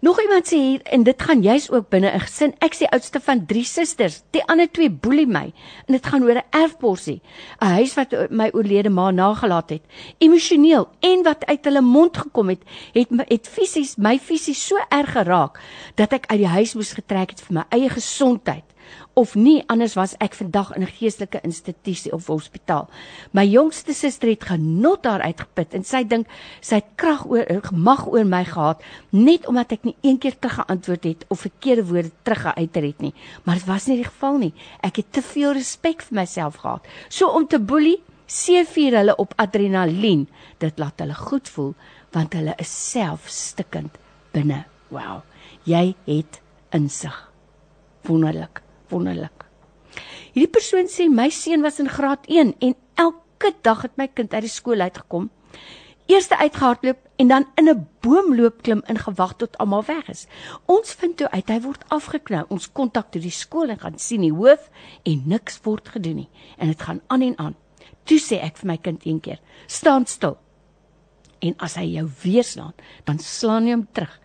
Nog 0.00 0.20
iemand 0.20 0.46
sê 0.46 0.56
hier 0.56 0.82
en 0.82 1.02
dit 1.02 1.22
gaan 1.22 1.42
juis 1.42 1.70
ook 1.70 1.88
binne 1.88 2.10
'n 2.10 2.20
gesin. 2.20 2.54
Ek 2.58 2.74
sê 2.74 2.84
oudste 2.90 3.20
van 3.20 3.46
3 3.46 3.64
susters. 3.64 4.22
Die 4.30 4.44
ander 4.44 4.70
twee 4.70 4.90
boelie 4.90 5.26
my 5.26 5.52
en 5.86 5.92
dit 5.94 6.06
gaan 6.06 6.24
oor 6.24 6.36
'n 6.36 6.50
erfporsie. 6.50 7.20
'n 7.60 7.66
Huis 7.66 7.94
wat 7.94 8.30
my 8.30 8.50
oorlede 8.52 8.90
ma 8.90 9.10
nagelaat 9.10 9.70
het. 9.70 9.82
Emosioneel 10.18 10.88
en 11.00 11.22
wat 11.22 11.46
uit 11.46 11.64
hulle 11.64 11.80
mond 11.80 12.16
gekom 12.16 12.48
het, 12.48 12.62
het 12.92 13.08
het 13.28 13.48
fisies 13.48 13.96
my 13.96 14.18
fisies 14.18 14.66
so 14.66 14.76
erg 14.88 15.12
geraak 15.12 15.60
dat 15.94 16.12
ek 16.12 16.26
uit 16.26 16.38
die 16.38 16.48
huis 16.48 16.74
moes 16.74 16.92
getrek 16.92 17.30
het 17.30 17.40
vir 17.40 17.54
my 17.54 17.64
eie 17.68 17.88
gesondheid 17.88 18.71
of 19.14 19.34
nie 19.34 19.62
anders 19.66 19.94
was 19.94 20.14
ek 20.24 20.34
vandag 20.34 20.72
in 20.76 20.82
'n 20.82 20.94
geestelike 20.98 21.40
institusie 21.42 22.12
of 22.12 22.26
hospitaal. 22.26 22.88
My 23.32 23.44
jongste 23.46 23.92
suster 23.92 24.28
het 24.28 24.44
genot 24.44 25.02
daar 25.02 25.20
uitgeput 25.20 25.74
en 25.74 25.84
sy 25.84 26.04
dink 26.04 26.26
sy 26.60 26.74
het 26.74 26.90
krag 26.96 27.26
oor 27.26 27.60
mag 27.72 28.06
oor 28.06 28.24
my 28.24 28.44
gehad 28.44 28.82
net 29.10 29.46
omdat 29.46 29.72
ek 29.72 29.84
nie 29.84 29.96
een 30.00 30.18
keer 30.18 30.38
teruggeantwoord 30.38 31.04
het 31.04 31.24
of 31.28 31.40
verkeerde 31.40 31.84
woorde 31.84 32.10
teruggeuiter 32.22 32.82
het 32.82 33.00
nie. 33.00 33.14
Maar 33.44 33.54
dit 33.54 33.66
was 33.66 33.86
nie 33.86 33.96
die 33.96 34.10
geval 34.10 34.38
nie. 34.38 34.54
Ek 34.80 34.96
het 34.96 35.12
te 35.12 35.22
veel 35.22 35.52
respek 35.52 36.02
vir 36.02 36.14
myself 36.14 36.56
gehad. 36.56 36.86
So 37.08 37.28
om 37.28 37.46
te 37.46 37.58
boelie, 37.58 38.02
seevier 38.26 38.96
hulle 38.96 39.16
op 39.16 39.34
adrenalien. 39.36 40.28
Dit 40.58 40.78
laat 40.78 41.00
hulle 41.00 41.14
goed 41.14 41.48
voel 41.48 41.74
want 42.12 42.34
hulle 42.36 42.54
is 42.60 42.90
self 42.90 43.28
stikkend 43.28 43.96
binne. 44.32 44.64
Wow. 44.92 45.22
Jy 45.64 45.94
het 46.04 46.40
insig. 46.70 47.32
Wonderlik, 48.02 48.62
wonderlik. 48.92 49.48
Hierdie 50.32 50.52
persoon 50.52 50.88
sê 50.88 51.08
my 51.12 51.28
seun 51.32 51.64
was 51.64 51.80
in 51.82 51.90
graad 51.92 52.24
1 52.28 52.54
en 52.64 52.74
elke 53.00 53.52
dag 53.66 53.82
het 53.84 53.98
my 54.00 54.08
kind 54.08 54.32
uit 54.32 54.46
die 54.46 54.52
skool 54.52 54.80
uitgekom. 54.80 55.30
Eerste 56.08 56.36
uitgehardloop 56.38 56.98
en 57.16 57.28
dan 57.28 57.46
in 57.60 57.68
'n 57.68 57.88
boomloop 58.00 58.62
klim 58.62 58.82
en 58.86 58.98
gewag 58.98 59.36
tot 59.36 59.58
almal 59.58 59.84
weg 59.84 60.08
is. 60.08 60.26
Ons 60.66 60.92
vind 60.92 61.16
toe 61.16 61.30
uit 61.30 61.48
hy 61.48 61.60
word 61.60 61.84
afgeknou. 61.88 62.44
Ons 62.48 62.72
kontak 62.72 63.10
toe 63.10 63.20
die 63.20 63.30
skool 63.30 63.68
en 63.68 63.78
gaan 63.78 63.98
sien 63.98 64.20
die 64.20 64.32
hoof 64.32 64.70
en 65.02 65.22
niks 65.26 65.60
word 65.62 65.88
gedoen 65.88 66.16
nie. 66.16 66.28
En 66.58 66.66
dit 66.66 66.82
gaan 66.82 67.00
aan 67.06 67.22
en 67.22 67.38
aan. 67.38 67.56
Toe 68.04 68.18
sê 68.18 68.40
ek 68.42 68.56
vir 68.56 68.66
my 68.66 68.76
kind 68.76 69.06
een 69.06 69.20
keer: 69.20 69.40
"Staan 69.66 70.06
stil." 70.06 70.38
En 71.38 71.54
as 71.58 71.74
hy 71.74 71.84
jou 71.84 72.08
weer 72.22 72.44
slaan, 72.44 72.74
dan 73.04 73.18
slaan 73.18 73.66
jy 73.66 73.72
hom 73.72 73.86
terug. 73.92 74.20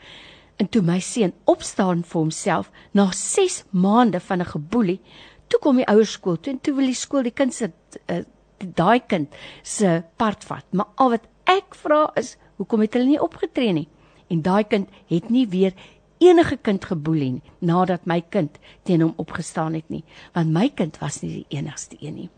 En 0.57 0.69
toe 0.69 0.81
my 0.81 0.99
seun 0.99 1.33
opstaan 1.45 2.01
vir 2.03 2.19
homself 2.19 2.71
na 2.97 3.11
6 3.11 3.63
maande 3.69 4.19
van 4.19 4.41
'n 4.41 4.51
geboelie, 4.53 5.01
toe 5.47 5.59
kom 5.59 5.75
die 5.75 5.87
ouers 5.87 6.11
skool 6.11 6.39
toe 6.39 6.53
en 6.53 6.61
toe 6.61 6.73
wil 6.73 6.85
die 6.85 6.97
skool 6.97 7.23
die 7.23 7.35
kind 7.35 7.53
se 7.53 7.71
uh, 8.09 8.23
daai 8.57 8.99
kind 9.07 9.35
se 9.63 10.03
part 10.17 10.43
vat. 10.43 10.65
Maar 10.71 10.87
al 10.95 11.09
wat 11.09 11.27
ek 11.45 11.75
vra 11.75 12.11
is, 12.15 12.37
hoekom 12.57 12.81
het 12.81 12.93
hulle 12.93 13.05
nie 13.05 13.21
opgetree 13.21 13.73
nie? 13.73 13.87
En 14.29 14.41
daai 14.41 14.63
kind 14.63 14.89
het 15.07 15.29
nie 15.29 15.47
weer 15.47 15.73
enige 16.17 16.57
kind 16.57 16.85
geboelie 16.85 17.31
nie 17.31 17.51
nadat 17.59 18.05
my 18.05 18.21
kind 18.21 18.57
teen 18.83 19.01
hom 19.01 19.13
opgestaan 19.17 19.73
het 19.73 19.89
nie, 19.89 20.03
want 20.33 20.49
my 20.49 20.69
kind 20.69 20.97
was 20.97 21.21
nie 21.21 21.31
die 21.31 21.57
enigste 21.59 21.97
een 22.01 22.15
nie. 22.15 22.29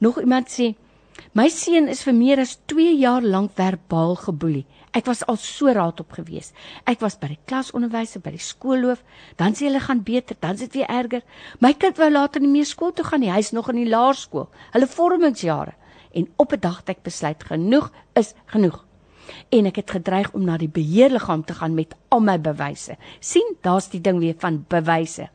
Nog 0.00 0.20
iemand 0.20 0.50
sê 0.50 0.74
My 1.36 1.48
seun 1.52 1.88
is 1.92 2.00
vir 2.06 2.14
meer 2.16 2.40
as 2.42 2.56
2 2.70 2.94
jaar 2.96 3.22
lank 3.22 3.52
verbaal 3.58 4.16
geboelie. 4.16 4.64
Ek 4.90 5.06
was 5.06 5.22
al 5.30 5.36
so 5.38 5.70
raad 5.70 6.00
op 6.02 6.16
gewees. 6.18 6.50
Ek 6.90 6.98
was 7.04 7.14
by 7.20 7.28
die 7.30 7.38
klasonderwyser, 7.46 8.22
by 8.24 8.32
die 8.34 8.42
skoolloof, 8.42 9.04
dan 9.38 9.54
sê 9.54 9.68
hulle 9.68 9.82
gaan 9.84 10.02
beter, 10.02 10.36
dan 10.42 10.58
is 10.58 10.64
dit 10.64 10.80
weer 10.80 10.90
erger. 10.90 11.22
My 11.62 11.72
kind 11.78 12.00
wou 12.00 12.10
later 12.10 12.42
nie 12.42 12.50
meer 12.50 12.66
skool 12.66 12.90
toe 12.92 13.06
gaan 13.06 13.22
nie. 13.22 13.30
Hy's 13.30 13.52
nog 13.54 13.70
in 13.70 13.84
die 13.84 13.90
laerskool. 13.90 14.48
Hulle 14.74 14.90
vormingsjare. 14.90 15.76
En 16.10 16.26
op 16.36 16.52
'n 16.52 16.60
dag 16.60 16.78
het 16.82 16.88
ek 16.96 17.02
besluit 17.02 17.44
genoeg 17.44 17.92
is 18.14 18.34
genoeg. 18.46 18.84
En 19.50 19.66
ek 19.66 19.76
het 19.76 19.90
gedreig 19.90 20.32
om 20.32 20.44
na 20.44 20.56
die 20.56 20.68
beheerliggaam 20.68 21.44
te 21.44 21.54
gaan 21.54 21.74
met 21.74 21.94
al 22.08 22.20
my 22.20 22.40
bewyse. 22.40 22.96
sien, 23.20 23.56
daar's 23.62 23.90
die 23.90 24.00
ding 24.00 24.18
weer 24.18 24.34
van 24.38 24.64
bewyse. 24.68 25.28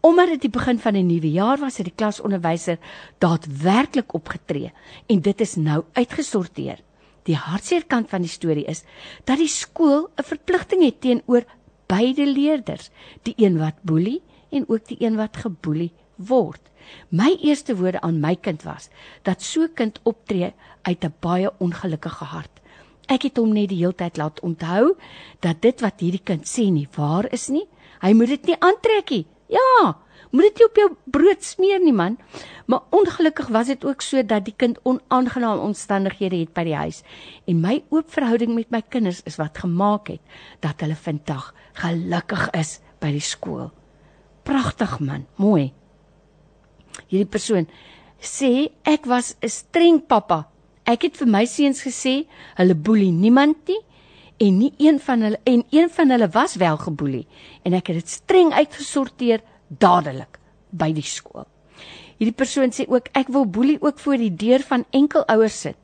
Omdat 0.00 0.28
dit 0.28 0.40
die 0.40 0.50
begin 0.50 0.78
van 0.78 0.94
'n 0.94 1.06
nuwe 1.06 1.30
jaar 1.30 1.58
was, 1.58 1.76
het 1.76 1.86
die 1.86 1.94
klasonderwyser 1.96 2.78
daadwerklik 3.18 4.12
opgetree 4.14 4.72
en 5.06 5.20
dit 5.20 5.40
is 5.40 5.54
nou 5.54 5.84
uitgesorteer. 5.92 6.78
Die 7.24 7.36
hartseer 7.36 7.84
kant 7.88 8.10
van 8.12 8.24
die 8.24 8.32
storie 8.32 8.66
is 8.68 8.84
dat 9.24 9.40
die 9.40 9.48
skool 9.48 10.10
'n 10.18 10.28
verpligting 10.28 10.82
het 10.84 11.00
teenoor 11.00 11.44
beide 11.86 12.26
leerders, 12.26 12.90
die 13.22 13.34
een 13.36 13.58
wat 13.58 13.82
boelie 13.82 14.22
en 14.50 14.68
ook 14.68 14.86
die 14.88 15.00
een 15.00 15.16
wat 15.16 15.36
geboelie 15.36 15.92
word. 16.16 16.60
My 17.08 17.36
eerste 17.40 17.76
woorde 17.76 18.00
aan 18.00 18.20
my 18.20 18.36
kind 18.36 18.62
was 18.62 18.88
dat 19.22 19.42
so 19.42 19.68
kind 19.74 20.00
optree 20.02 20.52
uit 20.82 21.04
'n 21.04 21.14
baie 21.20 21.50
ongelukkige 21.58 22.24
hart. 22.24 22.60
Ek 23.08 23.22
het 23.22 23.36
hom 23.36 23.52
net 23.52 23.68
die 23.68 23.78
heeltyd 23.78 24.16
laat 24.16 24.40
onthou 24.40 24.96
dat 25.40 25.60
dit 25.62 25.80
wat 25.80 26.00
hierdie 26.00 26.24
kind 26.24 26.46
sê 26.48 26.70
nie 26.70 26.88
waar 26.96 27.32
is 27.32 27.48
nie. 27.48 27.66
Hy 28.00 28.12
moet 28.12 28.28
dit 28.28 28.46
nie 28.46 28.60
aantrek 28.60 29.10
nie. 29.10 29.26
Ja, 29.48 29.96
moet 30.34 30.50
dit 30.50 30.58
nie 30.58 30.66
op 30.66 30.78
jou 30.80 30.88
brood 31.14 31.46
smeer 31.46 31.82
nie 31.82 31.94
man. 31.94 32.18
Maar 32.66 32.82
ongelukkig 32.90 33.48
was 33.54 33.70
dit 33.70 33.84
ook 33.84 34.02
so 34.02 34.22
dat 34.26 34.44
die 34.44 34.54
kind 34.56 34.80
onaangename 34.82 35.62
omstandighede 35.62 36.40
het 36.42 36.52
by 36.56 36.64
die 36.66 36.76
huis 36.76 37.02
en 37.50 37.60
my 37.60 37.76
oop 37.92 38.10
verhouding 38.10 38.54
met 38.56 38.72
my 38.72 38.80
kinders 38.88 39.20
is 39.28 39.36
wat 39.38 39.60
gemaak 39.62 40.08
het 40.14 40.38
dat 40.64 40.80
hulle 40.82 40.96
vandag 40.96 41.52
gelukkig 41.78 42.48
is 42.56 42.78
by 43.00 43.12
die 43.12 43.24
skool. 43.24 43.68
Pragtig 44.44 44.98
man, 45.00 45.26
mooi. 45.36 45.72
Hierdie 47.10 47.30
persoon 47.30 47.68
sê 48.20 48.70
ek 48.82 49.06
was 49.06 49.36
'n 49.42 49.48
streng 49.48 50.00
pappa. 50.06 50.48
Ek 50.84 51.02
het 51.02 51.16
vir 51.16 51.28
my 51.28 51.44
seuns 51.44 51.84
gesê 51.84 52.26
hulle 52.56 52.74
boelie 52.74 53.12
niemand 53.12 53.68
nie 53.68 53.80
en 54.38 54.58
nie 54.58 54.72
een 54.78 55.00
van 55.00 55.20
hulle 55.20 55.40
en 55.44 55.64
een 55.70 55.90
van 55.90 56.10
hulle 56.10 56.28
was 56.28 56.56
wel 56.56 56.76
geboelie 56.76 57.26
en 57.62 57.72
ek 57.72 57.86
het 57.86 57.96
dit 57.96 58.08
streng 58.08 58.52
uitgesorteer 58.52 59.40
dadelik 59.68 60.38
by 60.70 60.92
die 60.92 61.06
skool. 61.06 61.46
Hierdie 62.18 62.36
persoon 62.36 62.72
sê 62.74 62.86
ook 62.88 63.10
ek 63.18 63.30
wil 63.34 63.46
boelie 63.46 63.80
ook 63.82 63.98
voor 63.98 64.20
die 64.20 64.32
deur 64.34 64.62
van 64.62 64.86
enkelouers 64.94 65.60
sit. 65.66 65.78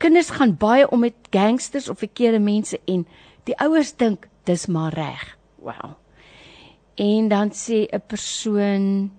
Kinders 0.00 0.32
gaan 0.36 0.56
baie 0.56 0.88
om 0.90 1.00
met 1.00 1.28
gangsters 1.30 1.88
of 1.88 1.98
verkeerde 1.98 2.40
mense 2.40 2.80
en 2.84 3.06
die 3.48 3.56
ouers 3.60 3.94
dink 3.96 4.28
dis 4.44 4.66
maar 4.66 4.94
reg. 4.94 5.36
Wow. 5.60 5.96
En 6.96 7.28
dan 7.28 7.50
sê 7.52 7.86
'n 7.88 8.02
persoon 8.06 9.10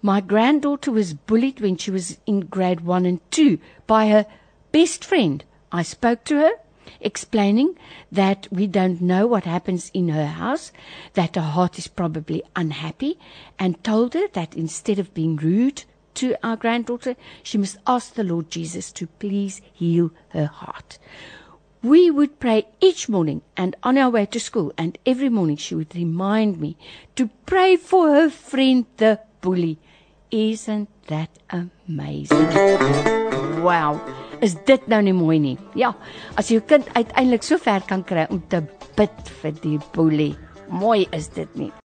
My 0.00 0.20
granddaughter 0.20 0.92
was 0.92 1.12
bullied 1.12 1.60
when 1.60 1.76
she 1.76 1.90
was 1.90 2.18
in 2.24 2.46
grade 2.46 2.86
1 2.86 3.04
and 3.04 3.20
2 3.32 3.58
by 3.86 4.06
her 4.06 4.26
best 4.70 5.04
friend. 5.04 5.44
I 5.72 5.82
spoke 5.82 6.22
to 6.24 6.36
her 6.36 6.52
explaining 7.00 7.76
that 8.10 8.48
we 8.50 8.66
don't 8.66 9.00
know 9.00 9.26
what 9.26 9.44
happens 9.44 9.90
in 9.94 10.08
her 10.08 10.26
house, 10.26 10.72
that 11.14 11.36
her 11.36 11.42
heart 11.42 11.78
is 11.78 11.88
probably 11.88 12.42
unhappy, 12.56 13.18
and 13.58 13.82
told 13.82 14.14
her 14.14 14.28
that 14.28 14.54
instead 14.54 14.98
of 14.98 15.14
being 15.14 15.36
rude 15.36 15.84
to 16.14 16.34
our 16.42 16.56
granddaughter, 16.56 17.14
she 17.42 17.58
must 17.58 17.78
ask 17.86 18.14
the 18.14 18.24
Lord 18.24 18.50
Jesus 18.50 18.90
to 18.92 19.06
please 19.06 19.60
heal 19.72 20.10
her 20.30 20.46
heart. 20.46 20.98
We 21.80 22.10
would 22.10 22.40
pray 22.40 22.66
each 22.80 23.08
morning 23.08 23.42
and 23.56 23.76
on 23.84 23.96
our 23.96 24.10
way 24.10 24.26
to 24.26 24.40
school, 24.40 24.72
and 24.76 24.98
every 25.06 25.28
morning 25.28 25.56
she 25.56 25.76
would 25.76 25.94
remind 25.94 26.60
me 26.60 26.76
to 27.14 27.30
pray 27.46 27.76
for 27.76 28.08
her 28.08 28.30
friend, 28.30 28.84
the 28.96 29.20
bully. 29.40 29.78
Isn't 30.30 30.88
that 31.06 31.30
amazing? 31.50 32.50
Wow. 33.62 34.27
Is 34.40 34.54
dit 34.68 34.84
nou 34.90 35.00
nie 35.02 35.14
mooi 35.16 35.38
nie? 35.42 35.56
Ja, 35.78 35.92
as 36.38 36.50
jou 36.52 36.60
kind 36.62 36.86
uiteindelik 36.94 37.42
so 37.46 37.58
ver 37.58 37.82
kan 37.88 38.04
kry 38.06 38.26
om 38.30 38.42
te 38.50 38.62
bid 38.98 39.32
vir 39.42 39.56
die 39.64 39.78
bully. 39.94 40.30
Mooi 40.70 41.06
is 41.16 41.30
dit 41.34 41.58
nie. 41.58 41.72